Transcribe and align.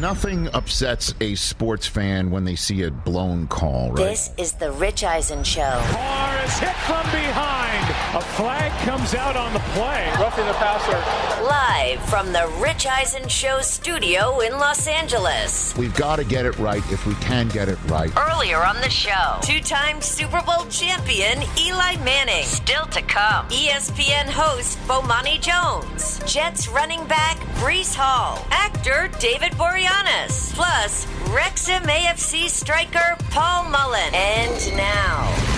Nothing 0.00 0.48
upsets 0.52 1.14
a 1.22 1.34
sports 1.36 1.86
fan 1.86 2.30
when 2.30 2.44
they 2.44 2.54
see 2.54 2.82
a 2.82 2.90
blown 2.90 3.46
call, 3.46 3.92
right? 3.92 3.96
This 3.96 4.30
is 4.36 4.52
the 4.52 4.70
Rich 4.72 5.02
Eisen 5.04 5.42
Show. 5.42 5.80
Carr 5.84 6.44
is 6.44 6.58
hit 6.58 6.76
from 6.84 7.02
behind. 7.04 7.84
A 8.14 8.20
flag 8.20 8.72
comes 8.86 9.14
out 9.14 9.36
on 9.36 9.54
the 9.54 9.58
play. 9.58 10.10
Roughing 10.18 10.44
the 10.44 10.52
passer. 10.54 11.42
Live 11.44 12.02
from 12.10 12.30
the 12.32 12.46
Rich 12.60 12.86
Eisen 12.86 13.26
Show 13.28 13.60
studio 13.62 14.40
in 14.40 14.52
Los 14.52 14.86
Angeles. 14.86 15.74
We've 15.78 15.94
got 15.94 16.16
to 16.16 16.24
get 16.24 16.44
it 16.44 16.58
right 16.58 16.82
if 16.92 17.06
we 17.06 17.14
can 17.14 17.48
get 17.48 17.70
it 17.70 17.78
right. 17.86 18.12
Earlier 18.18 18.62
on 18.62 18.76
the 18.82 18.90
show, 18.90 19.38
two 19.40 19.60
time 19.60 20.02
Super 20.02 20.42
Bowl 20.42 20.66
champion 20.66 21.42
Eli 21.58 21.96
Manning. 22.04 22.44
Still 22.44 22.84
to 22.86 23.00
come, 23.02 23.48
ESPN 23.48 24.28
host 24.28 24.78
Bomani 24.80 25.40
Jones. 25.40 26.20
Jets 26.30 26.68
running 26.68 27.06
back 27.06 27.35
Breece 27.56 27.94
Hall. 27.94 28.46
Actor 28.50 29.08
David 29.18 29.52
Boreanaz. 29.52 30.52
Plus, 30.54 31.06
Wrexham 31.30 31.82
AFC 31.84 32.48
striker 32.48 33.16
Paul 33.30 33.70
Mullen. 33.70 34.14
And 34.14 34.76
now, 34.76 35.55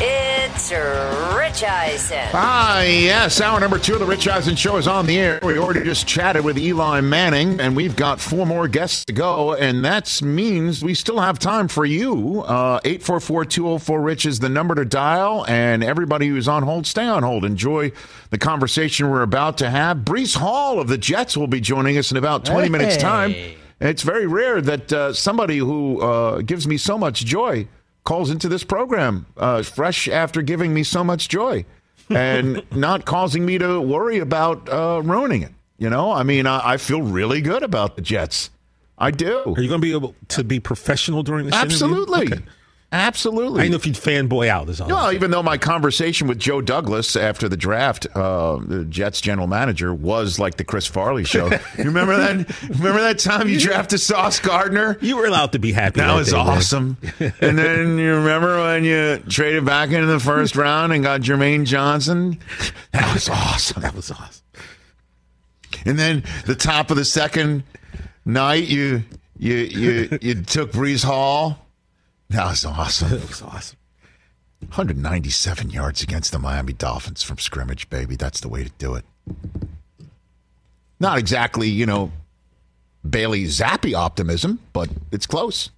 it's 0.00 0.70
Rich 0.70 1.62
Eisen. 1.64 2.28
Ah, 2.34 2.82
yes. 2.82 3.40
Hour 3.40 3.60
number 3.60 3.78
two 3.78 3.94
of 3.94 4.00
the 4.00 4.06
Rich 4.06 4.28
Eisen 4.28 4.56
Show 4.56 4.76
is 4.76 4.86
on 4.86 5.06
the 5.06 5.18
air. 5.18 5.40
We 5.42 5.58
already 5.58 5.84
just 5.84 6.06
chatted 6.06 6.44
with 6.44 6.58
Eli 6.58 7.00
Manning, 7.00 7.60
and 7.60 7.76
we've 7.76 7.96
got 7.96 8.20
four 8.20 8.46
more 8.46 8.68
guests 8.68 9.04
to 9.06 9.12
go, 9.12 9.54
and 9.54 9.84
that 9.84 10.20
means 10.22 10.82
we 10.82 10.94
still 10.94 11.20
have 11.20 11.38
time 11.38 11.68
for 11.68 11.84
you. 11.84 12.42
Uh, 12.42 12.80
844-204-RICH 12.80 14.26
is 14.26 14.38
the 14.38 14.48
number 14.48 14.74
to 14.74 14.84
dial, 14.84 15.44
and 15.46 15.82
everybody 15.82 16.28
who's 16.28 16.48
on 16.48 16.62
hold, 16.62 16.86
stay 16.86 17.06
on 17.06 17.22
hold. 17.22 17.44
Enjoy 17.44 17.92
the 18.30 18.38
conversation 18.38 19.10
we're 19.10 19.22
about 19.22 19.58
to 19.58 19.70
have. 19.70 19.98
Breece 19.98 20.36
Hall 20.36 20.80
of 20.80 20.88
the 20.88 20.98
Jets 20.98 21.36
will 21.36 21.46
be 21.46 21.60
joining 21.60 21.96
us 21.96 22.10
in 22.10 22.16
about 22.16 22.44
20 22.44 22.68
minutes' 22.68 22.96
time. 22.96 23.34
It's 23.80 24.02
very 24.02 24.26
rare 24.26 24.60
that 24.62 24.92
uh, 24.92 25.12
somebody 25.12 25.58
who 25.58 26.00
uh, 26.00 26.40
gives 26.40 26.66
me 26.66 26.78
so 26.78 26.96
much 26.96 27.24
joy 27.26 27.68
calls 28.06 28.30
into 28.30 28.48
this 28.48 28.64
program 28.64 29.26
uh, 29.36 29.62
fresh 29.62 30.08
after 30.08 30.40
giving 30.40 30.72
me 30.72 30.82
so 30.82 31.04
much 31.04 31.28
joy 31.28 31.66
and 32.08 32.62
not 32.74 33.04
causing 33.04 33.44
me 33.44 33.58
to 33.58 33.78
worry 33.80 34.18
about 34.18 34.66
uh, 34.70 35.02
ruining 35.04 35.42
it. 35.42 35.52
You 35.76 35.90
know, 35.90 36.10
I 36.10 36.22
mean, 36.22 36.46
I, 36.46 36.72
I 36.72 36.76
feel 36.78 37.02
really 37.02 37.42
good 37.42 37.62
about 37.62 37.96
the 37.96 38.02
Jets. 38.02 38.48
I 38.96 39.10
do. 39.10 39.40
Are 39.40 39.60
you 39.60 39.68
going 39.68 39.82
to 39.82 39.86
be 39.86 39.92
able 39.92 40.14
to 40.28 40.42
be 40.42 40.58
professional 40.58 41.22
during 41.22 41.44
this 41.44 41.54
Absolutely. 41.54 42.22
interview? 42.22 42.36
Okay. 42.36 42.50
Absolutely. 42.96 43.60
I 43.60 43.62
didn't 43.64 43.72
know 43.72 43.76
if 43.76 43.86
you'd 43.86 43.96
fanboy 43.96 44.48
out. 44.48 44.70
Is 44.70 44.80
all. 44.80 44.88
No, 44.88 45.10
even 45.10 45.30
though 45.30 45.42
my 45.42 45.58
conversation 45.58 46.28
with 46.28 46.38
Joe 46.38 46.62
Douglas 46.62 47.14
after 47.14 47.46
the 47.48 47.56
draft, 47.56 48.06
uh, 48.14 48.56
the 48.56 48.84
Jets 48.86 49.20
general 49.20 49.46
manager, 49.46 49.92
was 49.92 50.38
like 50.38 50.56
the 50.56 50.64
Chris 50.64 50.86
Farley 50.86 51.24
show. 51.24 51.50
you 51.78 51.84
remember 51.84 52.16
that? 52.16 52.62
Remember 52.70 53.02
that 53.02 53.18
time 53.18 53.48
you 53.48 53.60
drafted 53.60 54.00
Sauce 54.00 54.40
Gardner? 54.40 54.96
You 55.02 55.18
were 55.18 55.26
allowed 55.26 55.52
to 55.52 55.58
be 55.58 55.72
happy. 55.72 56.00
That 56.00 56.14
was 56.14 56.30
day, 56.30 56.36
awesome. 56.38 56.96
and 57.20 57.58
then 57.58 57.98
you 57.98 58.14
remember 58.14 58.62
when 58.62 58.84
you 58.84 59.18
traded 59.28 59.66
back 59.66 59.90
into 59.90 60.06
the 60.06 60.20
first 60.20 60.56
round 60.56 60.94
and 60.94 61.04
got 61.04 61.20
Jermaine 61.20 61.66
Johnson? 61.66 62.38
That 62.92 63.12
was 63.12 63.28
awesome. 63.28 63.82
That 63.82 63.94
was 63.94 64.10
awesome. 64.10 64.42
And 65.84 65.98
then 65.98 66.24
the 66.46 66.54
top 66.54 66.90
of 66.90 66.96
the 66.96 67.04
second 67.04 67.62
night, 68.24 68.68
you 68.68 69.02
you 69.38 69.54
you 69.54 70.18
you 70.22 70.42
took 70.42 70.72
Breece 70.72 71.04
Hall. 71.04 71.65
That 72.30 72.46
was 72.46 72.64
awesome. 72.64 73.10
That 73.10 73.28
was 73.28 73.42
awesome. 73.42 73.78
197 74.60 75.70
yards 75.70 76.02
against 76.02 76.32
the 76.32 76.38
Miami 76.38 76.72
Dolphins 76.72 77.22
from 77.22 77.38
scrimmage, 77.38 77.88
baby. 77.90 78.16
That's 78.16 78.40
the 78.40 78.48
way 78.48 78.64
to 78.64 78.70
do 78.78 78.94
it. 78.94 79.04
Not 80.98 81.18
exactly, 81.18 81.68
you 81.68 81.86
know, 81.86 82.10
Bailey 83.08 83.44
Zappe 83.44 83.94
optimism, 83.94 84.60
but 84.72 84.88
it's 85.12 85.26
close. 85.26 85.70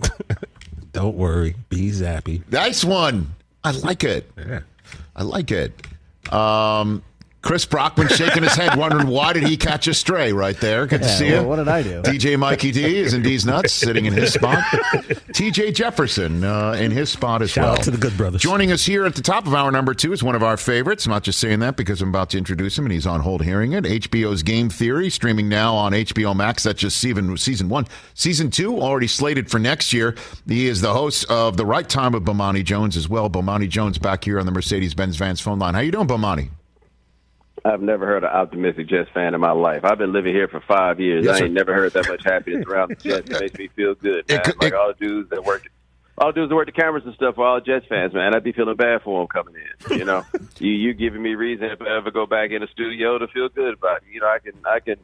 Don't 0.92 1.16
worry. 1.16 1.54
Be 1.68 1.90
zappy. 1.90 2.42
Nice 2.50 2.84
one. 2.84 3.34
I 3.64 3.72
like 3.72 4.04
it. 4.04 4.30
Yeah. 4.36 4.60
I 5.16 5.22
like 5.22 5.50
it. 5.50 5.72
Um, 6.32 7.02
Chris 7.48 7.64
Brockman 7.64 8.08
shaking 8.08 8.42
his 8.42 8.54
head, 8.54 8.76
wondering 8.76 9.06
why 9.06 9.32
did 9.32 9.42
he 9.42 9.56
catch 9.56 9.88
a 9.88 9.94
stray 9.94 10.34
right 10.34 10.60
there. 10.60 10.86
Good 10.86 11.00
to 11.00 11.08
see 11.08 11.30
well, 11.30 11.42
you. 11.44 11.48
what 11.48 11.56
did 11.56 11.66
I 11.68 11.82
do? 11.82 12.02
DJ 12.02 12.38
Mikey 12.38 12.72
D 12.72 12.98
is 12.98 13.14
in 13.14 13.22
D's 13.22 13.46
nuts, 13.46 13.72
sitting 13.72 14.04
in 14.04 14.12
his 14.12 14.34
spot. 14.34 14.58
TJ 15.32 15.72
Jefferson 15.72 16.44
uh, 16.44 16.72
in 16.72 16.90
his 16.90 17.08
spot 17.08 17.40
as 17.40 17.48
Shout 17.48 17.64
well. 17.64 17.72
out 17.72 17.82
to 17.84 17.90
the 17.90 17.96
good 17.96 18.14
brothers. 18.18 18.42
Joining 18.42 18.70
us 18.70 18.84
here 18.84 19.06
at 19.06 19.14
the 19.14 19.22
top 19.22 19.46
of 19.46 19.54
hour 19.54 19.70
number 19.72 19.94
two 19.94 20.12
is 20.12 20.22
one 20.22 20.34
of 20.34 20.42
our 20.42 20.58
favorites. 20.58 21.06
I'm 21.06 21.10
not 21.10 21.22
just 21.22 21.38
saying 21.38 21.60
that 21.60 21.78
because 21.78 22.02
I'm 22.02 22.10
about 22.10 22.28
to 22.30 22.36
introduce 22.36 22.76
him 22.76 22.84
and 22.84 22.92
he's 22.92 23.06
on 23.06 23.20
hold 23.20 23.42
hearing 23.42 23.72
it. 23.72 23.84
HBO's 23.84 24.42
Game 24.42 24.68
Theory, 24.68 25.08
streaming 25.08 25.48
now 25.48 25.74
on 25.74 25.92
HBO 25.92 26.36
Max. 26.36 26.64
That's 26.64 26.80
just 26.80 26.98
season, 26.98 27.34
season 27.38 27.70
one. 27.70 27.86
Season 28.12 28.50
two, 28.50 28.78
already 28.78 29.06
slated 29.06 29.50
for 29.50 29.58
next 29.58 29.94
year. 29.94 30.16
He 30.46 30.68
is 30.68 30.82
the 30.82 30.92
host 30.92 31.24
of 31.30 31.56
The 31.56 31.64
Right 31.64 31.88
Time 31.88 32.14
of 32.14 32.24
Bomani 32.24 32.62
Jones 32.62 32.94
as 32.94 33.08
well. 33.08 33.30
Bomani 33.30 33.70
Jones 33.70 33.96
back 33.96 34.24
here 34.24 34.38
on 34.38 34.44
the 34.44 34.52
Mercedes-Benz 34.52 35.16
Vans 35.16 35.40
phone 35.40 35.58
line. 35.58 35.72
How 35.72 35.80
you 35.80 35.92
doing, 35.92 36.06
Bomani? 36.06 36.50
I've 37.68 37.82
never 37.82 38.06
heard 38.06 38.24
an 38.24 38.30
optimistic 38.30 38.88
Jets 38.88 39.10
fan 39.14 39.34
in 39.34 39.40
my 39.40 39.52
life. 39.52 39.84
I've 39.84 39.98
been 39.98 40.12
living 40.12 40.34
here 40.34 40.48
for 40.48 40.60
five 40.60 40.98
years. 41.00 41.24
Yes, 41.24 41.36
I 41.36 41.38
sir. 41.40 41.44
ain't 41.46 41.54
never 41.54 41.74
heard 41.74 41.92
that 41.92 42.08
much 42.08 42.22
happiness 42.24 42.66
around 42.66 42.90
the 42.90 42.94
Jets. 42.96 43.30
It 43.30 43.40
makes 43.40 43.58
me 43.58 43.68
feel 43.76 43.94
good, 43.94 44.24
It 44.28 44.46
man. 44.46 44.54
like 44.60 44.72
it- 44.72 44.74
all 44.74 44.92
the 44.98 45.04
dudes 45.06 45.30
that 45.30 45.44
work, 45.44 45.68
all 46.16 46.28
the 46.28 46.32
dudes 46.40 46.48
that 46.50 46.56
work 46.56 46.66
the 46.66 46.72
cameras 46.72 47.04
and 47.06 47.14
stuff 47.14 47.34
for 47.36 47.46
all 47.46 47.60
Jets 47.60 47.86
fans, 47.88 48.12
man. 48.14 48.34
I'd 48.34 48.42
be 48.42 48.52
feeling 48.52 48.76
bad 48.76 49.02
for 49.02 49.20
them 49.20 49.28
coming 49.28 49.54
in. 49.90 49.98
You 49.98 50.04
know, 50.04 50.24
you 50.58 50.72
you 50.72 50.94
giving 50.94 51.22
me 51.22 51.34
reason 51.34 51.66
if 51.66 51.80
I 51.82 51.96
ever 51.96 52.10
go 52.10 52.26
back 52.26 52.50
in 52.50 52.60
the 52.62 52.68
studio 52.68 53.18
to 53.18 53.28
feel 53.28 53.48
good 53.48 53.74
about 53.74 53.98
it. 53.98 54.04
You 54.12 54.20
know, 54.20 54.26
I 54.28 54.38
can 54.38 54.52
I 54.64 54.80
can. 54.80 54.96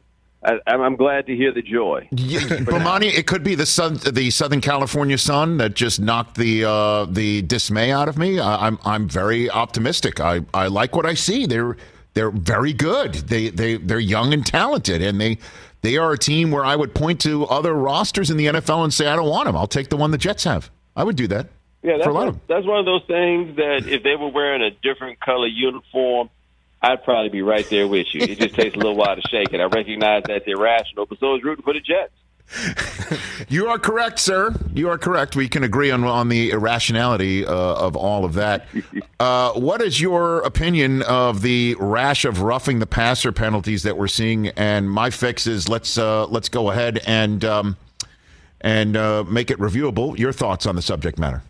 I, 0.43 0.59
I'm 0.67 0.95
glad 0.95 1.25
to 1.25 1.35
hear 1.35 1.51
the 1.51 1.63
joy. 1.63 2.07
Yeah, 2.11 2.39
Bomani, 2.69 3.05
it 3.11 3.25
could 3.25 3.43
be 3.43 3.55
the 3.55 3.65
sun, 3.65 3.95
the 4.11 4.29
Southern 4.29 4.61
California 4.61 5.17
sun 5.17 5.57
that 5.57 5.73
just 5.73 5.99
knocked 5.99 6.35
the 6.35 6.65
uh, 6.65 7.05
the 7.05 7.41
dismay 7.41 7.91
out 7.91 8.07
of 8.07 8.17
me. 8.19 8.37
I, 8.39 8.67
I'm 8.67 8.77
I'm 8.85 9.07
very 9.09 9.49
optimistic. 9.49 10.19
I, 10.19 10.41
I 10.53 10.67
like 10.67 10.95
what 10.95 11.05
I 11.07 11.15
see. 11.15 11.47
They're 11.47 11.77
they're 12.15 12.31
very 12.31 12.73
good. 12.73 13.13
They 13.13 13.49
they 13.49 13.77
they're 13.77 13.99
young 13.99 14.33
and 14.33 14.43
talented, 14.43 15.03
and 15.03 15.21
they 15.21 15.37
they 15.81 15.97
are 15.97 16.13
a 16.13 16.17
team 16.17 16.49
where 16.49 16.65
I 16.65 16.75
would 16.75 16.95
point 16.95 17.21
to 17.21 17.45
other 17.45 17.73
rosters 17.73 18.31
in 18.31 18.37
the 18.37 18.47
NFL 18.47 18.83
and 18.83 18.93
say 18.93 19.05
I 19.07 19.15
don't 19.15 19.29
want 19.29 19.45
them. 19.45 19.55
I'll 19.55 19.67
take 19.67 19.89
the 19.89 19.97
one 19.97 20.09
the 20.09 20.17
Jets 20.17 20.45
have. 20.45 20.71
I 20.95 21.03
would 21.03 21.15
do 21.15 21.27
that. 21.27 21.49
Yeah, 21.83 21.97
that's 21.97 22.05
for 22.05 22.09
a 22.09 22.13
lot 22.13 22.19
one, 22.21 22.27
of 22.29 22.33
them. 22.35 22.41
that's 22.47 22.65
one 22.65 22.79
of 22.79 22.85
those 22.85 23.03
things 23.05 23.57
that 23.57 23.87
if 23.87 24.01
they 24.01 24.15
were 24.15 24.29
wearing 24.29 24.63
a 24.63 24.71
different 24.71 25.19
color 25.19 25.45
uniform, 25.45 26.29
I'd 26.81 27.03
probably 27.03 27.29
be 27.29 27.43
right 27.43 27.69
there 27.69 27.87
with 27.87 28.07
you. 28.15 28.21
It 28.21 28.39
just 28.39 28.55
takes 28.55 28.75
a 28.75 28.79
little 28.79 28.95
while 28.95 29.15
to 29.15 29.21
shake 29.29 29.53
it. 29.53 29.59
I 29.59 29.65
recognize 29.65 30.23
that's 30.25 30.47
irrational, 30.47 31.05
but 31.05 31.19
so 31.19 31.35
is 31.35 31.43
rooting 31.43 31.63
for 31.63 31.73
the 31.73 31.81
Jets. 31.81 32.13
You 33.47 33.67
are 33.67 33.77
correct, 33.77 34.19
sir. 34.19 34.55
You 34.73 34.89
are 34.89 34.97
correct. 34.97 35.35
We 35.35 35.47
can 35.47 35.63
agree 35.63 35.91
on 35.91 36.03
on 36.03 36.29
the 36.29 36.51
irrationality 36.51 37.45
uh, 37.45 37.53
of 37.53 37.95
all 37.95 38.25
of 38.25 38.33
that. 38.33 38.65
Uh, 39.17 39.53
what 39.53 39.81
is 39.81 40.01
your 40.01 40.39
opinion 40.41 41.01
of 41.03 41.41
the 41.41 41.73
rash 41.79 42.25
of 42.25 42.41
roughing 42.41 42.79
the 42.79 42.85
passer 42.85 43.31
penalties 43.31 43.83
that 43.83 43.97
we're 43.97 44.09
seeing? 44.09 44.49
And 44.49 44.91
my 44.91 45.09
fix 45.09 45.47
is 45.47 45.69
let's 45.69 45.97
uh, 45.97 46.25
let's 46.25 46.49
go 46.49 46.69
ahead 46.69 46.99
and 47.07 47.45
um, 47.45 47.77
and 48.59 48.97
uh, 48.97 49.23
make 49.23 49.49
it 49.49 49.57
reviewable. 49.57 50.19
Your 50.19 50.33
thoughts 50.33 50.65
on 50.65 50.75
the 50.75 50.81
subject 50.81 51.17
matter, 51.17 51.43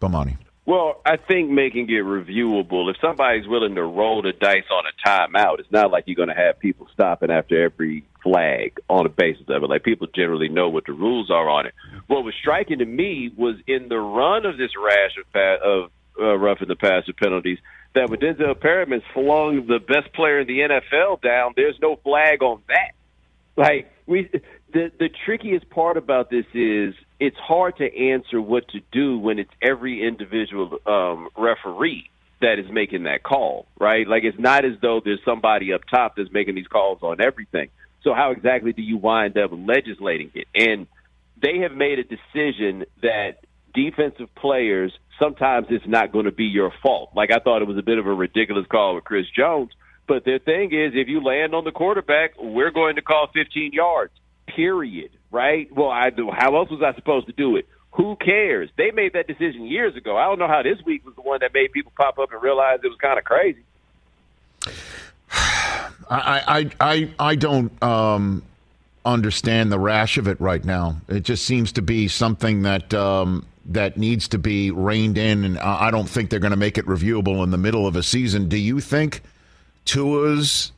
Bomani? 0.00 0.36
Well, 0.68 1.00
I 1.06 1.16
think 1.16 1.48
making 1.48 1.88
it 1.88 2.04
reviewable, 2.04 2.90
if 2.90 2.98
somebody's 3.00 3.48
willing 3.48 3.76
to 3.76 3.82
roll 3.82 4.20
the 4.20 4.34
dice 4.34 4.66
on 4.70 4.84
a 4.84 5.08
timeout, 5.08 5.60
it's 5.60 5.72
not 5.72 5.90
like 5.90 6.04
you're 6.06 6.14
going 6.14 6.28
to 6.28 6.34
have 6.34 6.58
people 6.58 6.88
stopping 6.92 7.30
after 7.30 7.64
every 7.64 8.04
flag 8.22 8.78
on 8.86 9.04
the 9.04 9.08
basis 9.08 9.46
of 9.48 9.62
it. 9.62 9.70
Like 9.70 9.82
people 9.82 10.08
generally 10.14 10.50
know 10.50 10.68
what 10.68 10.84
the 10.84 10.92
rules 10.92 11.30
are 11.30 11.48
on 11.48 11.64
it. 11.64 11.74
What 12.06 12.22
was 12.22 12.34
striking 12.38 12.80
to 12.80 12.84
me 12.84 13.32
was 13.34 13.56
in 13.66 13.88
the 13.88 13.96
run 13.96 14.44
of 14.44 14.58
this 14.58 14.72
rash 14.76 15.16
of, 15.16 15.62
of 15.62 15.90
uh, 16.20 16.36
roughing 16.36 16.68
the 16.68 16.76
passer 16.76 17.14
penalties 17.14 17.56
that 17.94 18.10
when 18.10 18.20
Denzel 18.20 18.60
Perryman's 18.60 19.04
flung 19.14 19.66
the 19.68 19.78
best 19.78 20.12
player 20.12 20.40
in 20.40 20.46
the 20.46 20.58
NFL 20.58 21.22
down, 21.22 21.54
there's 21.56 21.78
no 21.80 21.96
flag 21.96 22.42
on 22.42 22.60
that. 22.68 22.92
Like 23.56 23.90
we, 24.04 24.28
the 24.74 24.92
the 24.98 25.08
trickiest 25.24 25.70
part 25.70 25.96
about 25.96 26.28
this 26.28 26.44
is 26.52 26.94
it's 27.20 27.36
hard 27.36 27.76
to 27.78 27.84
answer 27.84 28.40
what 28.40 28.68
to 28.68 28.80
do 28.92 29.18
when 29.18 29.38
it's 29.38 29.50
every 29.60 30.06
individual 30.06 30.78
um, 30.86 31.28
referee 31.36 32.10
that 32.40 32.58
is 32.58 32.70
making 32.70 33.04
that 33.04 33.22
call, 33.22 33.66
right? 33.80 34.06
Like 34.06 34.22
it's 34.24 34.38
not 34.38 34.64
as 34.64 34.72
though 34.80 35.00
there's 35.04 35.20
somebody 35.24 35.72
up 35.72 35.80
top 35.90 36.14
that's 36.16 36.30
making 36.32 36.54
these 36.54 36.68
calls 36.68 37.00
on 37.02 37.20
everything. 37.20 37.70
So 38.02 38.14
how 38.14 38.30
exactly 38.30 38.72
do 38.72 38.82
you 38.82 38.96
wind 38.96 39.36
up 39.36 39.50
legislating 39.52 40.30
it? 40.34 40.46
And 40.54 40.86
they 41.40 41.58
have 41.58 41.72
made 41.72 41.98
a 41.98 42.04
decision 42.04 42.84
that 43.02 43.38
defensive 43.74 44.32
players 44.36 44.92
sometimes 45.18 45.66
it's 45.70 45.86
not 45.86 46.12
going 46.12 46.26
to 46.26 46.32
be 46.32 46.44
your 46.44 46.72
fault. 46.82 47.10
Like 47.14 47.30
I 47.32 47.40
thought 47.40 47.62
it 47.62 47.68
was 47.68 47.78
a 47.78 47.82
bit 47.82 47.98
of 47.98 48.06
a 48.06 48.14
ridiculous 48.14 48.66
call 48.70 48.94
with 48.94 49.04
Chris 49.04 49.26
Jones, 49.36 49.70
but 50.06 50.24
their 50.24 50.38
thing 50.38 50.72
is 50.72 50.92
if 50.94 51.08
you 51.08 51.22
land 51.22 51.54
on 51.54 51.64
the 51.64 51.72
quarterback, 51.72 52.32
we're 52.38 52.70
going 52.70 52.96
to 52.96 53.02
call 53.02 53.28
15 53.34 53.72
yards. 53.72 54.12
Period. 54.46 55.10
Right? 55.30 55.68
Well, 55.74 55.90
I 55.90 56.10
do. 56.10 56.30
How 56.30 56.56
else 56.56 56.70
was 56.70 56.82
I 56.82 56.94
supposed 56.94 57.26
to 57.26 57.32
do 57.32 57.56
it? 57.56 57.68
Who 57.92 58.16
cares? 58.16 58.70
They 58.76 58.90
made 58.90 59.12
that 59.14 59.26
decision 59.26 59.66
years 59.66 59.96
ago. 59.96 60.16
I 60.16 60.24
don't 60.24 60.38
know 60.38 60.48
how 60.48 60.62
this 60.62 60.78
week 60.84 61.04
was 61.04 61.14
the 61.14 61.22
one 61.22 61.40
that 61.40 61.52
made 61.52 61.72
people 61.72 61.92
pop 61.96 62.18
up 62.18 62.32
and 62.32 62.42
realize 62.42 62.80
it 62.82 62.88
was 62.88 62.98
kind 62.98 63.18
of 63.18 63.24
crazy. 63.24 63.62
I 66.10 66.70
I 66.70 66.70
I 66.80 67.10
I 67.18 67.34
don't 67.34 67.82
um 67.82 68.42
understand 69.04 69.72
the 69.72 69.78
rash 69.78 70.18
of 70.18 70.28
it 70.28 70.40
right 70.40 70.64
now. 70.64 71.00
It 71.08 71.20
just 71.20 71.44
seems 71.44 71.72
to 71.72 71.82
be 71.82 72.08
something 72.08 72.62
that 72.62 72.92
um, 72.94 73.46
that 73.66 73.96
needs 73.96 74.28
to 74.28 74.38
be 74.38 74.70
reined 74.70 75.18
in, 75.18 75.44
and 75.44 75.58
I 75.58 75.90
don't 75.90 76.08
think 76.08 76.30
they're 76.30 76.38
going 76.38 76.52
to 76.52 76.56
make 76.56 76.78
it 76.78 76.86
reviewable 76.86 77.42
in 77.42 77.50
the 77.50 77.58
middle 77.58 77.86
of 77.86 77.96
a 77.96 78.02
season. 78.02 78.48
Do 78.48 78.56
you 78.56 78.80
think 78.80 79.22
Tua's 79.84 80.72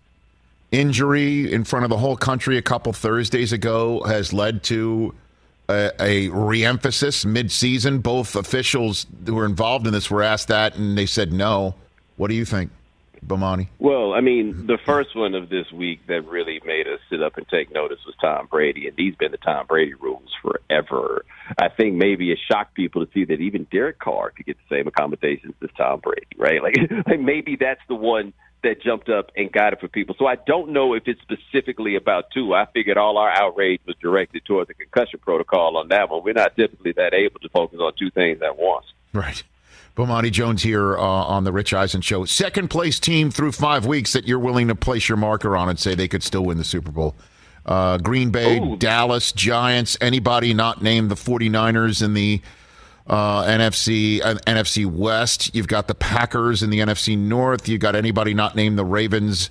injury 0.73 1.53
in 1.53 1.65
front 1.65 1.85
of 1.85 1.91
the 1.91 1.99
whole 1.99 2.17
country 2.17 2.57
a 2.57 2.63
couple 2.63 2.93
Thursdays 2.93 3.53
ago 3.53 4.03
has 4.03 4.33
led 4.33 4.63
to 4.65 5.15
a, 5.69 5.91
a 6.01 6.29
reemphasis 6.29 7.25
mid-season? 7.25 7.99
Both 7.99 8.37
officials 8.37 9.07
who 9.27 9.35
were 9.35 9.47
involved 9.47 9.87
in 9.87 9.93
this 9.93 10.11
were 10.11 10.23
asked 10.23 10.49
that, 10.49 10.77
and 10.77 10.97
they 10.97 11.07
said 11.07 11.33
no. 11.33 11.75
What 12.17 12.29
do 12.29 12.35
you 12.35 12.45
think, 12.45 12.71
Bomani? 13.27 13.69
Well, 13.79 14.13
I 14.13 14.21
mean, 14.21 14.67
the 14.67 14.79
first 14.85 15.17
one 15.17 15.35
of 15.35 15.49
this 15.49 15.71
week 15.73 16.07
that 16.07 16.27
really 16.27 16.61
made 16.65 16.87
us 16.87 17.01
sit 17.09 17.23
up 17.23 17.37
and 17.37 17.49
take 17.49 17.73
notice 17.73 17.99
was 18.05 18.15
Tom 18.21 18.47
Brady, 18.51 18.87
and 18.87 18.97
these 18.97 19.15
been 19.15 19.33
the 19.33 19.39
Tom 19.39 19.67
Brady 19.67 19.95
rules 19.95 20.29
forever. 20.43 21.25
I 21.59 21.69
think 21.69 21.95
maybe 21.97 22.31
it 22.31 22.39
shocked 22.51 22.75
people 22.75 23.05
to 23.05 23.13
see 23.13 23.25
that 23.25 23.41
even 23.41 23.67
Derek 23.73 23.99
Carr 23.99 24.31
could 24.31 24.47
get 24.47 24.57
the 24.57 24.77
same 24.77 24.87
accommodations 24.87 25.55
as 25.63 25.71
Tom 25.77 26.01
Brady, 26.01 26.27
right? 26.37 26.61
Like, 26.71 27.07
like 27.07 27.21
maybe 27.21 27.57
that's 27.57 27.81
the 27.89 27.95
one 27.95 28.33
that 28.63 28.83
jumped 28.83 29.09
up 29.09 29.31
and 29.37 29.51
got 29.51 29.73
it 29.73 29.81
for 29.81 29.89
people. 29.89 30.15
So 30.19 30.27
I 30.27 30.37
don't 30.37 30.71
know 30.71 30.95
if 30.95 31.05
it's 31.07 31.21
specifically 31.23 31.97
about 31.97 32.31
Tua. 32.33 32.63
I 32.63 32.67
figured 32.73 32.99
all 32.99 33.19
our 33.19 33.31
outrage 33.31 33.81
was 33.87 33.97
directed 34.01 34.45
toward 34.45 34.69
the 34.69 34.75
concussion 34.75 35.21
protocol 35.21 35.77
on 35.77 35.89
that 35.89 36.11
one. 36.11 36.23
We're 36.23 36.35
not 36.35 36.57
typically 36.57 36.93
that 36.93 37.15
able 37.15 37.41
to 37.41 37.49
focus 37.49 37.79
on 37.81 37.93
two 37.99 38.11
things 38.11 38.43
at 38.43 38.59
once. 38.59 38.87
Right. 39.13 39.43
Bomani 39.97 40.31
Jones 40.31 40.63
here 40.63 40.97
uh, 40.97 41.03
on 41.03 41.45
the 41.45 41.53
Rich 41.53 41.75
Eisen 41.75 42.01
Show. 42.01 42.25
Second 42.25 42.69
place 42.69 43.01
team 43.01 43.31
through 43.31 43.53
five 43.53 43.87
weeks 43.87 44.13
that 44.13 44.27
you're 44.27 44.39
willing 44.39 44.69
to 44.69 44.75
place 44.75 45.09
your 45.09 45.19
marker 45.19 45.57
on 45.57 45.69
and 45.69 45.79
say 45.79 45.95
they 45.95 46.09
could 46.09 46.23
still 46.23 46.45
win 46.45 46.59
the 46.59 46.65
Super 46.65 46.91
Bowl. 46.91 47.17
Uh, 47.67 47.99
Green 47.99 48.31
Bay, 48.31 48.59
Ooh. 48.59 48.77
Dallas, 48.77 49.33
Giants, 49.33 49.99
anybody 50.01 50.55
not 50.55 50.83
named 50.83 51.11
the 51.11 51.17
49ers 51.17 52.03
in 52.03 52.15
the 52.15 52.41
uh, 53.11 53.45
NFC 53.45 54.25
uh, 54.25 54.35
NFC 54.47 54.87
West. 54.87 55.55
You've 55.55 55.69
got 55.69 55.89
the 55.89 55.95
Packers 55.95 56.63
in 56.63 56.71
the 56.71 56.79
NFC 56.79 57.19
North. 57.19 57.69
You've 57.69 57.81
got 57.81 57.95
anybody 57.97 58.33
not 58.33 58.55
named 58.57 58.79
the 58.79 58.85
Ravens 58.85 59.51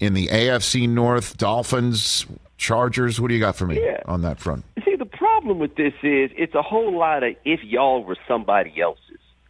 in 0.00 0.12
the 0.12 0.26
AFC 0.26 0.88
North. 0.88 1.36
Dolphins, 1.38 2.26
Chargers. 2.58 3.20
What 3.20 3.28
do 3.28 3.34
you 3.34 3.40
got 3.40 3.56
for 3.56 3.66
me 3.66 3.80
Yeah. 3.80 4.02
on 4.06 4.22
that 4.22 4.40
front? 4.40 4.64
See, 4.84 4.96
the 4.96 5.06
problem 5.06 5.58
with 5.60 5.76
this 5.76 5.94
is 6.02 6.30
it's 6.36 6.54
a 6.54 6.62
whole 6.62 6.98
lot 6.98 7.22
of 7.22 7.34
if 7.44 7.60
y'all 7.62 8.02
were 8.04 8.16
somebody 8.26 8.80
else's 8.80 9.02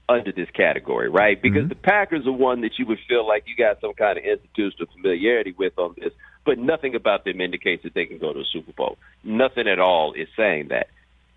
under 0.09 0.31
this 0.31 0.49
category, 0.51 1.09
right? 1.09 1.41
Because 1.43 1.69
the 1.69 1.75
Packers 1.75 2.27
are 2.27 2.33
one 2.33 2.61
that 2.61 2.79
you 2.79 2.87
would 2.87 3.01
feel 3.09 3.27
like 3.27 3.45
you 3.49 3.57
got 3.57 3.81
some 3.81 3.93
kind 3.95 4.19
of 4.19 4.25
institutional 4.25 4.87
familiarity 4.95 5.53
with 5.59 5.77
on 5.79 5.95
this, 5.99 6.13
but 6.45 6.59
nothing 6.59 6.95
about 6.95 7.25
them 7.25 7.41
indicates 7.41 7.83
that 7.83 7.95
they 7.95 8.07
can 8.07 8.19
go 8.19 8.33
to 8.33 8.41
a 8.41 8.45
Super 8.45 8.71
Bowl. 8.73 8.99
Nothing 9.25 9.67
at 9.67 9.81
all 9.81 10.13
is 10.13 10.29
saying 10.37 10.69
that. 10.69 10.87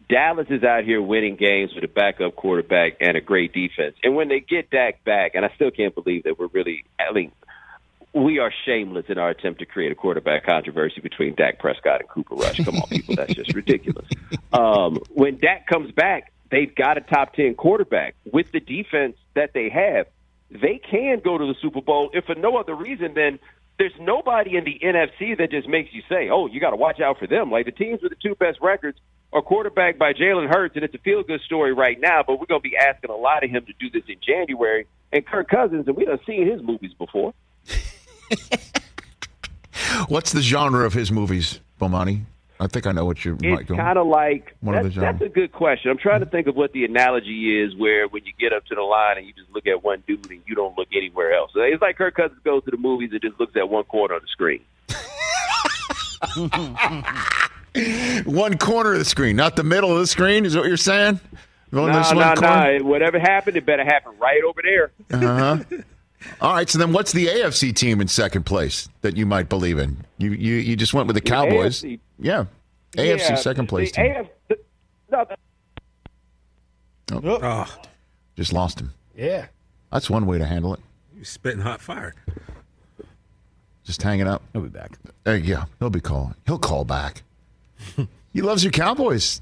Dallas 0.09 0.47
is 0.49 0.63
out 0.63 0.83
here 0.83 1.01
winning 1.01 1.35
games 1.35 1.73
with 1.75 1.83
a 1.83 1.87
backup 1.87 2.35
quarterback 2.35 2.97
and 2.99 3.15
a 3.15 3.21
great 3.21 3.53
defense. 3.53 3.95
And 4.03 4.15
when 4.15 4.27
they 4.27 4.39
get 4.39 4.71
Dak 4.71 5.03
back, 5.03 5.35
and 5.35 5.45
I 5.45 5.51
still 5.53 5.69
can't 5.69 5.93
believe 5.93 6.23
that 6.23 6.39
we're 6.39 6.47
really, 6.47 6.83
I 6.99 7.13
mean, 7.13 7.31
we 8.11 8.39
are 8.39 8.51
shameless 8.65 9.05
in 9.07 9.19
our 9.19 9.29
attempt 9.29 9.59
to 9.59 9.67
create 9.67 9.91
a 9.91 9.95
quarterback 9.95 10.47
controversy 10.47 10.99
between 10.99 11.35
Dak 11.35 11.59
Prescott 11.59 12.01
and 12.01 12.09
Cooper 12.09 12.33
Rush. 12.33 12.57
Come 12.57 12.77
on, 12.77 12.87
people, 12.89 13.15
that's 13.15 13.33
just 13.33 13.53
ridiculous. 13.53 14.05
Um, 14.51 14.97
when 15.13 15.37
Dak 15.37 15.67
comes 15.67 15.91
back, 15.91 16.33
they've 16.49 16.73
got 16.73 16.97
a 16.97 17.01
top 17.01 17.35
ten 17.35 17.53
quarterback 17.53 18.15
with 18.31 18.51
the 18.51 18.59
defense 18.59 19.15
that 19.35 19.53
they 19.53 19.69
have. 19.69 20.07
They 20.49 20.79
can 20.79 21.19
go 21.19 21.37
to 21.37 21.45
the 21.45 21.53
Super 21.61 21.81
Bowl 21.81 22.09
if 22.15 22.25
for 22.25 22.33
no 22.33 22.57
other 22.57 22.73
reason 22.73 23.13
than 23.13 23.37
there's 23.77 23.93
nobody 23.99 24.57
in 24.57 24.63
the 24.63 24.79
NFC 24.83 25.37
that 25.37 25.51
just 25.51 25.67
makes 25.67 25.93
you 25.93 26.01
say, 26.09 26.29
"Oh, 26.29 26.47
you 26.47 26.59
got 26.59 26.71
to 26.71 26.77
watch 26.77 26.99
out 26.99 27.19
for 27.19 27.27
them." 27.27 27.51
Like 27.51 27.67
the 27.67 27.71
teams 27.71 28.01
with 28.01 28.11
the 28.11 28.17
two 28.19 28.33
best 28.33 28.57
records 28.59 28.97
are 29.31 29.41
quarterback 29.41 29.97
by 29.97 30.13
Jalen 30.13 30.47
Hurts, 30.49 30.75
and 30.75 30.83
it's 30.83 30.93
a 30.95 30.99
feel 30.99 31.23
good 31.23 31.41
story 31.41 31.73
right 31.73 31.99
now. 31.99 32.23
But 32.25 32.39
we're 32.39 32.45
going 32.47 32.61
to 32.61 32.69
be 32.69 32.75
asking 32.77 33.09
a 33.11 33.15
lot 33.15 33.43
of 33.43 33.49
him 33.49 33.65
to 33.65 33.73
do 33.79 33.89
this 33.89 34.03
in 34.07 34.15
January. 34.21 34.87
And 35.11 35.25
Kirk 35.25 35.49
Cousins, 35.49 35.87
and 35.87 35.95
we 35.97 36.05
done 36.05 36.19
seen 36.25 36.47
his 36.49 36.61
movies 36.61 36.93
before. 36.97 37.33
What's 40.07 40.31
the 40.33 40.41
genre 40.41 40.85
of 40.85 40.93
his 40.93 41.11
movies, 41.11 41.59
Bomani? 41.81 42.21
I 42.59 42.67
think 42.67 42.85
I 42.85 42.91
know 42.91 43.05
what 43.05 43.23
you 43.23 43.37
might 43.41 43.61
It's 43.61 43.69
go. 43.69 43.77
kind 43.77 43.97
of 43.97 44.05
like 44.07 44.55
One 44.59 44.75
of 44.75 44.83
that's, 44.83 44.95
the 44.95 45.01
that's 45.01 45.17
genres. 45.19 45.31
a 45.31 45.33
good 45.33 45.51
question. 45.53 45.89
I'm 45.91 45.97
trying 45.97 46.19
to 46.19 46.25
think 46.25 46.47
of 46.47 46.55
what 46.55 46.73
the 46.73 46.83
analogy 46.83 47.61
is, 47.61 47.73
where 47.75 48.07
when 48.07 48.25
you 48.25 48.33
get 48.37 48.51
up 48.51 48.65
to 48.65 48.75
the 48.75 48.81
line 48.81 49.17
and 49.17 49.25
you 49.25 49.31
just 49.33 49.49
look 49.53 49.65
at 49.65 49.81
one 49.83 50.03
dude 50.05 50.29
and 50.29 50.41
you 50.45 50.55
don't 50.55 50.77
look 50.77 50.89
anywhere 50.93 51.33
else. 51.33 51.51
It's 51.55 51.81
like 51.81 51.97
Kirk 51.97 52.15
Cousins 52.15 52.39
goes 52.43 52.63
to 52.65 52.71
the 52.71 52.77
movies 52.77 53.11
and 53.13 53.21
just 53.21 53.39
looks 53.39 53.55
at 53.55 53.69
one 53.69 53.85
corner 53.85 54.15
of 54.15 54.21
the 54.23 54.27
screen. 54.27 54.61
one 58.25 58.57
corner 58.57 58.93
of 58.93 58.99
the 58.99 59.05
screen, 59.05 59.35
not 59.35 59.55
the 59.55 59.63
middle 59.63 59.91
of 59.91 59.99
the 59.99 60.07
screen. 60.07 60.45
Is 60.45 60.55
what 60.55 60.65
you're 60.65 60.77
saying? 60.77 61.19
No, 61.71 61.85
no, 61.87 62.01
no. 62.11 62.79
Whatever 62.83 63.19
happened, 63.19 63.55
it 63.57 63.65
better 63.65 63.83
happen 63.83 64.13
right 64.19 64.41
over 64.43 64.61
there. 64.63 64.91
Uh-huh. 65.11 65.63
All 66.41 66.53
right. 66.53 66.67
So 66.69 66.79
then, 66.79 66.91
what's 66.93 67.11
the 67.13 67.27
AFC 67.27 67.73
team 67.75 68.01
in 68.01 68.07
second 68.07 68.43
place 68.45 68.89
that 69.01 69.15
you 69.15 69.25
might 69.25 69.49
believe 69.49 69.77
in? 69.77 69.97
You 70.17 70.31
you, 70.31 70.55
you 70.55 70.75
just 70.75 70.93
went 70.93 71.07
with 71.07 71.15
the 71.15 71.21
Cowboys. 71.21 71.81
AFC. 71.83 71.99
Yeah, 72.19 72.45
AFC 72.97 73.29
Yeah, 73.29 73.35
second 73.35 73.67
place 73.67 73.91
the 73.91 74.01
team. 74.01 74.15
AF 74.15 74.27
the- 74.47 74.59
no, 75.11 75.25
the- 75.25 75.37
Oh, 77.41 77.65
Just 78.35 78.53
lost 78.53 78.79
him. 78.79 78.93
Yeah. 79.15 79.47
That's 79.91 80.09
one 80.09 80.25
way 80.27 80.37
to 80.37 80.45
handle 80.45 80.73
it. 80.75 80.79
you 81.17 81.23
spitting 81.25 81.61
hot 81.61 81.81
fire. 81.81 82.13
Just 83.83 84.01
hanging 84.03 84.27
up. 84.27 84.43
He'll 84.53 84.61
be 84.61 84.69
back. 84.69 84.91
Uh, 85.25 85.31
yeah, 85.31 85.65
he'll 85.79 85.89
be 85.89 85.99
calling. 86.01 86.35
He'll 86.45 86.59
call 86.59 86.85
back. 86.85 87.23
he 88.33 88.41
loves 88.41 88.63
your 88.63 88.71
Cowboys. 88.71 89.41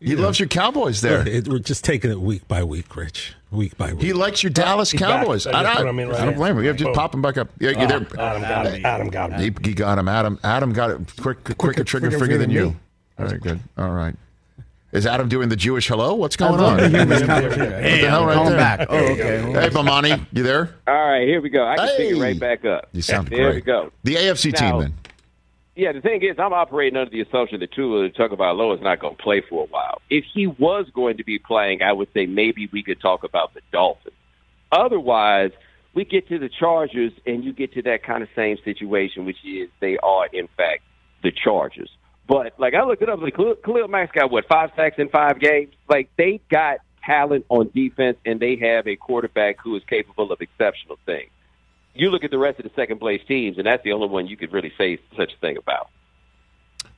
He 0.00 0.16
loves 0.16 0.40
your 0.40 0.48
Cowboys 0.48 1.00
there. 1.00 1.26
It- 1.26 1.46
we're 1.48 1.58
just 1.60 1.84
taking 1.84 2.10
it 2.10 2.20
week 2.20 2.46
by 2.48 2.64
week, 2.64 2.94
Rich. 2.96 3.34
Week 3.50 3.76
by 3.76 3.92
week. 3.92 4.02
He 4.02 4.12
likes 4.12 4.42
your 4.42 4.50
Dallas 4.50 4.90
He's 4.90 5.00
back. 5.00 5.20
Cowboys. 5.20 5.46
I 5.46 5.50
I, 5.50 5.62
just 5.62 5.74
I, 5.76 5.80
put 5.82 5.88
him 5.88 5.98
in 5.98 6.08
right 6.08 6.20
I 6.20 6.24
don't 6.24 6.34
blame 6.36 6.56
him. 6.58 6.64
You 6.64 6.72
just 6.72 6.84
Boom. 6.84 6.94
pop 6.94 7.14
him 7.14 7.22
back 7.22 7.36
up. 7.36 7.50
Yeah, 7.60 7.70
you're 7.70 7.86
there. 7.86 8.06
Ah, 8.18 8.22
Adam 8.36 8.42
got 8.42 8.66
him. 8.66 8.86
Adam 8.86 9.08
got 9.10 9.32
him. 9.32 9.40
He, 9.62 9.68
he 9.68 9.74
got 9.74 9.98
him. 9.98 10.08
Adam. 10.08 10.40
Adam 10.42 10.72
got 10.72 10.90
it 10.90 10.98
quick, 11.20 11.44
quicker, 11.58 11.84
trigger 11.84 12.08
quicker 12.08 12.18
finger 12.18 12.38
than 12.38 12.48
than 12.48 12.50
you. 12.50 12.76
All 13.18 13.26
right, 13.26 13.40
good. 13.40 13.60
All 13.76 13.90
right. 13.92 14.14
Is 14.92 15.06
Adam 15.06 15.28
doing 15.28 15.48
the 15.50 15.56
Jewish 15.56 15.88
hello? 15.88 16.14
What's 16.14 16.36
going 16.36 16.60
on? 16.60 16.78
Hey, 16.78 16.98
What 16.98 17.08
the 17.08 18.08
hell 18.10 18.26
right 18.26 18.34
call 18.34 18.44
there? 18.46 18.56
back. 18.56 18.86
Oh, 18.90 18.96
okay. 18.96 19.40
Hey, 19.52 19.68
Bomani, 19.70 20.26
you 20.32 20.42
there? 20.42 20.74
all 20.86 20.94
right, 20.94 21.26
here 21.26 21.40
we 21.40 21.48
go. 21.48 21.66
I 21.66 21.76
can 21.76 21.86
pick 21.88 21.96
Hey. 21.98 22.08
it 22.10 22.20
right 22.20 22.38
back 22.38 22.64
up. 22.66 22.88
You 22.92 23.00
sound 23.00 23.28
there 23.28 23.44
great. 23.52 23.54
we 23.56 23.60
go. 23.62 23.90
The 24.04 24.16
AFC 24.16 24.54
team 24.54 24.68
Now- 24.70 24.80
then. 24.80 24.94
Yeah, 25.74 25.92
the 25.92 26.02
thing 26.02 26.22
is, 26.22 26.38
I'm 26.38 26.52
operating 26.52 26.98
under 26.98 27.10
the 27.10 27.22
assumption 27.22 27.60
that 27.60 27.72
Tua 27.72 28.10
Tagovailoa 28.10 28.76
is 28.76 28.82
not 28.82 29.00
going 29.00 29.16
to 29.16 29.22
play 29.22 29.42
for 29.48 29.64
a 29.64 29.66
while. 29.68 30.02
If 30.10 30.24
he 30.34 30.46
was 30.46 30.86
going 30.94 31.16
to 31.16 31.24
be 31.24 31.38
playing, 31.38 31.80
I 31.80 31.92
would 31.92 32.08
say 32.12 32.26
maybe 32.26 32.68
we 32.70 32.82
could 32.82 33.00
talk 33.00 33.24
about 33.24 33.54
the 33.54 33.62
Dolphins. 33.72 34.14
Otherwise, 34.70 35.52
we 35.94 36.04
get 36.04 36.28
to 36.28 36.38
the 36.38 36.50
Chargers, 36.50 37.12
and 37.26 37.42
you 37.42 37.54
get 37.54 37.72
to 37.72 37.82
that 37.82 38.02
kind 38.02 38.22
of 38.22 38.28
same 38.36 38.58
situation, 38.64 39.24
which 39.24 39.38
is 39.44 39.70
they 39.80 39.96
are, 39.98 40.26
in 40.26 40.48
fact, 40.56 40.82
the 41.22 41.32
Chargers. 41.32 41.90
But 42.28 42.52
like 42.58 42.74
I 42.74 42.84
looked 42.84 43.02
it 43.02 43.08
up, 43.08 43.20
like 43.20 43.34
Khalil, 43.34 43.88
Mack's 43.88 44.12
got 44.12 44.30
what 44.30 44.46
five 44.48 44.70
sacks 44.76 44.96
in 44.98 45.08
five 45.08 45.40
games. 45.40 45.72
Like 45.88 46.10
they 46.16 46.40
got 46.50 46.78
talent 47.04 47.46
on 47.48 47.70
defense, 47.74 48.18
and 48.26 48.40
they 48.40 48.56
have 48.56 48.86
a 48.86 48.96
quarterback 48.96 49.56
who 49.62 49.74
is 49.76 49.82
capable 49.88 50.32
of 50.32 50.40
exceptional 50.40 50.98
things 51.06 51.30
you 51.94 52.10
look 52.10 52.24
at 52.24 52.30
the 52.30 52.38
rest 52.38 52.58
of 52.58 52.64
the 52.64 52.72
second 52.74 52.98
place 52.98 53.22
teams, 53.26 53.58
and 53.58 53.66
that's 53.66 53.84
the 53.84 53.92
only 53.92 54.08
one 54.08 54.26
you 54.26 54.36
could 54.36 54.52
really 54.52 54.72
say 54.78 54.98
such 55.16 55.34
a 55.34 55.36
thing 55.38 55.56
about. 55.56 55.88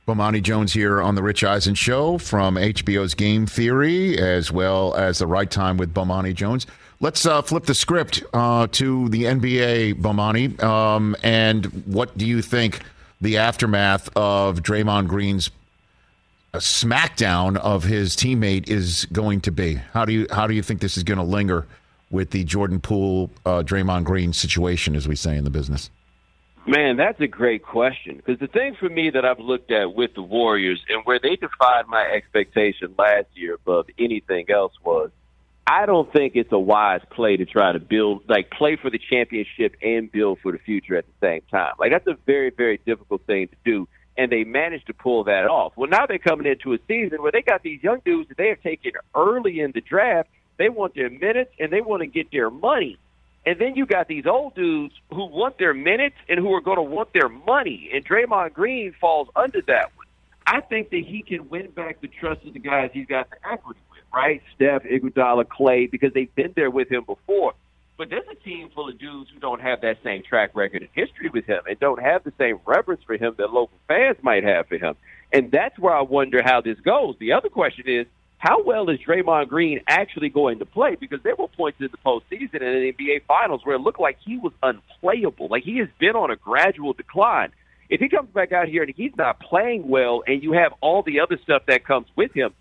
Bomani 0.07 0.41
Jones 0.41 0.71
here 0.71 1.01
on 1.01 1.15
the 1.15 1.23
Rich 1.23 1.43
Eisen 1.43 1.73
Show 1.73 2.19
from 2.19 2.55
HBO's 2.55 3.15
Game 3.15 3.47
Theory, 3.47 4.17
as 4.19 4.51
well 4.51 4.93
as 4.93 5.17
the 5.17 5.25
Right 5.25 5.49
Time 5.49 5.77
with 5.77 5.93
Bomani 5.93 6.33
Jones. 6.33 6.67
Let's 6.99 7.25
uh, 7.25 7.41
flip 7.41 7.65
the 7.65 7.73
script 7.73 8.23
uh, 8.31 8.67
to 8.73 9.09
the 9.09 9.23
NBA, 9.23 9.95
Bomani. 9.95 10.61
Um, 10.63 11.15
and 11.23 11.65
what 11.87 12.15
do 12.17 12.25
you 12.25 12.41
think 12.41 12.81
the 13.19 13.37
aftermath 13.37 14.09
of 14.15 14.61
Draymond 14.61 15.07
Green's 15.07 15.49
uh, 16.53 16.59
smackdown 16.59 17.57
of 17.57 17.83
his 17.83 18.15
teammate 18.15 18.69
is 18.69 19.05
going 19.11 19.41
to 19.41 19.51
be? 19.51 19.75
How 19.75 20.05
do 20.05 20.13
you 20.13 20.27
how 20.31 20.45
do 20.45 20.53
you 20.53 20.61
think 20.61 20.81
this 20.81 20.97
is 20.97 21.03
going 21.03 21.17
to 21.17 21.23
linger 21.23 21.65
with 22.11 22.31
the 22.31 22.43
Jordan 22.43 22.79
Poole, 22.79 23.31
uh, 23.45 23.63
Draymond 23.63 24.03
Green 24.03 24.33
situation, 24.33 24.95
as 24.95 25.07
we 25.07 25.15
say 25.15 25.35
in 25.37 25.43
the 25.43 25.49
business? 25.49 25.89
Man, 26.67 26.97
that's 26.97 27.19
a 27.21 27.27
great 27.27 27.63
question. 27.63 28.15
Because 28.17 28.39
the 28.39 28.47
thing 28.47 28.75
for 28.79 28.89
me 28.89 29.11
that 29.11 29.23
I've 29.23 29.39
looked 29.39 29.71
at 29.71 29.93
with 29.93 30.15
the 30.15 30.23
Warriors 30.23 30.83
and 30.89 31.03
where 31.05 31.19
they 31.19 31.35
defied 31.35 31.85
my 31.87 32.01
expectation 32.01 32.95
last 32.97 33.27
year 33.35 33.53
above 33.53 33.85
anything 33.99 34.49
else 34.49 34.73
was 34.83 35.11
I 35.67 35.85
don't 35.85 36.11
think 36.11 36.35
it's 36.35 36.51
a 36.51 36.59
wise 36.59 37.01
play 37.11 37.37
to 37.37 37.45
try 37.45 37.71
to 37.71 37.79
build, 37.79 38.23
like, 38.27 38.51
play 38.51 38.75
for 38.75 38.89
the 38.89 38.99
championship 38.99 39.75
and 39.81 40.11
build 40.11 40.39
for 40.41 40.51
the 40.51 40.59
future 40.59 40.95
at 40.95 41.05
the 41.05 41.27
same 41.27 41.41
time. 41.51 41.73
Like, 41.79 41.91
that's 41.91 42.07
a 42.07 42.17
very, 42.25 42.51
very 42.51 42.79
difficult 42.85 43.21
thing 43.25 43.47
to 43.47 43.55
do. 43.63 43.87
And 44.17 44.31
they 44.31 44.43
managed 44.43 44.87
to 44.87 44.93
pull 44.93 45.23
that 45.25 45.45
off. 45.45 45.73
Well, 45.75 45.89
now 45.89 46.05
they're 46.05 46.19
coming 46.19 46.47
into 46.47 46.73
a 46.73 46.77
season 46.87 47.21
where 47.21 47.31
they 47.31 47.41
got 47.41 47.63
these 47.63 47.83
young 47.83 47.99
dudes 48.05 48.29
that 48.29 48.37
they 48.37 48.49
are 48.49 48.55
taking 48.55 48.93
early 49.15 49.59
in 49.59 49.71
the 49.71 49.81
draft. 49.81 50.29
They 50.57 50.69
want 50.69 50.95
their 50.95 51.09
minutes 51.09 51.51
and 51.59 51.71
they 51.71 51.81
want 51.81 52.01
to 52.01 52.07
get 52.07 52.31
their 52.31 52.49
money. 52.49 52.97
And 53.45 53.59
then 53.59 53.75
you 53.75 53.85
got 53.85 54.07
these 54.07 54.25
old 54.25 54.55
dudes 54.55 54.95
who 55.09 55.25
want 55.25 55.57
their 55.59 55.73
minutes 55.73 56.15
and 56.27 56.39
who 56.39 56.53
are 56.53 56.61
going 56.61 56.77
to 56.77 56.83
want 56.83 57.13
their 57.13 57.29
money. 57.29 57.91
And 57.93 58.03
Draymond 58.03 58.53
Green 58.53 58.93
falls 58.99 59.27
under 59.35 59.61
that 59.67 59.91
one. 59.95 60.07
I 60.47 60.61
think 60.61 60.89
that 60.89 61.03
he 61.05 61.21
can 61.21 61.49
win 61.49 61.69
back 61.71 62.01
the 62.01 62.07
trust 62.07 62.45
of 62.45 62.53
the 62.53 62.59
guys 62.59 62.91
he's 62.93 63.07
got 63.07 63.29
the 63.29 63.37
equity 63.47 63.79
with, 63.91 63.99
right? 64.13 64.41
Steph, 64.55 64.83
Iguodala, 64.83 65.47
Clay, 65.47 65.87
because 65.87 66.13
they've 66.13 66.33
been 66.35 66.53
there 66.55 66.71
with 66.71 66.91
him 66.91 67.03
before. 67.03 67.53
But 67.97 68.09
there's 68.09 68.27
a 68.29 68.35
team 68.35 68.69
full 68.73 68.89
of 68.89 68.97
dudes 68.99 69.29
who 69.33 69.39
don't 69.39 69.61
have 69.61 69.81
that 69.81 69.97
same 70.03 70.21
track 70.21 70.51
record 70.55 70.81
and 70.81 70.91
history 70.93 71.29
with 71.29 71.45
him 71.45 71.61
and 71.67 71.79
don't 71.79 72.01
have 72.01 72.23
the 72.23 72.33
same 72.37 72.59
reverence 72.65 73.01
for 73.03 73.15
him 73.15 73.35
that 73.37 73.53
local 73.53 73.77
fans 73.87 74.17
might 74.21 74.43
have 74.43 74.67
for 74.67 74.77
him. 74.77 74.95
And 75.31 75.51
that's 75.51 75.77
where 75.79 75.95
I 75.95 76.01
wonder 76.01 76.41
how 76.43 76.61
this 76.61 76.79
goes. 76.79 77.15
The 77.19 77.33
other 77.33 77.49
question 77.49 77.87
is, 77.87 78.05
how 78.45 78.61
well 78.61 78.91
is 78.91 78.99
Draymond 78.99 79.47
Green 79.47 79.81
actually 79.87 80.29
going 80.29 80.59
to 80.59 80.65
play? 80.65 80.95
Because 80.95 81.19
there 81.23 81.35
were 81.35 81.47
points 81.47 81.81
in 81.81 81.89
the 81.91 81.97
postseason 81.97 82.61
and 82.61 82.63
in 82.63 82.81
the 82.83 82.93
NBA 82.93 83.23
Finals 83.27 83.61
where 83.63 83.75
it 83.75 83.79
looked 83.79 83.99
like 83.99 84.19
he 84.23 84.37
was 84.37 84.53
unplayable. 84.61 85.47
Like 85.49 85.63
he 85.63 85.79
has 85.79 85.87
been 85.99 86.15
on 86.15 86.29
a 86.29 86.35
gradual 86.35 86.93
decline. 86.93 87.51
If 87.89 87.99
he 87.99 88.07
comes 88.07 88.29
back 88.29 88.51
out 88.51 88.67
here 88.67 88.83
and 88.83 88.93
he's 88.95 89.15
not 89.17 89.39
playing 89.39 89.87
well, 89.87 90.23
and 90.27 90.43
you 90.43 90.51
have 90.53 90.73
all 90.79 91.01
the 91.01 91.21
other 91.21 91.39
stuff 91.41 91.63
that 91.65 91.85
comes 91.85 92.05
with 92.15 92.33
him, 92.33 92.53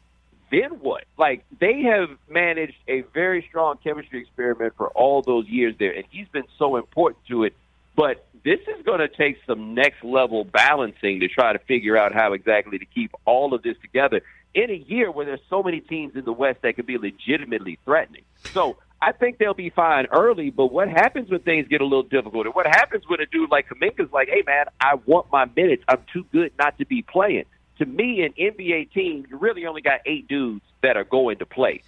then 0.50 0.70
what? 0.80 1.04
Like 1.18 1.44
they 1.60 1.82
have 1.82 2.08
managed 2.30 2.76
a 2.88 3.02
very 3.12 3.44
strong 3.50 3.76
chemistry 3.84 4.22
experiment 4.22 4.72
for 4.78 4.88
all 4.88 5.20
those 5.20 5.46
years 5.48 5.74
there, 5.78 5.92
and 5.92 6.04
he's 6.10 6.28
been 6.28 6.48
so 6.58 6.76
important 6.76 7.26
to 7.28 7.44
it. 7.44 7.54
But 7.94 8.26
this 8.42 8.60
is 8.74 8.82
going 8.86 9.00
to 9.00 9.08
take 9.08 9.36
some 9.46 9.74
next 9.74 10.02
level 10.02 10.44
balancing 10.44 11.20
to 11.20 11.28
try 11.28 11.52
to 11.52 11.58
figure 11.58 11.96
out 11.96 12.14
how 12.14 12.32
exactly 12.32 12.78
to 12.78 12.86
keep 12.86 13.12
all 13.26 13.52
of 13.52 13.62
this 13.62 13.76
together 13.82 14.22
in 14.54 14.70
a 14.70 14.74
year 14.74 15.10
where 15.10 15.26
there's 15.26 15.40
so 15.50 15.62
many 15.62 15.80
teams 15.80 16.14
in 16.16 16.24
the 16.24 16.32
West 16.32 16.62
that 16.62 16.76
could 16.76 16.86
be 16.86 16.98
legitimately 16.98 17.78
threatening. 17.84 18.22
So 18.52 18.76
I 19.02 19.12
think 19.12 19.38
they'll 19.38 19.52
be 19.52 19.70
fine 19.70 20.06
early, 20.06 20.50
but 20.50 20.66
what 20.66 20.88
happens 20.88 21.30
when 21.30 21.40
things 21.40 21.68
get 21.68 21.80
a 21.80 21.84
little 21.84 22.04
difficult? 22.04 22.46
And 22.46 22.54
what 22.54 22.66
happens 22.66 23.04
when 23.06 23.20
a 23.20 23.26
dude 23.26 23.50
like 23.50 23.68
Kuminga's 23.68 24.12
like, 24.12 24.28
hey, 24.28 24.42
man, 24.46 24.66
I 24.80 24.94
want 25.06 25.30
my 25.30 25.46
minutes. 25.56 25.82
I'm 25.88 26.04
too 26.12 26.24
good 26.32 26.52
not 26.58 26.78
to 26.78 26.86
be 26.86 27.02
playing. 27.02 27.44
To 27.78 27.86
me, 27.86 28.22
an 28.22 28.32
NBA 28.32 28.92
team, 28.92 29.26
you 29.28 29.36
really 29.36 29.66
only 29.66 29.82
got 29.82 30.00
eight 30.06 30.28
dudes 30.28 30.64
that 30.82 30.96
are 30.96 31.04
going 31.04 31.38
to 31.38 31.46
play. 31.46 31.82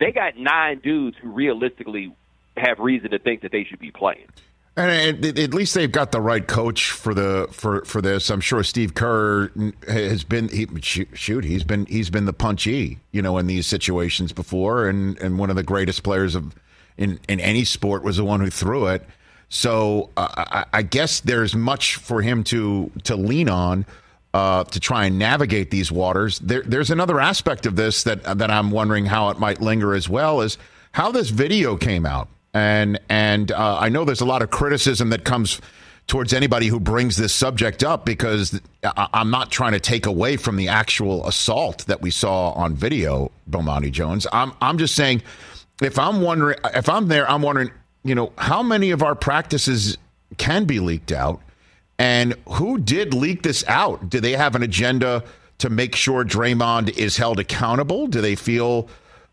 They 0.00 0.12
got 0.12 0.36
nine 0.36 0.80
dudes 0.80 1.16
who 1.16 1.30
realistically 1.30 2.14
have 2.56 2.80
reason 2.80 3.10
to 3.10 3.18
think 3.18 3.42
that 3.42 3.52
they 3.52 3.64
should 3.64 3.78
be 3.78 3.90
playing. 3.92 4.26
And 4.78 5.24
at 5.24 5.52
least 5.52 5.74
they've 5.74 5.90
got 5.90 6.12
the 6.12 6.20
right 6.20 6.46
coach 6.46 6.92
for 6.92 7.12
the 7.12 7.48
for 7.50 7.84
for 7.84 8.00
this. 8.00 8.30
I'm 8.30 8.40
sure 8.40 8.62
Steve 8.62 8.94
Kerr 8.94 9.50
has 9.88 10.22
been 10.22 10.48
he, 10.50 10.68
shoot 10.80 11.44
he's 11.44 11.64
been 11.64 11.84
he's 11.86 12.10
been 12.10 12.26
the 12.26 12.32
punchy 12.32 13.00
you 13.10 13.20
know 13.20 13.38
in 13.38 13.48
these 13.48 13.66
situations 13.66 14.32
before, 14.32 14.88
and 14.88 15.18
and 15.18 15.36
one 15.36 15.50
of 15.50 15.56
the 15.56 15.64
greatest 15.64 16.04
players 16.04 16.36
of 16.36 16.54
in 16.96 17.18
in 17.28 17.40
any 17.40 17.64
sport 17.64 18.04
was 18.04 18.18
the 18.18 18.24
one 18.24 18.38
who 18.38 18.50
threw 18.50 18.86
it. 18.86 19.04
So 19.48 20.10
uh, 20.16 20.28
I, 20.36 20.64
I, 20.72 20.82
guess 20.82 21.20
there's 21.20 21.56
much 21.56 21.96
for 21.96 22.22
him 22.22 22.44
to 22.44 22.88
to 23.02 23.16
lean 23.16 23.48
on 23.48 23.84
uh, 24.32 24.62
to 24.62 24.78
try 24.78 25.06
and 25.06 25.18
navigate 25.18 25.72
these 25.72 25.90
waters. 25.90 26.38
There, 26.38 26.62
there's 26.62 26.90
another 26.90 27.18
aspect 27.18 27.66
of 27.66 27.74
this 27.74 28.04
that 28.04 28.22
that 28.22 28.50
I'm 28.50 28.70
wondering 28.70 29.06
how 29.06 29.30
it 29.30 29.40
might 29.40 29.60
linger 29.60 29.92
as 29.92 30.08
well 30.08 30.40
is 30.40 30.56
how 30.92 31.10
this 31.10 31.30
video 31.30 31.76
came 31.76 32.06
out 32.06 32.28
and 32.54 32.98
and 33.08 33.52
uh, 33.52 33.78
I 33.78 33.88
know 33.88 34.04
there's 34.04 34.20
a 34.20 34.26
lot 34.26 34.42
of 34.42 34.50
criticism 34.50 35.10
that 35.10 35.24
comes 35.24 35.60
towards 36.06 36.32
anybody 36.32 36.68
who 36.68 36.80
brings 36.80 37.16
this 37.16 37.34
subject 37.34 37.84
up 37.84 38.06
because 38.06 38.60
I'm 38.82 39.30
not 39.30 39.50
trying 39.50 39.72
to 39.72 39.80
take 39.80 40.06
away 40.06 40.38
from 40.38 40.56
the 40.56 40.68
actual 40.68 41.26
assault 41.28 41.84
that 41.86 42.00
we 42.00 42.10
saw 42.10 42.50
on 42.52 42.74
video, 42.74 43.30
Bomani 43.48 43.92
Jones. 43.92 44.26
I'm 44.32 44.52
I'm 44.60 44.78
just 44.78 44.94
saying 44.94 45.22
if 45.82 45.98
I'm 45.98 46.22
wondering 46.22 46.58
if 46.74 46.88
I'm 46.88 47.08
there, 47.08 47.30
I'm 47.30 47.42
wondering, 47.42 47.70
you 48.04 48.14
know, 48.14 48.32
how 48.38 48.62
many 48.62 48.90
of 48.90 49.02
our 49.02 49.14
practices 49.14 49.98
can 50.38 50.64
be 50.64 50.80
leaked 50.80 51.12
out 51.12 51.40
and 51.98 52.34
who 52.48 52.78
did 52.78 53.12
leak 53.12 53.42
this 53.42 53.64
out? 53.66 54.08
Do 54.08 54.20
they 54.20 54.32
have 54.32 54.54
an 54.54 54.62
agenda 54.62 55.24
to 55.58 55.68
make 55.68 55.96
sure 55.96 56.24
Draymond 56.24 56.96
is 56.96 57.16
held 57.16 57.40
accountable? 57.40 58.06
Do 58.06 58.20
they 58.20 58.36
feel 58.36 58.88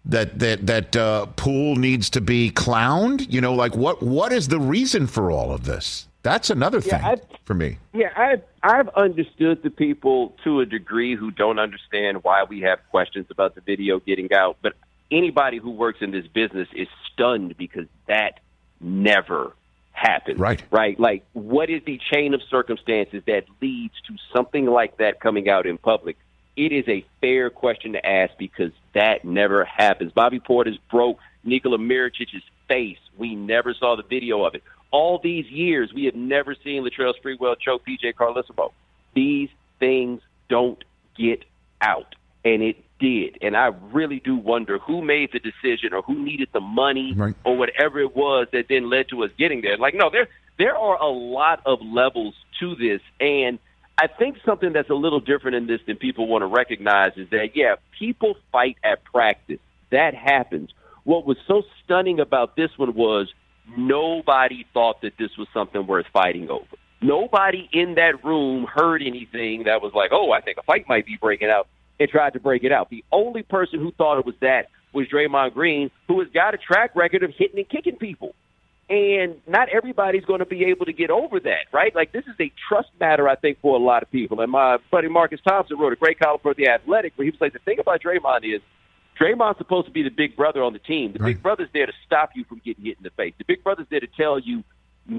that 0.05 0.39
that 0.39 0.67
that 0.67 0.95
uh, 0.95 1.25
Poole 1.35 1.75
needs 1.75 2.09
to 2.12 2.21
be 2.21 2.51
clowned? 2.51 3.31
You 3.31 3.41
know, 3.41 3.53
like 3.53 3.75
what 3.75 4.01
what 4.01 4.31
is 4.31 4.47
the 4.47 4.59
reason 4.59 5.07
for 5.07 5.31
all 5.31 5.51
of 5.51 5.65
this? 5.65 6.07
That's 6.24 6.50
another 6.50 6.81
thing 6.81 7.00
yeah, 7.01 7.15
for 7.43 7.53
me. 7.53 7.77
Yeah, 7.93 8.09
I've 8.15 8.41
I've 8.63 8.89
understood 8.89 9.62
the 9.63 9.69
people 9.69 10.35
to 10.43 10.62
a 10.62 10.65
degree 10.65 11.15
who 11.15 11.31
don't 11.31 11.59
understand 11.59 12.24
why 12.24 12.43
we 12.43 12.62
have 12.62 12.79
questions 12.89 13.27
about 13.29 13.55
the 13.55 13.62
video 13.62 14.00
getting 14.00 14.33
out, 14.33 14.57
but 14.62 14.74
anybody 15.12 15.57
who 15.57 15.71
works 15.71 16.00
in 16.01 16.12
this 16.12 16.25
business 16.27 16.67
is 16.74 16.88
stunned 17.13 17.57
because 17.57 17.85
that 18.07 18.39
never 18.81 19.53
happened. 19.91 20.39
Right. 20.39 20.63
Right. 20.71 21.00
Like, 21.00 21.24
what 21.33 21.69
is 21.69 21.83
the 21.85 22.00
chain 22.12 22.33
of 22.33 22.41
circumstances 22.50 23.21
that 23.27 23.45
leads 23.62 23.93
to 24.07 24.15
something 24.35 24.65
like 24.65 24.97
that 24.97 25.19
coming 25.19 25.47
out 25.47 25.65
in 25.67 25.77
public? 25.77 26.17
it 26.55 26.71
is 26.71 26.88
a 26.88 27.05
fair 27.21 27.50
question 27.50 27.93
to 27.93 28.05
ask 28.05 28.33
because 28.38 28.71
that 28.96 29.25
never 29.25 29.66
happens. 29.66 30.12
Bobby 30.14 30.40
Portis 30.40 30.80
broke 30.90 31.20
Nikola 31.44 31.78
Mirotic's 31.78 32.44
face. 32.68 32.98
We 33.18 33.36
never 33.36 33.75
saw 33.75 33.96
the 33.96 34.04
video 34.04 34.44
of 34.44 34.56
it. 34.56 34.64
All 34.90 35.20
these 35.22 35.46
years, 35.48 35.94
we 35.94 36.06
have 36.06 36.16
never 36.16 36.56
seen 36.64 36.84
Latrell 36.84 37.14
Sprewell 37.22 37.60
choke 37.60 37.84
PJ 37.86 38.16
Carlesimo. 38.16 38.72
These 39.14 39.50
things 39.80 40.22
don't 40.50 40.84
get 41.18 41.44
out, 41.82 42.16
and 42.46 42.64
it 42.64 42.78
did. 43.00 43.38
And 43.42 43.58
I 43.58 43.72
really 43.92 44.22
do 44.22 44.38
wonder 44.38 44.80
who 44.80 45.02
made 45.02 45.32
the 45.34 45.40
decision 45.40 45.94
or 45.94 46.02
who 46.02 46.16
needed 46.24 46.48
the 46.54 46.62
money 46.62 47.14
right. 47.14 47.36
or 47.44 47.58
whatever 47.58 48.00
it 48.00 48.16
was 48.16 48.48
that 48.54 48.68
then 48.70 48.90
led 48.90 49.10
to 49.10 49.25
us 49.25 49.32
getting 49.38 49.62
there. 49.62 49.78
Like, 49.78 49.94
no, 49.94 50.10
there 50.10 50.30
there 50.58 50.78
are 50.78 50.98
a 51.02 51.10
lot 51.10 51.62
of 51.66 51.80
levels 51.82 52.34
to 52.60 52.75
this, 52.75 53.02
and– 53.20 53.60
I 53.98 54.08
think 54.08 54.38
something 54.46 54.74
that's 54.74 54.90
a 54.90 54.96
little 54.96 55.22
different 55.22 55.56
in 55.56 55.68
this 55.68 55.80
than 55.88 55.96
people 55.96 56.28
want 56.28 56.42
to 56.42 56.48
recognize 56.48 57.12
is 57.16 57.30
that, 57.30 57.56
yeah, 57.56 57.75
people 57.98 58.36
fight 58.52 58.78
at 58.84 59.04
practice. 59.06 59.60
That 59.92 60.14
happens. 60.14 60.72
What 61.06 61.25
was 61.25 61.38
so 61.48 61.64
stunning 61.84 62.20
about 62.20 62.56
this 62.56 62.72
one 62.78 62.94
was 62.94 63.34
nobody 63.78 64.66
thought 64.74 65.02
that 65.02 65.14
this 65.18 65.38
was 65.38 65.48
something 65.54 65.88
worth 65.88 66.08
fighting 66.12 66.50
over. 66.50 66.66
Nobody 67.02 67.70
in 67.72 67.96
that 67.96 68.24
room 68.24 68.66
heard 68.66 69.02
anything 69.02 69.64
that 69.66 69.82
was 69.82 69.94
like, 69.94 70.12
oh, 70.12 70.32
I 70.32 70.42
think 70.42 70.58
a 70.58 70.64
fight 70.64 70.86
might 70.90 71.06
be 71.06 71.18
breaking 71.22 71.50
out 71.50 71.68
and 72.00 72.10
tried 72.10 72.34
to 72.34 72.40
break 72.40 72.64
it 72.64 72.72
out. 72.72 72.90
The 72.90 73.04
only 73.12 73.44
person 73.44 73.80
who 73.80 73.92
thought 73.92 74.20
it 74.20 74.25
was 74.25 74.36
that 74.42 74.68
was 74.92 75.08
Draymond 75.08 75.54
Green, 75.54 75.92
who 76.08 76.20
has 76.20 76.30
got 76.34 76.54
a 76.54 76.58
track 76.58 76.96
record 76.96 77.24
of 77.24 77.32
hitting 77.38 77.60
and 77.60 77.70
kicking 77.70 77.98
people. 77.98 78.34
And 78.88 79.42
not 79.48 79.70
everybody's 79.70 80.25
going 80.25 80.39
to 80.39 80.46
be 80.46 80.65
able 80.65 80.86
to 80.86 80.94
get 80.94 81.10
over 81.10 81.39
that, 81.39 81.65
right? 81.74 81.96
Like 81.96 82.12
this 82.12 82.25
is 82.25 82.36
a 82.39 82.51
trust 82.70 82.89
matter, 83.00 83.27
I 83.27 83.36
think, 83.36 83.60
for 83.60 83.75
a 83.75 83.80
lot 83.80 84.04
of 84.04 84.12
people. 84.12 84.42
And 84.42 84.51
my 84.51 84.77
buddy 84.92 85.08
Marcus 85.08 85.39
Thompson 85.48 85.80
wrote 85.80 85.94
a 85.94 85.96
great 85.96 86.20
column 86.20 86.39
for 86.44 86.54
the 86.54 86.68
Athletic 86.68 87.13
where 87.15 87.25
he 87.25 87.32
was 87.32 87.42
like, 87.42 87.54
the 87.54 87.60
thing 87.60 87.80
about 87.80 88.04
Draymond 88.04 88.44
is 88.44 88.62
Draymond's 89.20 89.58
supposed 89.58 89.88
to 89.88 89.92
be 89.92 90.04
the 90.04 90.10
big 90.10 90.36
brother 90.36 90.62
on 90.62 90.74
the 90.74 90.80
team. 90.80 91.13
The 91.13 91.20
right. 91.20 91.34
big 91.34 91.42
brother's 91.42 91.70
there 91.74 91.88
to 91.88 91.94
stop 92.06 92.32
you 92.36 92.44
from 92.44 92.62
getting 92.63 92.86
hit 92.86 92.98
in 92.98 93.04
the 93.04 93.10
face. 93.12 93.34
The 93.39 93.46
big 93.46 93.63
brother's 93.63 93.88
there 93.89 94.01
to 94.01 94.08
tell 94.08 94.38
you, 94.38 94.63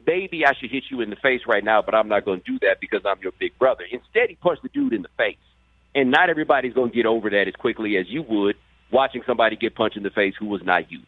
maybe 0.06 0.46
I 0.46 0.52
should 0.54 0.70
hit 0.70 0.84
you 0.90 1.00
in 1.00 1.10
the 1.10 1.16
face 1.16 1.40
right 1.46 1.64
now, 1.64 1.82
but 1.82 1.94
I'm 1.94 2.08
not 2.08 2.24
going 2.24 2.42
to 2.42 2.52
do 2.52 2.58
that 2.60 2.80
because 2.80 3.00
I'm 3.04 3.18
your 3.20 3.32
big 3.32 3.58
brother. 3.58 3.84
Instead, 3.90 4.28
he 4.28 4.36
punched 4.36 4.62
the 4.62 4.68
dude 4.68 4.92
in 4.92 5.02
the 5.02 5.08
face. 5.16 5.38
And 5.94 6.10
not 6.10 6.28
everybody's 6.28 6.74
going 6.74 6.90
to 6.90 6.96
get 6.96 7.06
over 7.06 7.30
that 7.30 7.48
as 7.48 7.54
quickly 7.54 7.96
as 7.96 8.06
you 8.08 8.22
would 8.22 8.56
watching 8.92 9.22
somebody 9.26 9.56
get 9.56 9.74
punched 9.74 9.96
in 9.96 10.02
the 10.02 10.10
face 10.10 10.34
who 10.38 10.46
was 10.46 10.62
not 10.62 10.92
you. 10.92 11.00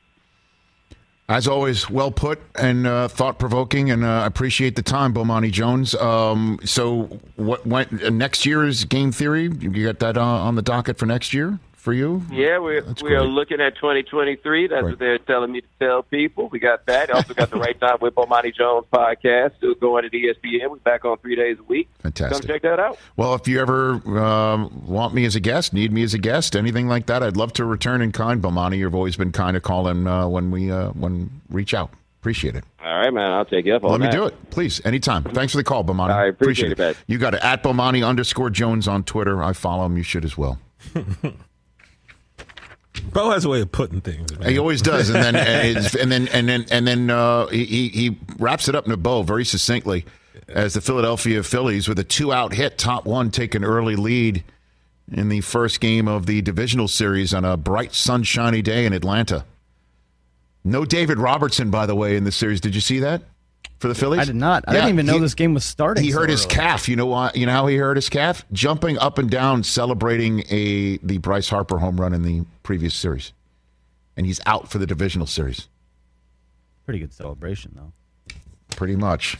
As 1.30 1.46
always, 1.46 1.90
well 1.90 2.10
put 2.10 2.40
and 2.54 2.86
uh, 2.86 3.06
thought 3.06 3.38
provoking, 3.38 3.90
and 3.90 4.04
I 4.04 4.22
uh, 4.22 4.26
appreciate 4.26 4.76
the 4.76 4.82
time, 4.82 5.12
Bomani 5.12 5.52
Jones. 5.52 5.94
Um, 5.94 6.58
so, 6.64 7.20
what, 7.36 7.66
what 7.66 7.92
uh, 8.02 8.08
next 8.08 8.46
year's 8.46 8.84
game 8.84 9.12
theory? 9.12 9.42
You 9.60 9.84
got 9.84 9.98
that 9.98 10.16
uh, 10.16 10.22
on 10.22 10.54
the 10.54 10.62
docket 10.62 10.96
for 10.96 11.04
next 11.04 11.34
year? 11.34 11.58
For 11.88 11.94
you? 11.94 12.22
Yeah, 12.30 12.58
we're 12.58 12.82
That's 12.82 13.02
we 13.02 13.08
great. 13.08 13.18
are 13.18 13.24
looking 13.24 13.62
at 13.62 13.74
2023. 13.76 14.66
That's 14.66 14.82
right. 14.82 14.90
what 14.90 14.98
they're 14.98 15.16
telling 15.16 15.50
me 15.52 15.62
to 15.62 15.66
tell 15.80 16.02
people. 16.02 16.50
We 16.50 16.58
got 16.58 16.84
that. 16.84 17.10
Also 17.10 17.32
got 17.32 17.48
the 17.48 17.56
right 17.56 17.80
time 17.80 17.96
with 18.02 18.14
Bomani 18.14 18.54
Jones 18.54 18.84
podcast. 18.92 19.56
Still 19.56 19.74
going 19.74 20.04
at 20.04 20.12
ESPN. 20.12 20.68
We're 20.68 20.76
back 20.76 21.06
on 21.06 21.16
three 21.16 21.34
days 21.34 21.56
a 21.58 21.62
week. 21.62 21.88
Fantastic. 22.00 22.42
Come 22.42 22.46
check 22.46 22.60
that 22.60 22.78
out. 22.78 22.98
Well, 23.16 23.34
if 23.34 23.48
you 23.48 23.58
ever 23.58 23.94
um, 24.20 24.86
want 24.86 25.14
me 25.14 25.24
as 25.24 25.34
a 25.34 25.40
guest, 25.40 25.72
need 25.72 25.90
me 25.90 26.02
as 26.02 26.12
a 26.12 26.18
guest, 26.18 26.54
anything 26.54 26.88
like 26.88 27.06
that, 27.06 27.22
I'd 27.22 27.38
love 27.38 27.54
to 27.54 27.64
return 27.64 28.02
in 28.02 28.12
kind. 28.12 28.42
Bomani, 28.42 28.76
you've 28.76 28.94
always 28.94 29.16
been 29.16 29.32
kind 29.32 29.56
of 29.56 29.62
calling 29.62 30.06
uh, 30.06 30.28
when 30.28 30.50
we 30.50 30.70
uh, 30.70 30.90
when 30.90 31.40
reach 31.48 31.72
out. 31.72 31.90
Appreciate 32.20 32.54
it. 32.54 32.64
All 32.84 32.98
right, 32.98 33.14
man. 33.14 33.32
I'll 33.32 33.46
take 33.46 33.64
you 33.64 33.76
up 33.76 33.84
on 33.84 33.92
Let 33.92 34.00
that. 34.00 34.06
me 34.08 34.12
do 34.12 34.26
it, 34.26 34.50
please, 34.50 34.84
anytime. 34.84 35.24
Thanks 35.24 35.54
for 35.54 35.56
the 35.56 35.64
call, 35.64 35.84
Bomani. 35.84 36.10
I 36.10 36.26
appreciate, 36.26 36.72
appreciate 36.72 36.96
it. 36.96 36.98
it. 36.98 37.04
You 37.06 37.16
got 37.16 37.32
it 37.32 37.42
at 37.42 37.62
Bomani 37.62 38.06
underscore 38.06 38.50
Jones 38.50 38.86
on 38.86 39.04
Twitter. 39.04 39.42
I 39.42 39.54
follow 39.54 39.86
him. 39.86 39.96
You 39.96 40.02
should 40.02 40.26
as 40.26 40.36
well. 40.36 40.58
Bo 43.12 43.30
has 43.30 43.44
a 43.44 43.48
way 43.48 43.60
of 43.60 43.72
putting 43.72 44.00
things. 44.00 44.38
Man. 44.38 44.50
He 44.50 44.58
always 44.58 44.82
does, 44.82 45.10
and 45.10 45.22
then 45.22 45.36
and 45.36 46.10
then 46.10 46.28
and 46.28 46.48
then 46.48 46.66
and 46.70 46.86
then 46.86 47.10
uh, 47.10 47.46
he 47.46 47.88
he 47.88 48.18
wraps 48.38 48.68
it 48.68 48.74
up 48.74 48.86
in 48.86 48.92
a 48.92 48.96
bow 48.96 49.22
very 49.22 49.44
succinctly 49.44 50.04
as 50.48 50.74
the 50.74 50.80
Philadelphia 50.80 51.42
Phillies 51.42 51.88
with 51.88 51.98
a 51.98 52.04
two 52.04 52.32
out 52.32 52.54
hit, 52.54 52.78
top 52.78 53.04
one, 53.04 53.30
take 53.30 53.54
an 53.54 53.64
early 53.64 53.96
lead 53.96 54.42
in 55.10 55.28
the 55.28 55.40
first 55.40 55.80
game 55.80 56.08
of 56.08 56.26
the 56.26 56.42
divisional 56.42 56.88
series 56.88 57.32
on 57.34 57.44
a 57.44 57.56
bright, 57.56 57.94
sunshiny 57.94 58.62
day 58.62 58.86
in 58.86 58.92
Atlanta. 58.92 59.44
No 60.64 60.84
David 60.84 61.18
Robertson, 61.18 61.70
by 61.70 61.86
the 61.86 61.94
way, 61.94 62.16
in 62.16 62.24
the 62.24 62.32
series. 62.32 62.60
Did 62.60 62.74
you 62.74 62.80
see 62.80 62.98
that 63.00 63.22
for 63.78 63.88
the 63.88 63.94
Phillies? 63.94 64.20
I 64.20 64.24
did 64.24 64.36
not. 64.36 64.64
I 64.66 64.72
yeah, 64.72 64.80
didn't 64.80 64.94
even 64.94 65.06
know 65.06 65.14
he, 65.14 65.20
this 65.20 65.34
game 65.34 65.54
was 65.54 65.64
starting. 65.64 66.04
He 66.04 66.10
so 66.10 66.18
hurt 66.18 66.24
early. 66.24 66.32
his 66.32 66.46
calf. 66.46 66.88
You 66.88 66.96
know 66.96 67.06
why? 67.06 67.30
You 67.34 67.46
know 67.46 67.52
how 67.52 67.66
he 67.66 67.76
hurt 67.76 67.96
his 67.96 68.08
calf? 68.08 68.44
Jumping 68.52 68.98
up 68.98 69.18
and 69.18 69.30
down, 69.30 69.62
celebrating 69.64 70.44
a 70.50 70.98
the 70.98 71.18
Bryce 71.18 71.48
Harper 71.48 71.78
home 71.78 72.00
run 72.00 72.12
in 72.12 72.22
the 72.22 72.44
previous 72.62 72.94
series, 72.94 73.32
and 74.16 74.26
he's 74.26 74.40
out 74.46 74.70
for 74.70 74.78
the 74.78 74.86
divisional 74.86 75.26
series. 75.26 75.68
Pretty 76.84 77.00
good 77.00 77.12
celebration, 77.12 77.72
though. 77.74 77.92
Pretty 78.76 78.96
much. 78.96 79.36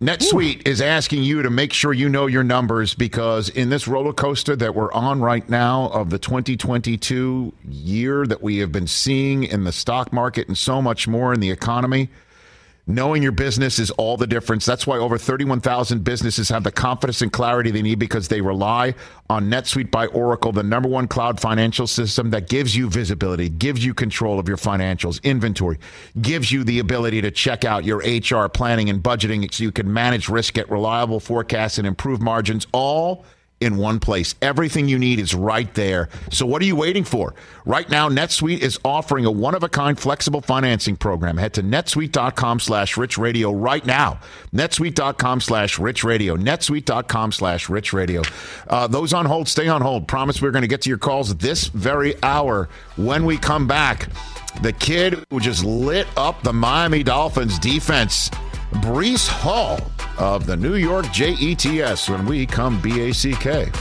NetSuite 0.00 0.66
Ooh. 0.66 0.70
is 0.70 0.80
asking 0.80 1.22
you 1.22 1.42
to 1.42 1.50
make 1.50 1.72
sure 1.72 1.92
you 1.92 2.08
know 2.08 2.26
your 2.26 2.44
numbers 2.44 2.94
because 2.94 3.48
in 3.48 3.70
this 3.70 3.88
roller 3.88 4.12
coaster 4.12 4.54
that 4.56 4.74
we're 4.74 4.92
on 4.92 5.20
right 5.20 5.48
now 5.48 5.88
of 5.88 6.10
the 6.10 6.18
2022 6.18 7.52
year 7.68 8.26
that 8.26 8.42
we 8.42 8.58
have 8.58 8.72
been 8.72 8.86
seeing 8.86 9.44
in 9.44 9.64
the 9.64 9.72
stock 9.72 10.12
market 10.12 10.48
and 10.48 10.58
so 10.58 10.82
much 10.82 11.08
more 11.08 11.32
in 11.32 11.40
the 11.40 11.50
economy, 11.50 12.10
Knowing 12.86 13.22
your 13.22 13.32
business 13.32 13.78
is 13.78 13.90
all 13.92 14.18
the 14.18 14.26
difference. 14.26 14.66
That's 14.66 14.86
why 14.86 14.98
over 14.98 15.16
31,000 15.16 16.04
businesses 16.04 16.50
have 16.50 16.64
the 16.64 16.70
confidence 16.70 17.22
and 17.22 17.32
clarity 17.32 17.70
they 17.70 17.80
need 17.80 17.98
because 17.98 18.28
they 18.28 18.42
rely 18.42 18.94
on 19.30 19.48
NetSuite 19.48 19.90
by 19.90 20.06
Oracle, 20.08 20.52
the 20.52 20.62
number 20.62 20.88
one 20.88 21.08
cloud 21.08 21.40
financial 21.40 21.86
system 21.86 22.30
that 22.30 22.50
gives 22.50 22.76
you 22.76 22.90
visibility, 22.90 23.48
gives 23.48 23.82
you 23.82 23.94
control 23.94 24.38
of 24.38 24.48
your 24.48 24.58
financials, 24.58 25.22
inventory, 25.22 25.78
gives 26.20 26.52
you 26.52 26.62
the 26.62 26.78
ability 26.78 27.22
to 27.22 27.30
check 27.30 27.64
out 27.64 27.84
your 27.84 28.00
HR 28.00 28.50
planning 28.50 28.90
and 28.90 29.02
budgeting 29.02 29.50
so 29.52 29.64
you 29.64 29.72
can 29.72 29.90
manage 29.90 30.28
risk, 30.28 30.52
get 30.52 30.70
reliable 30.70 31.20
forecasts, 31.20 31.78
and 31.78 31.86
improve 31.86 32.20
margins 32.20 32.66
all 32.72 33.24
in 33.64 33.76
one 33.76 33.98
place. 33.98 34.34
Everything 34.42 34.88
you 34.88 34.98
need 34.98 35.18
is 35.18 35.34
right 35.34 35.72
there. 35.74 36.08
So 36.30 36.46
what 36.46 36.62
are 36.62 36.66
you 36.66 36.76
waiting 36.76 37.04
for? 37.04 37.34
Right 37.64 37.88
now, 37.88 38.08
NetSuite 38.08 38.60
is 38.60 38.78
offering 38.84 39.24
a 39.24 39.30
one-of-a-kind 39.30 39.98
flexible 39.98 40.42
financing 40.42 40.96
program. 40.96 41.38
Head 41.38 41.54
to 41.54 41.62
netsuite.com 41.62 42.60
slash 42.60 42.96
rich 42.96 43.18
radio 43.18 43.52
right 43.52 43.84
now. 43.84 44.20
netsuite.com 44.52 45.40
slash 45.40 45.78
rich 45.78 46.04
radio. 46.04 46.36
netsuite.com 46.36 47.32
slash 47.32 47.68
rich 47.68 47.92
radio. 47.92 48.22
Uh, 48.68 48.86
those 48.86 49.12
on 49.12 49.26
hold, 49.26 49.48
stay 49.48 49.66
on 49.66 49.80
hold. 49.80 50.06
Promise 50.06 50.42
we're 50.42 50.50
going 50.50 50.62
to 50.62 50.68
get 50.68 50.82
to 50.82 50.88
your 50.90 50.98
calls 50.98 51.34
this 51.36 51.68
very 51.68 52.14
hour 52.22 52.68
when 52.96 53.24
we 53.24 53.38
come 53.38 53.66
back. 53.66 54.08
The 54.62 54.72
kid 54.72 55.24
who 55.30 55.40
just 55.40 55.64
lit 55.64 56.06
up 56.16 56.42
the 56.42 56.52
Miami 56.52 57.02
Dolphins 57.02 57.58
defense 57.58 58.30
Breece 58.82 59.28
Hall 59.28 59.78
of 60.18 60.46
the 60.46 60.56
New 60.56 60.74
York 60.74 61.10
Jets 61.12 62.08
when 62.08 62.26
we 62.26 62.44
come 62.44 62.80
BACK. 62.80 63.72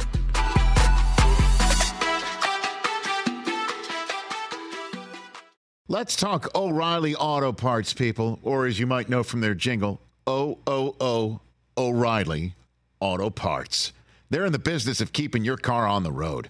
Let's 5.87 6.15
talk 6.15 6.55
O'Reilly 6.55 7.15
Auto 7.15 7.51
Parts, 7.51 7.93
people, 7.93 8.39
or 8.43 8.65
as 8.65 8.79
you 8.79 8.87
might 8.87 9.09
know 9.09 9.23
from 9.23 9.41
their 9.41 9.53
jingle, 9.53 9.99
O 10.25 10.59
O 10.67 10.95
O 10.99 11.39
O'Reilly 11.77 12.55
Auto 12.99 13.29
Parts. 13.29 13.93
They're 14.29 14.45
in 14.45 14.51
the 14.51 14.59
business 14.59 15.01
of 15.01 15.13
keeping 15.13 15.43
your 15.43 15.57
car 15.57 15.85
on 15.85 16.03
the 16.03 16.11
road. 16.11 16.49